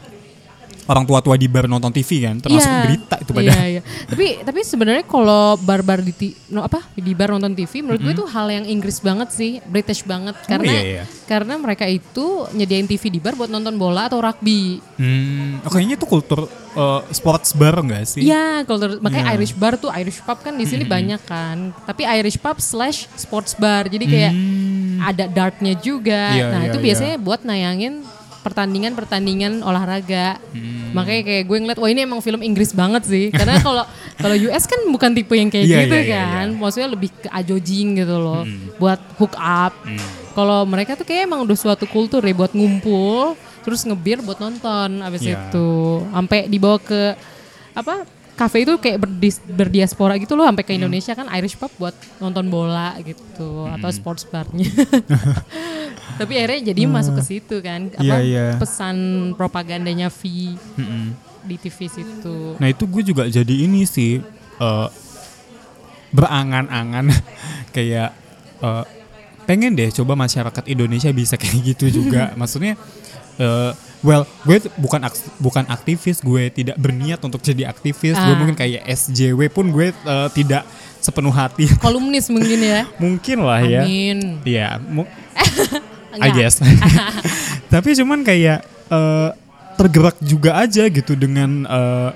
orang 0.83 1.05
tua-tua 1.07 1.39
di 1.39 1.47
bar 1.47 1.71
nonton 1.71 1.91
TV 1.91 2.27
kan, 2.27 2.43
termasuk 2.43 2.67
Iya. 2.67 2.83
berita 2.83 3.17
itu 3.23 3.31
pada. 3.31 3.47
Iya, 3.47 3.63
iya. 3.71 3.83
Tapi 4.07 4.27
tapi 4.43 4.61
sebenarnya 4.63 5.05
kalau 5.07 5.55
bar-bar 5.57 6.03
di 6.03 6.11
ti- 6.11 6.35
no, 6.51 6.63
apa 6.63 6.83
di 6.93 7.13
bar 7.15 7.31
nonton 7.31 7.55
TV 7.55 7.87
menurut 7.87 8.03
gue 8.03 8.13
itu 8.13 8.27
hal 8.27 8.47
yang 8.51 8.65
Inggris 8.67 8.99
banget 8.99 9.31
sih, 9.31 9.63
British 9.65 10.03
banget 10.03 10.35
karena 10.45 10.73
iya, 10.75 10.83
iya. 10.83 11.05
karena 11.25 11.55
mereka 11.55 11.87
itu 11.87 12.51
nyediain 12.51 12.87
TV 12.87 13.15
di 13.15 13.21
bar 13.23 13.39
buat 13.39 13.47
nonton 13.47 13.79
bola 13.79 14.11
atau 14.11 14.19
rugby. 14.19 14.83
Hmm, 14.99 15.63
oh, 15.63 15.71
kayaknya 15.71 15.95
itu 15.97 16.07
kultur 16.07 16.51
uh, 16.75 17.01
sports 17.15 17.55
bar 17.55 17.79
enggak 17.79 18.03
sih? 18.03 18.27
Iya, 18.27 18.67
kalau 18.67 18.99
makanya 18.99 19.31
Iya. 19.31 19.39
Irish 19.39 19.55
bar 19.55 19.79
tuh 19.79 19.91
Irish 19.95 20.19
pub 20.19 20.39
kan 20.43 20.55
di 20.59 20.67
sini 20.67 20.83
banyak 20.83 21.23
kan. 21.23 21.71
Tapi 21.87 22.03
Irish 22.19 22.43
pub 22.43 22.59
slash 22.59 23.07
sports 23.15 23.55
bar. 23.55 23.87
Jadi 23.87 24.05
kayak 24.11 24.33
ada 25.03 25.25
dartnya 25.27 25.75
juga. 25.79 26.31
Hmm. 26.31 26.39
Iya, 26.39 26.47
nah, 26.51 26.61
iya, 26.63 26.69
itu 26.71 26.79
iya. 26.79 26.85
biasanya 26.91 27.17
buat 27.19 27.41
nayangin 27.43 27.95
pertandingan-pertandingan 28.43 29.63
olahraga. 29.63 30.37
Hmm. 30.51 30.93
Makanya 30.93 31.23
kayak 31.23 31.45
gue 31.47 31.57
ngeliat 31.63 31.79
wah 31.79 31.91
ini 31.91 32.01
emang 32.05 32.21
film 32.21 32.43
Inggris 32.43 32.75
banget 32.75 33.07
sih. 33.07 33.31
Karena 33.31 33.63
kalau 33.63 33.87
kalau 34.23 34.37
US 34.51 34.67
kan 34.67 34.83
bukan 34.91 35.11
tipe 35.15 35.33
yang 35.33 35.49
kayak 35.49 35.67
Iya, 35.67 35.79
gitu 35.87 35.97
iya, 35.97 36.05
iya, 36.05 36.23
kan. 36.27 36.47
Maksudnya 36.59 36.89
lebih 36.91 37.11
ke 37.15 37.29
ajojing 37.31 37.89
gitu 38.03 38.17
loh. 38.19 38.43
Hmm. 38.43 38.75
Buat 38.77 39.01
hook 39.17 39.35
up. 39.39 39.73
Kalau 40.33 40.65
mereka 40.65 40.99
tuh 40.99 41.07
kayak 41.07 41.29
emang 41.29 41.45
udah 41.45 41.57
suatu 41.57 41.85
kultur 41.87 42.21
ya 42.25 42.35
buat 42.35 42.53
ngumpul 42.53 43.37
terus 43.63 43.87
ngebir 43.87 44.19
buat 44.27 44.43
nonton 44.43 45.07
abis 45.07 45.23
Iya. 45.23 45.39
itu 45.49 46.03
sampai 46.11 46.51
dibawa 46.51 46.83
ke 46.83 47.15
apa 47.79 48.03
kafe 48.43 48.67
itu 48.67 48.75
kayak 48.77 48.99
berdis, 48.99 49.39
berdiaspora 49.41 50.19
gitu 50.19 50.35
loh 50.35 50.43
sampai 50.43 50.63
ke 50.63 50.75
Hmm. 50.75 50.83
Indonesia 50.83 51.15
kan 51.15 51.31
Irish 51.33 51.55
pub 51.55 51.71
buat 51.77 51.95
nonton 52.19 52.47
bola 52.47 52.99
gitu 53.01 53.71
atau 53.71 53.87
Hmm. 53.87 53.95
sports 53.95 54.27
barnya. 54.27 54.67
Tapi 56.19 56.33
akhirnya 56.35 56.75
jadi 56.75 56.83
masuk 56.85 57.19
ke 57.19 57.25
situ 57.25 57.57
kan 57.59 57.87
apa 57.89 58.03
Iya, 58.03 58.19
iya. 58.21 58.47
pesan 58.57 58.97
propagandanya 59.33 60.11
V 60.11 60.55
di 61.43 61.57
TV 61.57 61.79
situ. 61.87 62.59
Nah 62.59 62.67
itu 62.67 62.83
gue 62.85 63.03
juga 63.05 63.23
jadi 63.25 63.55
ini 63.63 63.83
sih 63.85 64.19
eh, 64.59 64.89
berangan-angan 66.11 67.09
kayak 67.77 68.11
eh, 68.59 68.85
pengen 69.43 69.75
deh 69.75 69.91
coba 69.93 70.15
masyarakat 70.17 70.65
Indonesia 70.67 71.11
bisa 71.11 71.35
kayak 71.35 71.75
gitu 71.75 72.03
juga. 72.03 72.31
Maksudnya 72.41 72.75
eh, 73.39 73.71
well 74.03 74.23
gue 74.43 74.59
bukan 74.77 75.01
aks- 75.03 75.31
bukan 75.37 75.65
aktivis, 75.67 76.19
gue 76.19 76.51
tidak 76.51 76.77
berniat 76.77 77.19
untuk 77.19 77.39
jadi 77.39 77.67
aktivis. 77.67 78.15
Gue 78.15 78.35
Ah. 78.35 78.37
mungkin 78.37 78.55
kayak 78.55 78.83
SJW 78.85 79.49
pun 79.49 79.71
gue 79.71 79.91
eh, 79.91 80.29
tidak 80.33 80.67
sepenuh 80.99 81.31
hati. 81.31 81.67
Kolumnis 81.83 82.27
mungkin 82.29 82.59
ya. 82.61 82.83
mungkin 82.97 83.39
lah 83.41 83.61
ya. 83.61 83.83
Amin. 83.83 84.43
Iya, 84.43 84.79
mu- 84.79 85.07
I 86.19 86.29
guess. 86.31 86.61
Tapi 87.73 87.95
cuman 87.95 88.21
kayak 88.21 88.59
eh, 88.89 89.29
tergerak 89.75 90.21
juga 90.21 90.59
aja 90.59 90.85
gitu 90.85 91.15
dengan 91.15 91.65
eh, 91.65 92.11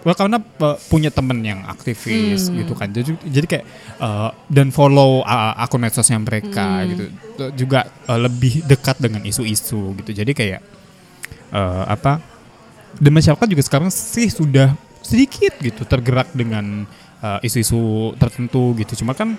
well, 0.00 0.16
karena 0.16 0.40
eh, 0.40 0.76
punya 0.88 1.10
temen 1.10 1.38
yang 1.40 1.60
aktivis 1.64 2.48
Hmm. 2.48 2.56
gitu 2.56 2.72
kan. 2.72 2.88
Jadi, 2.88 3.10
jadi 3.22 3.46
kayak 3.46 3.64
eh, 3.98 4.30
dan 4.48 4.70
follow 4.70 5.20
uh, 5.20 5.52
akun 5.56 5.78
medsosnya 5.78 6.16
mereka 6.16 6.80
Hmm. 6.80 6.88
gitu. 6.88 7.04
Juga 7.54 7.84
eh, 7.86 8.18
lebih 8.18 8.64
dekat 8.64 8.96
dengan 8.96 9.20
isu-isu 9.22 9.92
gitu. 9.94 10.10
Jadi 10.14 10.32
kayak 10.32 10.60
eh, 11.54 11.84
apa? 11.86 12.18
Dan 12.98 13.14
masyarakat 13.14 13.46
juga 13.46 13.62
sekarang 13.62 13.90
sih 13.90 14.26
sudah 14.30 14.74
sedikit 15.00 15.54
gitu 15.62 15.86
tergerak 15.86 16.34
dengan 16.34 16.84
eh, 17.22 17.46
isu-isu 17.46 18.12
tertentu 18.18 18.74
gitu. 18.74 19.06
Cuma 19.06 19.14
kan 19.14 19.38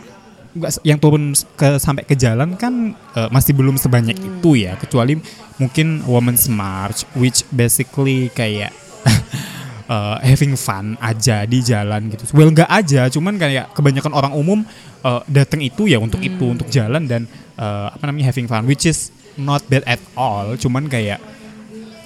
nggak 0.55 0.87
yang 0.87 0.95
turun 0.95 1.35
ke 1.59 1.75
sampai 1.75 2.07
ke 2.07 2.15
jalan 2.15 2.55
kan 2.55 2.95
eh, 2.95 3.29
masih 3.29 3.51
belum 3.51 3.75
sebanyak 3.75 4.15
itu 4.15 4.55
ya 4.55 4.79
kecuali 4.79 5.19
mungkin 5.59 5.99
Women's 6.07 6.47
March 6.47 7.03
which 7.19 7.43
basically 7.51 8.31
kayak 8.31 8.71
eh, 9.91 10.17
having 10.23 10.55
fun 10.55 10.95
aja 11.03 11.43
di 11.43 11.59
jalan 11.59 12.07
gitu. 12.07 12.31
Well 12.31 12.55
nggak 12.55 12.71
aja, 12.71 13.11
cuman 13.11 13.35
kayak 13.35 13.75
kebanyakan 13.75 14.15
orang 14.15 14.31
umum 14.31 14.59
eh, 15.03 15.21
datang 15.27 15.59
itu 15.59 15.91
ya 15.91 15.99
untuk 15.99 16.23
itu 16.23 16.47
untuk 16.47 16.71
jalan 16.71 17.03
dan 17.03 17.27
eh, 17.59 17.87
apa 17.91 18.03
namanya 18.07 18.31
having 18.31 18.47
fun 18.47 18.63
which 18.63 18.87
is 18.87 19.11
not 19.35 19.59
bad 19.67 19.83
at 19.83 19.99
all. 20.15 20.55
Cuman 20.55 20.87
kayak 20.87 21.19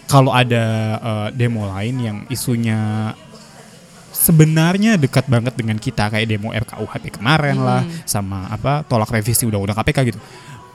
kalau 0.09 0.33
ada 0.33 0.65
eh, 0.97 1.27
demo 1.37 1.69
lain 1.69 1.95
yang 2.01 2.17
isunya 2.33 3.13
sebenarnya 4.09 4.97
dekat 4.97 5.29
banget 5.29 5.53
dengan 5.53 5.77
kita 5.77 6.09
kayak 6.09 6.25
demo 6.25 6.49
RKUHP 6.49 7.21
kemarin 7.21 7.61
lah 7.61 7.85
sama 8.03 8.49
apa 8.49 8.81
tolak 8.83 9.07
revisi 9.13 9.45
undang-undang 9.45 9.77
KPK 9.77 9.99
gitu. 10.11 10.19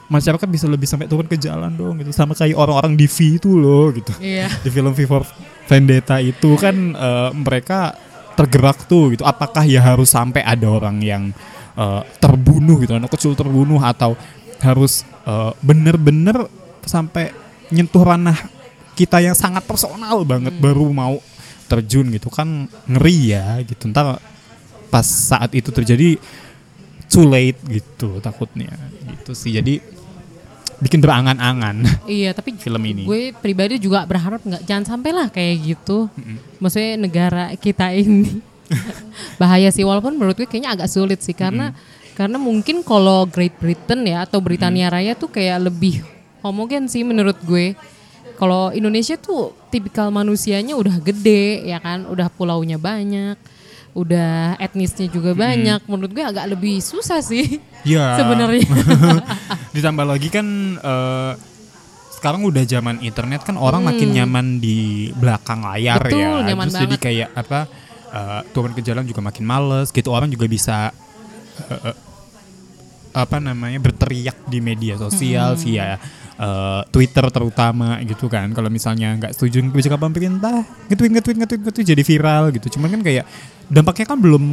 Masyarakat 0.07 0.47
bisa 0.47 0.71
lebih 0.71 0.87
sampai 0.87 1.11
turun 1.11 1.27
ke 1.27 1.35
jalan 1.35 1.75
dong 1.75 1.99
gitu 1.99 2.15
sama 2.15 2.39
kayak 2.39 2.55
orang-orang 2.55 2.95
di 2.95 3.11
V 3.11 3.43
itu 3.43 3.51
loh 3.59 3.91
gitu. 3.91 4.15
Iya. 4.23 4.49
di 4.65 4.71
film 4.71 4.95
V 4.95 5.03
for 5.05 5.27
Vendetta 5.67 6.23
itu 6.23 6.55
kan 6.55 6.95
eh, 6.95 7.31
mereka 7.35 7.99
tergerak 8.39 8.87
tuh 8.87 9.15
gitu 9.15 9.23
apakah 9.27 9.67
ya 9.67 9.83
harus 9.83 10.15
sampai 10.15 10.47
ada 10.47 10.71
orang 10.71 11.03
yang 11.03 11.35
eh, 11.75 12.03
terbunuh 12.23 12.79
gitu 12.87 12.95
anak 12.95 13.11
kecil 13.11 13.35
terbunuh 13.35 13.83
atau 13.83 14.15
harus 14.63 15.05
bener-bener 15.65 16.37
sampai 16.85 17.33
nyentuh 17.73 18.05
ranah 18.05 18.37
kita 18.95 19.19
yang 19.21 19.35
sangat 19.35 19.67
personal 19.67 20.23
banget 20.23 20.55
baru 20.57 20.87
mau 20.95 21.19
terjun 21.67 22.09
gitu 22.15 22.31
kan 22.31 22.71
ngeri 22.87 23.35
ya 23.35 23.59
gitu. 23.67 23.91
Ntar 23.91 24.19
pas 24.89 25.05
saat 25.07 25.51
itu 25.53 25.75
terjadi 25.75 26.17
too 27.11 27.27
late 27.27 27.59
gitu 27.67 28.23
takutnya 28.23 28.71
gitu 29.11 29.35
sih. 29.35 29.55
Jadi 29.55 29.83
bikin 30.83 30.99
berangan-angan 30.99 31.87
Iya, 32.11 32.35
tapi 32.35 32.55
film 32.65 32.83
ini. 32.83 33.07
gue 33.07 33.31
pribadi 33.35 33.79
juga 33.79 34.03
berharap 34.05 34.43
nggak 34.43 34.63
jangan 34.67 34.85
sampai 34.85 35.11
lah 35.15 35.29
kayak 35.31 35.55
gitu. 35.75 36.11
Maksudnya 36.59 36.93
negara 36.99 37.45
kita 37.59 37.95
ini 37.95 38.43
bahaya 39.41 39.69
sih 39.71 39.85
walaupun 39.87 40.17
menurut 40.19 40.37
gue 40.39 40.49
kayaknya 40.49 40.75
agak 40.75 40.91
sulit 40.91 41.21
sih. 41.23 41.35
Karena 41.37 41.75
karena 42.15 42.39
mungkin 42.39 42.87
kalau 42.87 43.27
Great 43.27 43.59
Britain 43.59 44.07
ya 44.07 44.23
atau 44.23 44.39
Britania 44.39 44.87
Raya 44.87 45.19
tuh 45.19 45.31
kayak 45.31 45.67
lebih 45.71 46.03
homogen 46.43 46.87
sih 46.87 47.03
menurut 47.03 47.39
gue. 47.43 47.75
Kalau 48.35 48.75
Indonesia 48.75 49.15
tuh 49.15 49.55
tipikal 49.71 50.11
manusianya 50.11 50.75
udah 50.75 50.99
gede 50.99 51.63
ya 51.65 51.79
kan, 51.79 52.03
udah 52.11 52.27
pulaunya 52.29 52.77
banyak, 52.77 53.39
udah 53.95 54.59
etnisnya 54.59 55.07
juga 55.07 55.39
banyak. 55.39 55.87
Menurut 55.87 56.11
gue 56.11 56.25
agak 56.27 56.51
lebih 56.51 56.83
susah 56.83 57.23
sih 57.23 57.63
ya. 57.87 58.15
sebenarnya. 58.19 58.67
ditambah 59.77 60.07
lagi 60.07 60.29
kan 60.35 60.47
eh, 60.79 61.33
sekarang 62.19 62.43
udah 62.43 62.65
zaman 62.65 63.05
internet 63.05 63.45
kan 63.45 63.55
orang 63.55 63.85
makin 63.85 64.17
nyaman 64.17 64.59
di 64.59 65.13
belakang 65.15 65.61
layar 65.63 66.01
Hmm. 66.01 66.09
Betul, 66.11 66.39
ya 66.41 66.47
nyaman 66.51 66.67
terus 66.73 66.81
jadi 66.83 66.97
kayak 66.99 67.29
apa 67.39 67.61
eh, 68.11 68.41
turun 68.51 68.73
ke 68.75 68.83
jalan 68.83 69.05
juga 69.07 69.21
makin 69.23 69.45
males 69.47 69.95
gitu. 69.95 70.11
Orang 70.11 70.27
juga 70.27 70.51
bisa 70.51 70.91
eh, 71.71 71.81
eh, 71.93 71.97
apa 73.15 73.39
namanya 73.39 73.79
berteriak 73.79 74.43
di 74.51 74.59
media 74.59 74.99
sosial 74.99 75.55
via 75.55 76.03
eh, 76.35 76.83
Twitter 76.91 77.25
terutama 77.29 77.99
gitu 78.03 78.27
kan. 78.27 78.51
Kalau 78.51 78.69
misalnya 78.69 79.15
nggak 79.17 79.33
setuju 79.33 79.63
dengan 79.63 79.71
kebijakan 79.73 80.01
pemerintah 80.01 80.57
nge-tweet 80.89 81.13
nge-tweet 81.15 81.37
nge-tweet 81.41 81.61
nge-tweet 81.65 81.87
jadi 81.87 82.03
viral 82.03 82.45
gitu. 82.53 82.67
Cuman 82.79 82.89
kan 82.91 83.01
kayak 83.01 83.25
dampaknya 83.67 84.07
kan 84.07 84.19
belum 84.21 84.45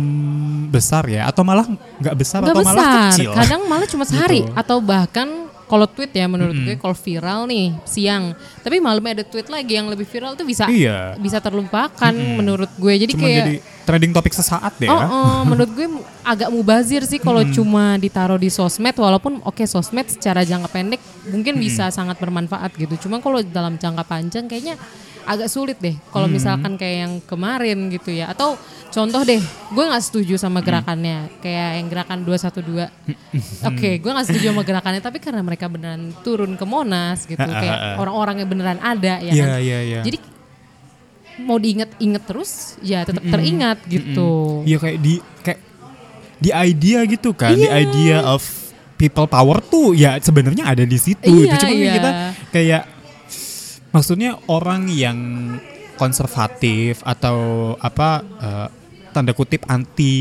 besar 0.70 1.04
ya. 1.06 1.28
Atau 1.28 1.42
malah 1.44 1.68
nggak 2.00 2.16
besar 2.16 2.40
Nggak 2.42 2.54
atau 2.54 2.64
malah 2.64 2.84
besar, 2.86 3.04
kecil. 3.12 3.32
Kadang 3.34 3.62
malah 3.68 3.88
cuma 3.90 4.04
sehari 4.06 4.42
Gitu. 4.42 4.54
atau 4.56 4.78
bahkan 4.80 5.28
kalau 5.72 5.88
tweet 5.88 6.12
ya 6.12 6.28
menurut 6.28 6.52
gue 6.52 6.76
kalau 6.76 6.92
viral 6.92 7.48
nih 7.48 7.72
siang, 7.88 8.36
tapi 8.60 8.84
malamnya 8.84 9.24
ada 9.24 9.26
tweet 9.26 9.48
lagi 9.48 9.80
yang 9.80 9.88
lebih 9.88 10.04
viral 10.04 10.36
tuh 10.36 10.44
bisa 10.44 10.68
Iya. 10.68 11.16
bisa 11.16 11.40
terlupakan 11.40 12.12
menurut 12.12 12.68
gue. 12.76 12.94
Jadi 13.00 13.16
cuma 13.16 13.24
kayak 13.24 13.40
jadi 13.40 13.56
trending 13.88 14.12
topik 14.12 14.36
sesaat 14.36 14.76
deh 14.78 14.92
Oh, 14.92 15.00
ya. 15.00 15.08
oh, 15.08 15.40
menurut 15.50 15.72
gue 15.72 15.88
agak 16.28 16.52
mubazir 16.52 17.08
sih 17.08 17.18
kalau 17.18 17.40
cuma 17.48 17.96
ditaruh 17.96 18.36
di 18.36 18.52
sosmed 18.52 18.94
walaupun 18.94 19.40
oke 19.42 19.64
sosmed 19.64 20.12
secara 20.12 20.44
jangka 20.44 20.68
pendek 20.68 21.00
mungkin 21.32 21.56
bisa 21.56 21.88
sangat 21.88 22.20
bermanfaat 22.20 22.76
gitu. 22.76 23.08
Cuma 23.08 23.24
kalau 23.24 23.40
dalam 23.40 23.80
jangka 23.80 24.04
panjang 24.04 24.52
kayaknya 24.52 24.76
agak 25.24 25.48
sulit 25.48 25.78
deh 25.78 25.94
kalau 26.10 26.26
Hmm. 26.26 26.36
misalkan 26.36 26.74
kayak 26.76 26.98
yang 27.00 27.14
kemarin 27.22 27.90
gitu 27.90 28.10
ya 28.10 28.28
atau 28.28 28.56
contoh 28.88 29.22
deh 29.22 29.40
gue 29.70 29.84
nggak 29.84 30.02
setuju 30.02 30.36
Hmm. 30.36 30.44
sama 30.44 30.60
gerakannya 30.60 31.30
kayak 31.40 31.70
yang 31.78 31.88
gerakan 31.88 32.18
212 32.22 32.90
oke 33.64 33.90
gue 33.98 34.12
nggak 34.12 34.28
setuju 34.28 34.46
sama 34.50 34.62
gerakannya 34.62 35.00
tapi 35.00 35.18
karena 35.18 35.40
mereka 35.40 35.66
beneran 35.66 36.12
turun 36.22 36.54
ke 36.54 36.66
Monas 36.66 37.24
gitu 37.24 37.40
kayak 37.40 37.98
orang-orang 37.98 38.42
yang 38.42 38.50
beneran 38.50 38.80
ada 38.80 39.20
ya 39.20 39.32
Iya, 39.32 39.44
kan 39.44 39.60
iya, 39.60 39.80
iya. 39.82 40.02
jadi 40.02 40.18
mau 41.42 41.58
diinget-inget 41.58 42.24
terus 42.24 42.78
ya 42.80 43.02
tetap 43.02 43.24
teringat 43.24 43.82
gitu 43.86 44.62
Iya 44.62 44.78
kayak 44.78 44.98
di 45.00 45.14
kayak 45.42 45.60
di 46.38 46.50
idea 46.50 47.00
gitu 47.06 47.32
kan, 47.32 47.54
Iya. 47.54 47.62
di 47.62 47.68
idea 47.70 48.18
of 48.26 48.42
people 48.98 49.26
power 49.26 49.58
tuh 49.60 49.94
ya 49.94 50.18
sebenarnya 50.18 50.66
ada 50.68 50.82
di 50.82 50.94
situ. 50.96 51.22
Iya, 51.22 51.46
itu 51.48 51.56
cuma 51.60 51.70
iya. 51.72 51.94
kita 51.94 52.12
kayak 52.50 52.82
maksudnya 53.92 54.40
orang 54.48 54.88
yang 54.88 55.18
konservatif 55.96 57.06
atau 57.06 57.38
apa 57.78 58.10
eh, 58.42 58.68
tanda 59.12 59.36
kutip 59.36 59.68
anti 59.68 60.16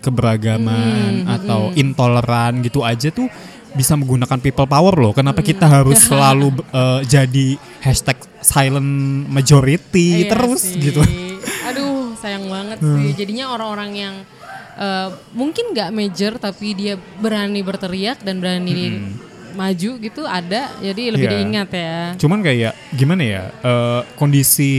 keberagaman 0.00 1.22
Hmm, 1.22 1.28
atau 1.28 1.70
intoleran 1.76 2.64
gitu 2.64 2.80
aja 2.80 3.12
tuh 3.12 3.28
bisa 3.70 3.94
menggunakan 3.94 4.40
people 4.40 4.66
power 4.66 4.94
loh. 4.96 5.12
Kenapa 5.14 5.44
kita 5.44 5.68
harus 5.68 6.00
selalu 6.08 6.50
eh, 6.72 7.00
jadi 7.06 7.46
hashtag 7.78 8.18
silent 8.40 8.90
majority 9.28 10.24
Iya 10.26 10.32
terus 10.32 10.64
sih. 10.64 10.80
gitu? 10.80 11.04
Aduh, 11.68 12.16
sayang 12.16 12.48
banget 12.48 12.80
sih. 12.80 13.12
Jadinya 13.14 13.52
orang-orang 13.52 13.90
yang 13.94 14.14
eh, 14.74 15.08
mungkin 15.36 15.70
nggak 15.70 15.90
major 15.92 16.32
tapi 16.40 16.74
dia 16.74 16.96
berani 16.96 17.60
berteriak 17.60 18.24
dan 18.24 18.40
berani 18.40 19.04
maju 19.52 19.90
gitu 19.98 20.22
ada. 20.24 20.70
Jadi 20.78 21.02
lebih 21.10 21.26
Iya. 21.26 21.34
diingat 21.36 21.70
ya. 21.70 21.94
Cuman 22.16 22.40
kayak 22.40 22.72
gimana 22.92 23.22
ya 23.22 23.42
eh, 23.60 24.00
kondisi 24.14 24.72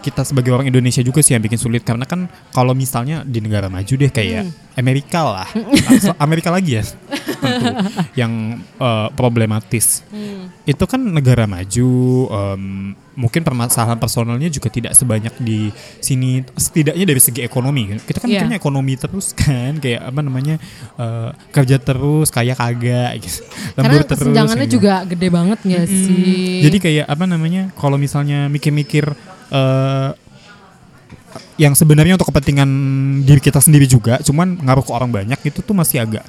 kita 0.00 0.24
sebagai 0.24 0.50
orang 0.50 0.66
Indonesia 0.66 1.00
juga 1.00 1.20
sih 1.20 1.32
yang 1.32 1.40
bikin 1.40 1.56
sulit 1.56 1.80
karena 1.80 2.04
kan 2.04 2.24
kalau 2.50 2.72
misalnya 2.72 3.22
di 3.22 3.38
negara 3.38 3.68
maju 3.68 3.92
deh 3.92 4.08
kayak 4.08 4.42
Hmm. 4.42 4.68
Amerika 4.70 5.20
lah, 5.26 5.48
Langsung 5.84 6.16
Amerika 6.16 6.48
lagi 6.48 6.80
ya, 6.80 6.84
tentu 7.42 7.68
yang 8.16 8.56
eh, 8.62 9.08
problematis. 9.12 10.00
Hmm. 10.08 10.48
Itu 10.64 10.86
kan 10.86 11.02
negara 11.02 11.44
maju, 11.44 11.90
em, 12.30 12.62
mungkin 13.12 13.44
permasalahan 13.44 14.00
personalnya 14.00 14.48
juga 14.48 14.72
tidak 14.72 14.94
sebanyak 14.94 15.36
di 15.36 15.68
sini. 16.00 16.46
Setidaknya 16.54 17.04
dari 17.04 17.20
segi 17.20 17.44
ekonomi, 17.44 17.92
kita 17.98 18.24
kan 18.24 18.28
Iya. 18.30 18.40
mikirnya 18.40 18.56
ekonomi 18.56 18.94
terus 18.96 19.34
kan, 19.42 19.76
kayak 19.76 20.00
apa 20.00 20.20
namanya 20.22 20.56
eh, 20.96 21.28
kerja 21.52 21.76
terus, 21.76 22.32
kaya 22.32 22.54
kagak, 22.56 23.10
gitu. 23.26 23.42
Karena 23.76 23.84
lembur 23.84 24.02
terus. 24.06 24.32
gitu. 24.64 24.74
juga 24.80 25.04
gede 25.04 25.28
banget 25.28 25.58
nggak 25.60 25.84
sih? 25.84 26.62
Jadi 26.64 26.76
kayak 26.78 27.04
apa 27.04 27.24
namanya? 27.28 27.68
Kalau 27.76 28.00
misalnya 28.00 28.48
mikir-mikir 28.48 29.12
eh 29.50 30.10
yang 31.56 31.76
sebenarnya 31.76 32.16
untuk 32.16 32.32
kepentingan 32.32 32.66
diri 33.22 33.38
kita 33.38 33.60
sendiri 33.60 33.84
juga, 33.84 34.18
cuman 34.18 34.58
ngaruh 34.58 34.82
ke 34.82 34.90
orang 34.90 35.10
banyak 35.12 35.38
itu 35.44 35.60
tuh 35.60 35.76
masih 35.76 36.00
agak 36.00 36.24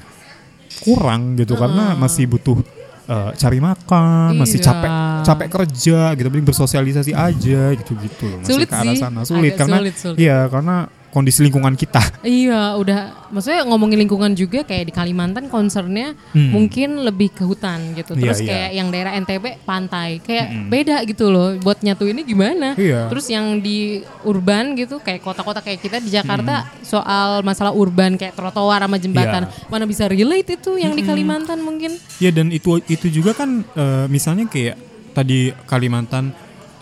kurang 0.82 1.34
gitu 1.34 1.56
karena 1.56 1.94
masih 1.94 2.28
butuh 2.28 2.60
eh, 3.02 3.30
cari 3.34 3.58
makan, 3.58 4.38
masih 4.38 4.62
Iya. 4.62 4.66
capek 4.68 4.90
capek 5.22 5.48
kerja 5.50 5.98
gitu, 6.14 6.26
mending 6.30 6.46
bersosialisasi 6.46 7.12
aja 7.12 7.60
gitu-gitu 7.74 8.24
loh. 8.28 8.38
Masih 8.42 8.54
Sulit 8.54 8.68
ke 8.70 8.76
arah 8.78 8.94
sana 8.94 9.20
sulit 9.26 9.52
agak 9.52 9.58
karena 9.66 9.76
sulit, 9.82 9.94
sulit. 9.98 10.16
iya 10.18 10.38
karena 10.46 10.76
kondisi 11.12 11.44
lingkungan 11.44 11.76
kita. 11.76 12.00
Iya, 12.24 12.80
udah. 12.80 13.28
Maksudnya 13.28 13.68
ngomongin 13.68 14.00
lingkungan 14.00 14.32
juga 14.32 14.64
kayak 14.64 14.88
di 14.88 14.92
Kalimantan 14.92 15.46
concernnya 15.46 16.16
Hmm. 16.32 16.48
mungkin 16.50 17.04
lebih 17.04 17.30
ke 17.30 17.44
hutan 17.44 17.92
gitu. 17.92 18.16
Iya, 18.16 18.22
Terus 18.24 18.38
iya. 18.40 18.48
kayak 18.48 18.70
yang 18.72 18.88
daerah 18.88 19.12
NTB 19.14 19.44
pantai, 19.62 20.24
kayak 20.24 20.48
beda 20.68 20.96
gitu 21.04 21.28
loh. 21.28 21.52
Buat 21.60 21.84
nyatu 21.84 22.08
ini 22.08 22.24
gimana? 22.24 22.72
Iya. 22.74 23.12
Terus 23.12 23.28
yang 23.28 23.60
di 23.60 24.00
urban 24.24 24.72
gitu, 24.72 24.98
kayak 24.98 25.20
kota-kota 25.20 25.60
kayak 25.60 25.80
kita 25.80 26.00
di 26.00 26.08
Jakarta 26.08 26.64
Hmm. 26.64 26.80
soal 26.82 27.28
masalah 27.44 27.76
urban 27.76 28.16
kayak 28.16 28.32
trotoar 28.32 28.80
sama 28.80 28.96
jembatan, 28.96 29.44
Iya. 29.44 29.68
mana 29.68 29.84
bisa 29.84 30.08
relate 30.08 30.56
itu 30.56 30.80
yang 30.80 30.96
di 30.96 31.04
Kalimantan 31.04 31.60
mungkin? 31.60 31.92
Ya 32.18 32.32
dan 32.32 32.48
itu 32.48 32.80
itu 32.88 33.12
juga 33.12 33.36
kan 33.36 33.60
eh, 33.72 34.06
misalnya 34.08 34.48
kayak 34.48 34.80
tadi 35.12 35.52
Kalimantan 35.68 36.32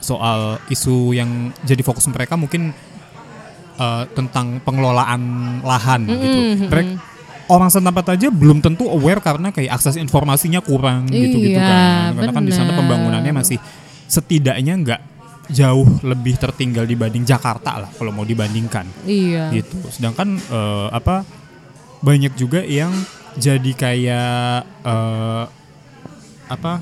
soal 0.01 0.57
isu 0.67 1.13
yang 1.13 1.53
jadi 1.61 1.83
fokus 1.83 2.09
mereka 2.09 2.33
mungkin 2.33 2.73
eh, 3.81 4.05
tentang 4.13 4.61
pengelolaan 4.61 5.23
lahan 5.65 6.05
gitu. 6.05 6.41
Mereka 6.69 6.93
orang 7.51 7.67
setempat 7.67 8.07
aja 8.15 8.29
belum 8.31 8.63
tentu 8.63 8.87
aware 8.87 9.19
karena 9.19 9.51
kayak 9.51 9.75
akses 9.75 9.99
informasinya 9.99 10.63
kurang 10.63 11.09
gitu-gitu 11.09 11.57
Iya, 11.57 11.67
kan. 11.67 12.09
Karena 12.15 12.31
kan 12.31 12.45
di 12.45 12.53
sana 12.55 12.77
pembangunannya 12.77 13.33
masih 13.35 13.59
setidaknya 14.07 14.75
nggak 14.79 15.01
jauh 15.51 15.83
lebih 16.07 16.39
tertinggal 16.39 16.87
dibanding 16.87 17.27
Jakarta 17.27 17.83
lah 17.83 17.91
kalau 17.91 18.15
mau 18.15 18.23
dibandingkan 18.23 18.87
Iya. 19.03 19.51
gitu. 19.51 19.83
Sedangkan 19.91 20.39
eh, 20.39 20.89
apa 20.93 21.27
banyak 22.01 22.39
juga 22.39 22.63
yang 22.63 22.95
jadi 23.35 23.71
kayak 23.75 24.63
eh, 24.85 25.45
apa 26.47 26.73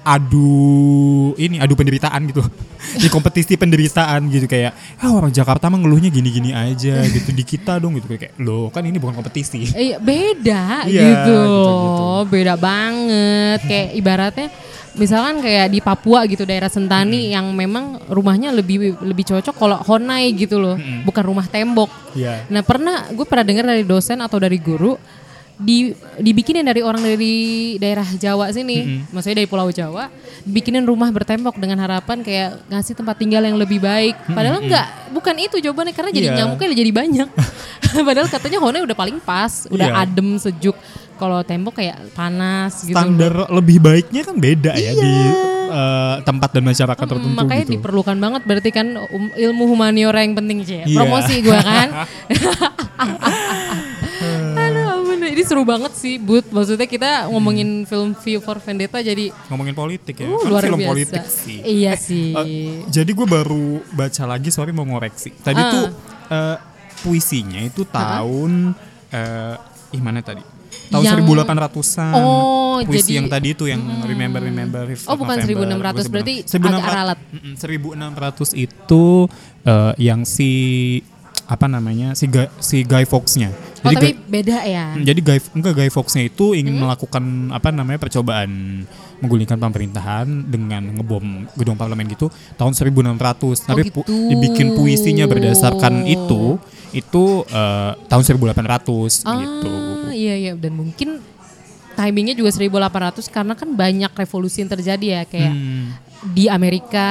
adu 0.00 0.50
ini 1.36 1.60
adu 1.60 1.76
penderitaan 1.76 2.24
gitu 2.26 2.40
di 3.02 3.08
kompetisi 3.08 3.54
penderitaan 3.54 4.26
gitu 4.26 4.48
kayak 4.48 4.72
ah 4.98 5.12
orang 5.12 5.28
Jakarta 5.28 5.68
mah 5.68 5.76
ngeluhnya 5.76 6.08
gini-gini 6.08 6.50
aja 6.50 7.04
gitu 7.04 7.30
di 7.30 7.44
kita 7.44 7.76
dong 7.76 8.00
gitu 8.00 8.08
kayak 8.08 8.34
lo 8.40 8.68
kan 8.68 8.82
ini 8.82 8.96
bukan 8.96 9.14
kompetisi 9.14 9.68
Iya 9.70 10.00
beda 10.00 10.88
Iya, 10.88 11.02
gitu. 11.04 11.36
gitu-gitu. 11.36 12.08
Beda 12.28 12.54
banget. 12.56 13.60
Kayak 13.64 13.88
ibaratnya 13.94 14.48
misalkan 14.90 15.38
kayak 15.38 15.70
di 15.70 15.78
Papua 15.78 16.26
gitu 16.26 16.42
daerah 16.42 16.66
Sentani 16.66 17.30
yang 17.30 17.52
memang 17.54 18.00
rumahnya 18.10 18.50
lebih 18.50 18.98
lebih 19.00 19.24
cocok 19.28 19.54
kalau 19.54 19.78
honai 19.86 20.32
gitu 20.34 20.58
loh, 20.58 20.76
bukan 21.04 21.22
rumah 21.22 21.46
tembok. 21.46 21.88
Iya. 22.12 22.48
Nah, 22.50 22.64
pernah 22.64 23.06
gue 23.12 23.24
pernah 23.24 23.44
dengar 23.46 23.64
dari 23.68 23.84
dosen 23.86 24.18
atau 24.18 24.40
dari 24.40 24.58
guru 24.58 24.96
di 25.60 25.92
dibikinin 26.16 26.64
dari 26.64 26.80
orang 26.80 27.04
dari 27.04 27.36
daerah 27.76 28.08
Jawa 28.16 28.48
sini, 28.48 29.04
maksudnya 29.12 29.44
dari 29.44 29.48
Pulau 29.48 29.68
Jawa, 29.68 30.08
bikinin 30.42 30.82
rumah 30.82 31.12
bertembok 31.12 31.54
dengan 31.54 31.76
harapan 31.78 32.24
kayak 32.24 32.64
ngasih 32.66 32.96
tempat 32.96 33.20
tinggal 33.20 33.44
yang 33.44 33.60
lebih 33.60 33.76
baik. 33.76 34.16
Padahal 34.26 34.64
enggak, 34.64 34.88
bukan 35.12 35.36
itu 35.36 35.60
jawabannya 35.60 35.92
karena 35.92 36.10
jadi 36.10 36.28
Iya. 36.32 36.36
nyamuknya 36.42 36.72
jadi 36.72 36.92
banyak. 36.92 37.28
Padahal 38.08 38.28
katanya 38.32 38.58
Honai 38.58 38.80
udah 38.80 38.96
paling 38.96 39.20
pas, 39.20 39.68
udah 39.68 39.88
Iya. 39.92 40.00
adem, 40.00 40.40
sejuk. 40.40 40.76
Kalau 41.20 41.44
tembok 41.44 41.76
kayak 41.76 42.16
panas 42.16 42.80
gitu. 42.80 42.96
standar 42.96 43.52
lebih 43.52 43.76
baiknya 43.76 44.24
kan 44.24 44.40
beda 44.40 44.72
ya 44.72 44.96
di 44.96 45.12
eh, 45.70 46.16
tempat 46.24 46.50
dan 46.50 46.64
masyarakat 46.64 46.96
Hmm, 46.96 47.12
tertentu 47.12 47.36
makanya 47.36 47.64
gitu 47.68 47.72
diperlukan 47.76 48.16
banget 48.16 48.42
berarti 48.48 48.70
kan 48.72 48.96
um- 48.96 49.34
ilmu 49.36 49.68
humaniora 49.68 50.24
yang 50.24 50.32
penting 50.32 50.64
sih. 50.64 50.80
Iya. 50.82 50.96
Promosi 50.96 51.44
gue 51.44 51.58
kan. 51.60 51.88
Ini 55.40 55.48
seru 55.48 55.64
banget 55.64 55.92
sih, 55.94 56.14
But. 56.16 56.48
Maksudnya 56.50 56.84
kita 56.84 57.10
ngomongin 57.26 57.82
film 57.82 58.12
V 58.12 58.36
for 58.38 58.58
Vendetta 58.58 59.00
jadi 59.00 59.32
ngomongin 59.48 59.72
politik 59.72 60.14
ya 60.14 60.26
uh, 60.26 60.36
Kan 60.36 60.46
luar 60.46 60.62
film 60.62 60.78
biasa. 60.78 60.90
politik 60.90 61.24
sih 61.24 61.58
Iya 61.58 61.92
sih. 61.96 62.30
Eh, 62.30 62.84
jadi 62.86 63.08
gue 63.08 63.24
baru 63.24 63.80
baca 63.90 64.24
lagi, 64.26 64.48
sorry 64.48 64.70
mau 64.70 64.84
ngoreksi. 64.84 65.32
Tadi 65.34 65.56
Ah. 65.58 65.70
tuh 65.70 65.84
eh, 66.28 66.56
puisinya 67.00 67.58
itu 67.58 67.82
tahun 67.82 68.76
eh 69.08 69.56
ih 69.90 69.98
mana 69.98 70.20
tadi? 70.20 70.44
Tahun 70.86 71.00
Yang- 71.00 71.24
1800-an. 71.24 72.12
Oh, 72.14 72.78
Puisi 72.82 73.00
jadi- 73.08 73.16
yang 73.16 73.26
tadi 73.26 73.48
itu 73.50 73.64
yang 73.64 73.80
remember 74.02 74.38
remember 74.38 74.84
Fifth 74.86 75.06
Oh, 75.06 75.16
bukan 75.16 75.38
November, 75.38 75.66
1600, 75.96 76.06
berarti 76.06 76.34
1600 76.44 76.76
agak 76.76 76.92
ralat. 76.92 77.18
Mm-mm, 77.30 77.54
1600 77.56 78.52
itu 78.54 79.04
eh, 79.62 79.92
yang 79.98 80.22
si 80.22 80.50
apa 81.46 81.66
namanya? 81.66 82.14
si 82.14 82.26
Guy, 82.26 82.46
si 82.58 82.82
Guy 82.82 83.02
Fawkes-nya. 83.02 83.50
Oh, 83.80 83.84
Jadi 83.86 83.94
tapi 83.94 84.08
Guy- 84.10 84.20
beda 84.30 84.58
ya. 84.62 84.86
Hmm, 84.92 85.02
Jadi 85.02 85.20
Guy 85.20 85.38
enggak 85.52 85.72
Guy 85.74 85.88
Fawkes-nya 85.88 86.24
itu 86.24 86.52
ingin 86.52 86.76
melakukan 86.76 87.24
apa 87.50 87.68
namanya 87.70 87.98
percobaan 87.98 88.50
menggulingkan 89.18 89.56
pemerintahan 89.56 90.26
dengan 90.46 90.82
ngebom 90.94 91.26
gedung 91.52 91.74
parlemen 91.74 92.08
gitu 92.08 92.28
tahun 92.54 92.72
1600. 92.72 93.16
Tapi 93.62 93.88
pu- 93.88 94.00
gitu. 94.02 94.14
dibikin 94.28 94.72
puisinya 94.74 95.24
berdasarkan 95.24 96.04
itu 96.04 96.56
itu 96.90 97.24
eh, 97.46 97.92
tahun 98.02 98.22
1800 98.22 99.22
Ah, 99.22 99.38
gitu. 99.38 99.72
iya 100.10 100.34
iya 100.36 100.52
dan 100.54 100.74
mungkin 100.74 101.20
timingnya 101.92 102.32
juga 102.32 102.50
1800 102.50 103.28
karena 103.28 103.52
kan 103.52 103.68
banyak 103.68 104.08
revolusi 104.10 104.60
yang 104.60 104.70
terjadi 104.70 105.06
ya 105.06 105.22
kayak 105.24 105.52
Hmm. 105.52 105.86
Di 106.22 106.46
Amerika 106.46 107.08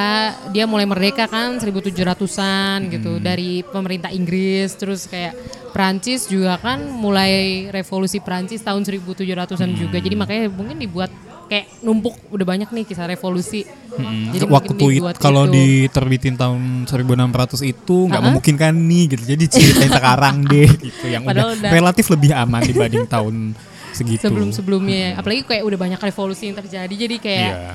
dia 0.47 0.64
mulai 0.64 0.86
merdeka 0.86 1.26
kan 1.26 1.57
1700-an 1.57 2.89
gitu 2.89 3.12
Hmm. 3.12 3.24
dari 3.24 3.62
pemerintah 3.64 4.10
Inggris 4.10 4.74
terus 4.74 5.05
kayak 5.05 5.34
Prancis 5.70 6.26
juga 6.26 6.55
kan 6.55 6.78
mulai 6.88 7.66
revolusi 7.68 8.20
Prancis 8.20 8.60
tahun 8.60 8.82
1700-an 8.82 9.26
juga 9.72 9.97
Hmm. 9.97 10.05
jadi 10.05 10.16
makanya 10.16 10.43
mungkin 10.47 10.78
dibuat 10.78 11.10
kayak 11.45 11.82
numpuk 11.82 12.14
udah 12.30 12.45
banyak 12.47 12.70
nih 12.70 12.86
kisah 12.86 13.05
revolusi 13.07 13.66
Hmm, 13.89 14.30
jadi 14.30 14.45
waktu 14.45 14.72
itu 14.72 15.01
kalau 15.18 15.43
itu. 15.43 15.57
diterbitin 15.89 16.38
tahun 16.38 16.86
1600 16.86 17.66
itu 17.66 18.05
nggak 18.05 18.22
memungkinkan 18.22 18.72
nih 18.72 19.03
gitu. 19.10 19.24
Jadi 19.28 19.43
ceritain 19.49 19.91
sekarang 19.91 20.36
deh 20.47 20.70
gitu 20.70 21.05
yang 21.05 21.26
Padahal 21.26 21.51
udah, 21.51 21.60
udah- 21.60 21.74
relatif 21.74 22.05
lebih 22.07 22.32
aman 22.32 22.62
dibanding 22.64 23.03
tahun 23.05 23.57
segitu. 23.91 24.22
sebelum-sebelumnya 24.24 25.18
apalagi 25.18 25.41
kayak 25.43 25.66
udah 25.66 25.76
banyak 25.80 25.99
revolusi 25.99 26.47
yang 26.47 26.55
terjadi 26.55 26.93
jadi 26.95 27.16
kayak 27.18 27.49
Iya. 27.49 27.72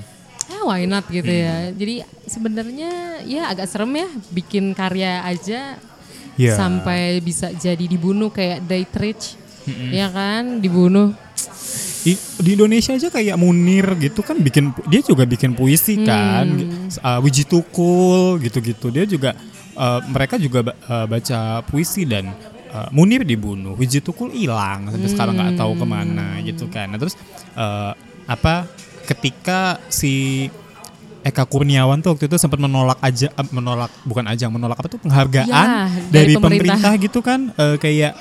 Ya 0.47 0.61
why 0.63 0.85
not 0.85 1.05
gitu 1.07 1.29
ya. 1.29 1.71
Jadi 1.71 1.95
sebenarnya 2.25 2.91
ya 3.23 3.49
agak 3.49 3.67
serem 3.67 3.93
ya 3.95 4.09
bikin 4.31 4.73
karya 4.73 5.23
aja 5.23 5.77
Iya. 6.35 6.59
sampai 6.59 7.23
bisa 7.23 7.55
jadi 7.55 7.85
dibunuh 7.85 8.27
kayak 8.29 8.67
Dietrich. 8.67 9.39
Ya 9.89 10.11
kan, 10.11 10.61
dibunuh. 10.61 11.15
I- 12.05 12.21
di 12.37 12.53
Indonesia 12.53 12.93
aja 12.93 13.09
kayak 13.09 13.33
Munir 13.41 13.97
gitu 13.97 14.21
kan 14.21 14.37
bikin 14.37 14.77
dia 14.85 15.01
juga 15.01 15.25
bikin 15.25 15.57
puisi 15.57 15.97
kan 16.05 16.45
uh, 17.01 17.17
Wiji 17.25 17.49
Tukul 17.49 18.45
gitu-gitu 18.45 18.93
dia 18.93 19.09
juga 19.09 19.33
uh, 19.73 20.05
mereka 20.05 20.37
juga 20.37 20.69
uh, 20.85 21.09
baca 21.09 21.65
puisi 21.65 22.05
dan 22.05 22.29
uh, 22.69 22.93
Munir 22.93 23.25
dibunuh 23.25 23.73
Wiji 23.81 24.05
Tukul 24.05 24.37
hilang 24.37 24.93
sampai 24.93 25.09
sekarang 25.09 25.33
nggak 25.33 25.57
tahu 25.57 25.73
ke 25.81 25.87
mana 25.89 26.45
gitu 26.45 26.69
kan 26.69 26.93
nah, 26.93 27.01
terus 27.01 27.17
uh, 27.57 27.97
apa 28.29 28.69
ketika 29.05 29.59
si 29.89 30.49
Eka 31.21 31.45
Kurniawan 31.45 32.01
tuh 32.01 32.13
waktu 32.13 32.29
itu 32.29 32.37
sempat 32.37 32.59
menolak 32.59 33.01
aja 33.01 33.33
eh, 33.33 33.49
menolak 33.49 33.89
bukan 34.05 34.25
ajang 34.27 34.53
menolak 34.53 34.77
apa 34.77 34.89
tuh 34.89 35.01
penghargaan 35.01 35.49
Ya, 35.49 35.89
dari, 36.13 36.33
dari 36.33 36.35
pemerintah. 36.37 36.77
pemerintah. 36.77 36.93
gitu 37.01 37.19
kan 37.21 37.41
eh, 37.51 37.77
kayak 37.77 38.13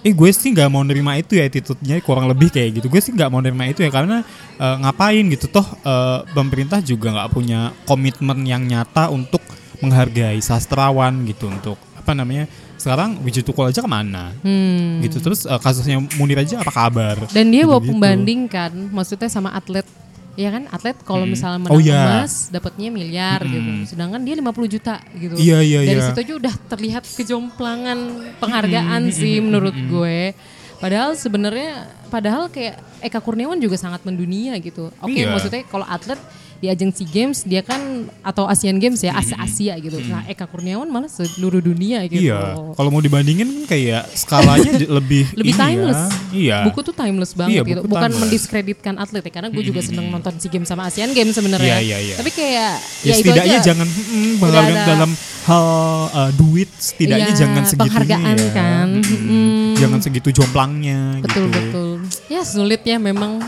eh 0.00 0.12
gue 0.12 0.30
sih 0.30 0.52
nggak 0.52 0.68
mau 0.68 0.84
nerima 0.84 1.16
itu 1.16 1.32
ya 1.32 1.48
attitude-nya 1.48 1.96
kurang 1.98 2.28
lebih 2.28 2.52
kayak 2.52 2.76
gitu 2.76 2.86
gue 2.86 3.00
sih 3.00 3.10
nggak 3.10 3.26
mau 3.26 3.40
nerima 3.40 3.64
itu 3.66 3.80
ya 3.80 3.90
karena 3.90 4.20
eh, 4.54 4.76
ngapain 4.78 5.24
gitu 5.26 5.48
toh 5.48 5.64
eh, 5.64 6.20
pemerintah 6.30 6.78
juga 6.78 7.10
nggak 7.10 7.30
punya 7.32 7.72
komitmen 7.82 8.44
yang 8.44 8.62
nyata 8.62 9.08
untuk 9.08 9.40
menghargai 9.80 10.38
sastrawan 10.38 11.24
gitu 11.24 11.48
untuk 11.48 11.74
apa 11.96 12.12
namanya 12.12 12.46
sekarang 12.84 13.16
Wiji 13.20 13.40
Tukul 13.40 13.64
aja 13.64 13.80
ke 13.80 13.88
mana 13.88 14.36
Hmm. 14.38 15.00
gitu 15.00 15.16
terus 15.18 15.42
eh, 15.42 15.56
kasusnya 15.56 15.96
Munir 16.14 16.36
aja 16.36 16.60
apa 16.60 16.68
kabar 16.68 17.16
Dan 17.32 17.48
dia 17.48 17.64
bawa 17.64 17.80
pembanding 17.80 18.44
kan, 18.46 18.68
maksudnya 18.92 19.26
sama 19.26 19.48
atlet. 19.50 19.88
Ya 20.34 20.50
kan, 20.50 20.66
atlet 20.66 20.98
kalau 21.00 21.22
misalnya 21.24 21.62
menang 21.62 21.72
Oh, 21.72 21.78
iya. 21.78 21.94
emas 22.20 22.50
dapatnya 22.50 22.90
miliar 22.90 23.38
gitu. 23.40 23.70
Sedangkan 23.86 24.18
dia 24.18 24.34
50 24.34 24.66
juta 24.68 24.98
gitu. 25.14 25.38
Iya, 25.38 25.62
iya, 25.62 25.78
Dari 25.80 25.94
iya. 25.94 26.06
situ 26.10 26.20
aja 26.20 26.34
udah 26.34 26.54
terlihat 26.68 27.04
kejomplangan 27.06 27.98
penghargaan 28.38 29.02
sih 29.10 29.38
menurut 29.38 29.72
gue. 29.86 30.34
Padahal 30.76 31.14
sebenarnya 31.14 31.86
padahal 32.10 32.50
kayak 32.50 32.82
Eka 33.00 33.22
Kurniawan 33.22 33.56
juga 33.56 33.78
sangat 33.78 34.02
mendunia 34.02 34.58
gitu. 34.58 34.90
Oke, 34.98 35.22
Iya. 35.22 35.30
maksudnya 35.30 35.62
kalau 35.64 35.86
atlet 35.86 36.18
di 36.56 36.66
ajang 36.66 36.90
SEA 36.90 37.06
Games 37.06 37.42
dia 37.42 37.60
kan 37.60 37.80
atau 38.20 38.44
Asian 38.44 38.76
Games 38.76 38.98
ya, 38.98 39.12
Asia 39.12 39.36
Asia 39.36 39.74
gitu. 39.76 39.98
Nah, 40.02 40.24
Eka 40.24 40.44
Kurniawan 40.44 40.86
malah 40.86 41.06
seluruh 41.06 41.58
dunia 41.58 42.02
gitu. 42.04 42.24
Iya, 42.24 42.56
kalau 42.70 42.88
mau 42.88 42.98
dibandingin 42.98 43.44
kan 43.44 43.60
kayak 43.68 44.02
skalanya 44.12 44.70
lebih 44.98 45.28
lebih 45.34 45.50
ya. 45.50 45.60
timeless. 45.60 46.02
Iya. 46.30 46.58
Buku 46.64 46.80
tuh 46.82 46.92
timeless 46.92 47.32
banget 47.32 47.54
Iya, 47.54 47.62
gitu. 47.66 47.80
Bukan 47.84 48.00
timeless. 48.02 48.20
mendiskreditkan 48.20 48.94
atlet 48.96 49.22
ya 49.22 49.32
karena 49.32 49.48
gue 49.48 49.62
juga 49.62 49.80
seneng 49.80 50.08
nonton 50.08 50.34
SEA 50.36 50.50
Games 50.50 50.66
sama 50.66 50.86
Asian 50.86 51.10
Games 51.10 51.32
sebenarnya. 51.32 51.76
Iya, 51.76 51.78
iya, 51.80 51.98
iya. 52.02 52.16
Tapi 52.16 52.30
kayak 52.30 52.72
ya, 53.00 53.04
ya, 53.04 53.12
itu 53.12 53.20
setidaknya 53.22 53.58
aja. 53.58 53.66
jangan 53.66 53.88
mm, 53.88 54.34
ada- 54.40 54.86
dalam 54.86 55.10
hal 55.44 55.66
uh, 56.08 56.30
duit 56.34 56.70
setidaknya 56.74 57.30
Iya, 57.30 57.36
jangan 57.36 57.62
segitunya 57.62 57.84
penghargaan 57.84 58.36
ya. 58.38 58.50
kan. 58.50 58.88
Mm-mm. 58.96 59.28
Mm. 59.28 59.72
Jangan 59.76 59.98
segitu 60.00 60.28
jomplangnya 60.32 61.20
betul 61.20 61.44
gitu. 61.44 61.58
betul. 61.60 61.90
Ya 62.26 62.40
sulit 62.40 62.80
ya 62.82 62.96
memang 62.96 63.42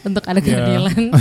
untuk 0.00 0.22
ada 0.22 0.36
Iya. 0.36 0.46
keadilan. 0.46 1.02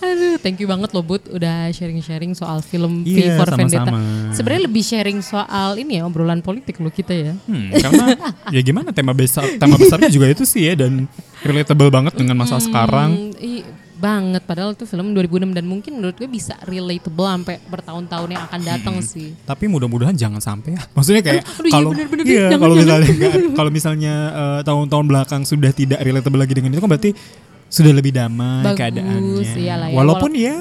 Aduh, 0.00 0.40
thank 0.40 0.56
you 0.56 0.64
banget 0.64 0.88
loh 0.90 1.02
Bud 1.02 1.28
udah 1.28 1.68
sharing-sharing 1.70 2.32
soal 2.32 2.60
film 2.60 3.04
V 3.04 3.20
Iya, 3.20 3.36
for 3.36 3.52
Vendetta. 3.52 3.84
sama-sama. 3.84 4.32
Sebenarnya 4.32 4.62
lebih 4.64 4.80
sharing 4.82 5.20
soal 5.20 5.76
ini 5.76 6.00
ya 6.00 6.02
obrolan 6.02 6.40
politik 6.40 6.80
loh 6.80 6.88
kita 6.88 7.12
ya. 7.12 7.32
Hmm, 7.44 7.68
karena 7.70 8.04
ya 8.56 8.60
gimana 8.60 8.90
tema 8.90 9.12
besar 9.12 9.44
tema 9.54 9.76
besarnya 9.76 10.08
juga 10.08 10.24
itu 10.26 10.42
sih 10.42 10.64
ya 10.64 10.74
dan 10.74 11.04
relatable 11.40 11.92
banget 11.92 12.16
dengan 12.16 12.32
masa 12.34 12.56
sekarang. 12.58 13.28
Hmm, 13.28 13.36
i- 13.38 13.64
banget 14.00 14.42
padahal 14.42 14.72
itu 14.72 14.82
film 14.82 15.12
2006 15.12 15.52
dan 15.52 15.64
mungkin 15.64 15.92
menurut 15.94 16.16
gue 16.16 16.24
bisa 16.24 16.56
relatable 16.64 17.28
sampai 17.28 17.60
bertahun-tahun 17.62 18.28
yang 18.32 18.42
akan 18.48 18.60
datang 18.64 18.96
sih. 18.98 19.36
Tapi 19.44 19.68
mudah-mudahan 19.68 20.16
jangan 20.16 20.40
sampai 20.40 20.74
ya. 20.74 20.82
Maksudnya 20.96 21.20
kayak 21.20 21.44
iya 21.44 21.70
kalau 21.70 21.90
iya, 22.24 22.46
kalau 22.56 22.74
jangan. 22.74 22.80
misalnya 22.80 23.10
kalau 23.52 23.70
misalnya 23.70 24.14
eh, 24.32 24.60
tahun-tahun 24.64 25.04
belakang 25.06 25.42
sudah 25.44 25.70
tidak 25.70 26.00
relatable 26.00 26.40
lagi 26.40 26.56
dengan 26.56 26.72
itu 26.72 26.80
kan 26.80 26.88
berarti 26.88 27.12
sudah 27.70 27.92
lebih 27.92 28.10
damai 28.10 28.66
Bagus, 28.66 28.78
keadaannya. 28.82 29.54
iyalah 29.54 29.88
ya. 29.88 29.94
Walaupun 29.94 30.32
Wala- 30.32 30.42
ya 30.42 30.56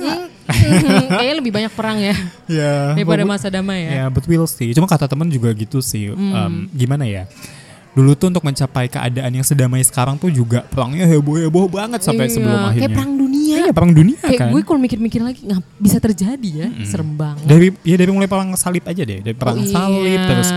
Hmm, 0.50 1.06
kayaknya 1.14 1.36
lebih 1.38 1.54
banyak 1.54 1.74
perang 1.78 2.02
ya 2.02 2.16
ya 2.50 2.98
daripada 2.98 3.22
masa 3.22 3.54
damai 3.54 3.86
ya. 3.86 3.92
Ya, 3.94 4.06
but 4.10 4.26
we'll 4.26 4.50
see. 4.50 4.74
Cuma 4.74 4.90
kata 4.90 5.06
teman 5.06 5.30
juga 5.30 5.54
gitu 5.54 5.78
sih. 5.78 6.10
Em, 6.10 6.66
gimana 6.74 7.06
ya? 7.06 7.30
Dulu 8.00 8.12
tuh 8.16 8.28
untuk 8.30 8.42
mencapai 8.42 8.88
keadaan 8.88 9.28
yang 9.30 9.44
sedamai 9.44 9.84
sekarang 9.84 10.16
tuh 10.16 10.32
juga 10.32 10.64
perangnya 10.64 11.04
heboh-heboh 11.06 11.68
banget 11.68 12.00
sampai 12.00 12.26
Iya, 12.26 12.34
sebelum 12.34 12.60
akhirnya. 12.62 12.80
Kayak 12.82 12.96
perang 12.96 13.12
dunia. 13.14 13.56
Iya, 13.60 13.72
perang 13.72 13.92
dunia 13.92 14.18
Kayak 14.22 14.40
kan. 14.40 14.50
gue 14.50 14.62
kalau 14.64 14.80
mikir-mikir 14.80 15.20
lagi 15.20 15.42
nggak 15.44 15.62
bisa 15.76 15.98
terjadi 15.98 16.50
ya, 16.56 16.68
serem 16.84 17.12
banget. 17.14 17.44
dari 17.44 17.68
ya 17.84 17.96
dari 17.96 18.08
mulai 18.10 18.26
perang 18.26 18.56
salib 18.56 18.86
aja 18.86 19.04
deh, 19.04 19.20
dari 19.20 19.36
perang 19.36 19.58
Oh, 19.58 19.62
iya. 19.62 19.74
salib 19.74 20.20
terus 20.24 20.50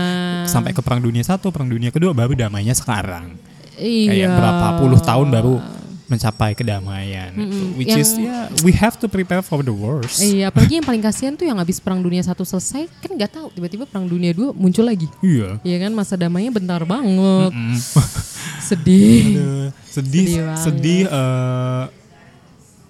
sampai 0.45 0.71
ke 0.71 0.79
perang 0.79 1.01
dunia 1.01 1.19
satu, 1.21 1.49
perang 1.49 1.67
dunia 1.67 1.89
kedua 1.89 2.11
baru 2.11 2.31
damainya 2.31 2.71
sekarang. 2.71 3.35
iya. 3.75 4.07
Kayak 4.07 4.29
berapa 4.33 4.67
puluh 4.77 4.99
tahun 4.99 5.27
baru 5.27 5.55
mencapai 6.05 6.51
kedamaian. 6.51 7.31
itu. 7.31 7.59
Which 7.73 7.89
Yang- 7.89 8.01
is 8.01 8.09
ya 8.17 8.37
we 8.61 8.71
have 8.71 8.95
to 8.95 9.07
prepare 9.07 9.39
for 9.39 9.59
the 9.59 9.71
worst. 9.71 10.19
Iya, 10.19 10.47
apalagi 10.47 10.77
yang 10.77 10.85
paling 10.85 10.99
kasihan 10.99 11.33
tuh 11.33 11.43
yang 11.43 11.55
habis 11.55 11.79
perang 11.79 11.99
dunia 11.99 12.19
satu 12.19 12.43
selesai 12.43 12.91
kan 12.99 13.11
nggak 13.11 13.31
tahu 13.31 13.47
tiba-tiba 13.51 13.83
perang 13.83 14.05
dunia 14.05 14.31
dua 14.31 14.51
muncul 14.51 14.83
lagi. 14.83 15.07
Iya. 15.19 15.57
Iya 15.61 15.77
kan 15.79 15.91
masa 15.91 16.13
damainya 16.13 16.51
bentar 16.51 16.83
banget. 16.83 17.51
Sedih. 18.67 19.23
Aduh, 19.33 19.67
sedih 19.85 20.25
Sedih 20.25 20.25
banget. 20.41 20.59
sedih 20.61 21.01
eh, 21.05 21.83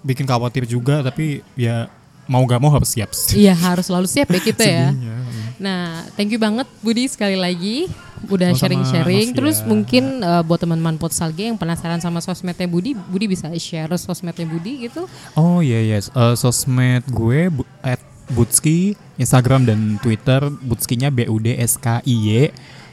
bikin 0.00 0.24
khawatir 0.24 0.64
juga 0.64 1.02
tapi 1.02 1.42
ya 1.54 1.88
mau 2.24 2.40
gak 2.42 2.56
mau 2.56 2.70
harus 2.70 2.88
siap. 2.88 3.10
Iya 3.30 3.52
harus 3.52 3.84
selalu 3.84 4.06
siap 4.06 4.28
ya 4.28 4.40
kita 4.40 4.64
ya. 4.64 4.86
Sedihnya. 4.88 5.16
Nah, 5.54 5.82
thank 6.14 6.30
you 6.30 6.38
banget 6.38 6.66
Budi 6.80 7.06
sekali 7.06 7.36
lagi 7.36 7.86
udah 8.28 8.50
sharing-sharing. 8.52 9.32
Terus 9.32 9.60
mungkin 9.62 10.20
uh, 10.20 10.40
buat 10.40 10.60
teman-teman 10.60 10.96
Potsalge 10.96 11.48
yang 11.50 11.58
penasaran 11.58 12.00
sama 12.00 12.18
sosmednya 12.18 12.64
Budi, 12.64 12.96
Budi 12.96 13.28
bisa 13.28 13.48
share 13.56 13.92
sosmednya 13.96 14.44
Budi 14.44 14.88
gitu. 14.88 15.04
Oh 15.34 15.60
iya 15.60 15.80
iya 15.80 15.98
Eh, 16.00 16.34
sosmed 16.34 17.04
gue 17.08 17.48
bu- 17.48 17.68
at 17.80 18.00
Butski 18.32 18.96
Instagram 19.20 19.68
dan 19.68 20.00
Twitter 20.00 20.40
Butskinya 20.48 21.12
B 21.12 21.28
U 21.28 21.36
D 21.36 21.54
S 21.54 21.76
K 21.76 22.00
I 22.04 22.14
Y. 22.14 22.28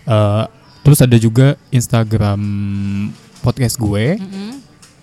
Eh, 0.06 0.44
terus 0.82 1.00
ada 1.00 1.16
juga 1.16 1.56
Instagram 1.72 2.42
podcast 3.40 3.80
gue 3.80 4.20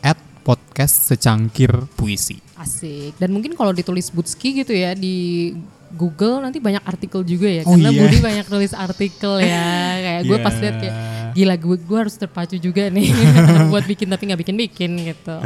at 0.00 0.18
podcast 0.44 1.10
secangkir 1.10 1.70
puisi. 1.96 2.38
Asik. 2.58 3.14
Dan 3.18 3.30
mungkin 3.30 3.54
kalau 3.54 3.70
ditulis 3.70 4.10
Butski 4.10 4.62
gitu 4.62 4.74
ya 4.74 4.92
di 4.92 5.54
Google 5.92 6.42
nanti 6.42 6.58
banyak 6.58 6.82
artikel 6.82 7.22
juga 7.22 7.48
ya 7.48 7.62
Oh 7.62 7.72
karena 7.72 7.88
iya. 7.88 8.00
Budi 8.00 8.18
banyak 8.18 8.46
nulis 8.48 8.72
artikel 8.72 9.32
ya. 9.40 9.68
Kayak 10.04 10.22
gue 10.24 10.38
pas 10.38 10.54
Iya. 10.54 10.62
lihat 10.62 10.76
kayak 10.80 10.96
gila 11.28 11.54
gue 11.54 11.76
gue 11.78 11.98
harus 12.00 12.16
terpacu 12.16 12.56
juga 12.58 12.88
nih 12.88 13.14
buat 13.70 13.84
bikin 13.84 14.08
tapi 14.08 14.22
nggak 14.26 14.40
bikin 14.42 14.56
bikin 14.58 14.90
gitu. 15.06 15.36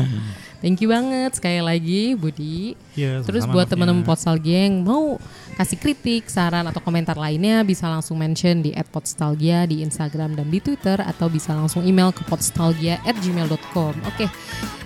Thank 0.63 0.79
you 0.79 0.89
banget 0.89 1.35
sekali 1.35 1.59
lagi 1.59 2.15
Budi. 2.15 2.79
Iya, 2.95 3.21
terus 3.27 3.45
buat 3.45 3.67
teman-teman 3.67 4.07
Potstal 4.07 4.39
Geng 4.39 4.87
mau 4.87 5.19
kasih 5.53 5.77
kritik 5.77 6.31
saran 6.31 6.65
atau 6.65 6.79
komentar 6.79 7.19
lainnya 7.19 7.61
bisa 7.61 7.91
langsung 7.91 8.17
mention 8.17 8.63
di 8.63 8.71
@podstalgia 8.89 9.67
di 9.67 9.83
Instagram 9.83 10.33
dan 10.33 10.49
di 10.49 10.63
Twitter 10.63 11.03
atau 11.03 11.27
bisa 11.27 11.53
langsung 11.53 11.83
email 11.83 12.09
ke 12.09 12.23
podstalgia@gmail.com 12.25 13.93
oke 14.07 14.27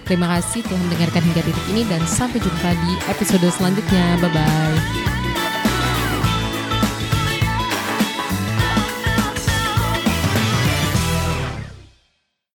terima 0.03 0.27
kasih 0.35 0.65
telah 0.65 0.81
mendengarkan 0.81 1.23
hingga 1.23 1.43
titik 1.45 1.67
ini 1.71 1.83
dan 1.87 2.03
sampai 2.03 2.41
jumpa 2.41 2.71
di 2.73 2.93
episode 3.07 3.47
selanjutnya. 3.53 4.17
Bye 4.19 4.33
bye 4.33 5.16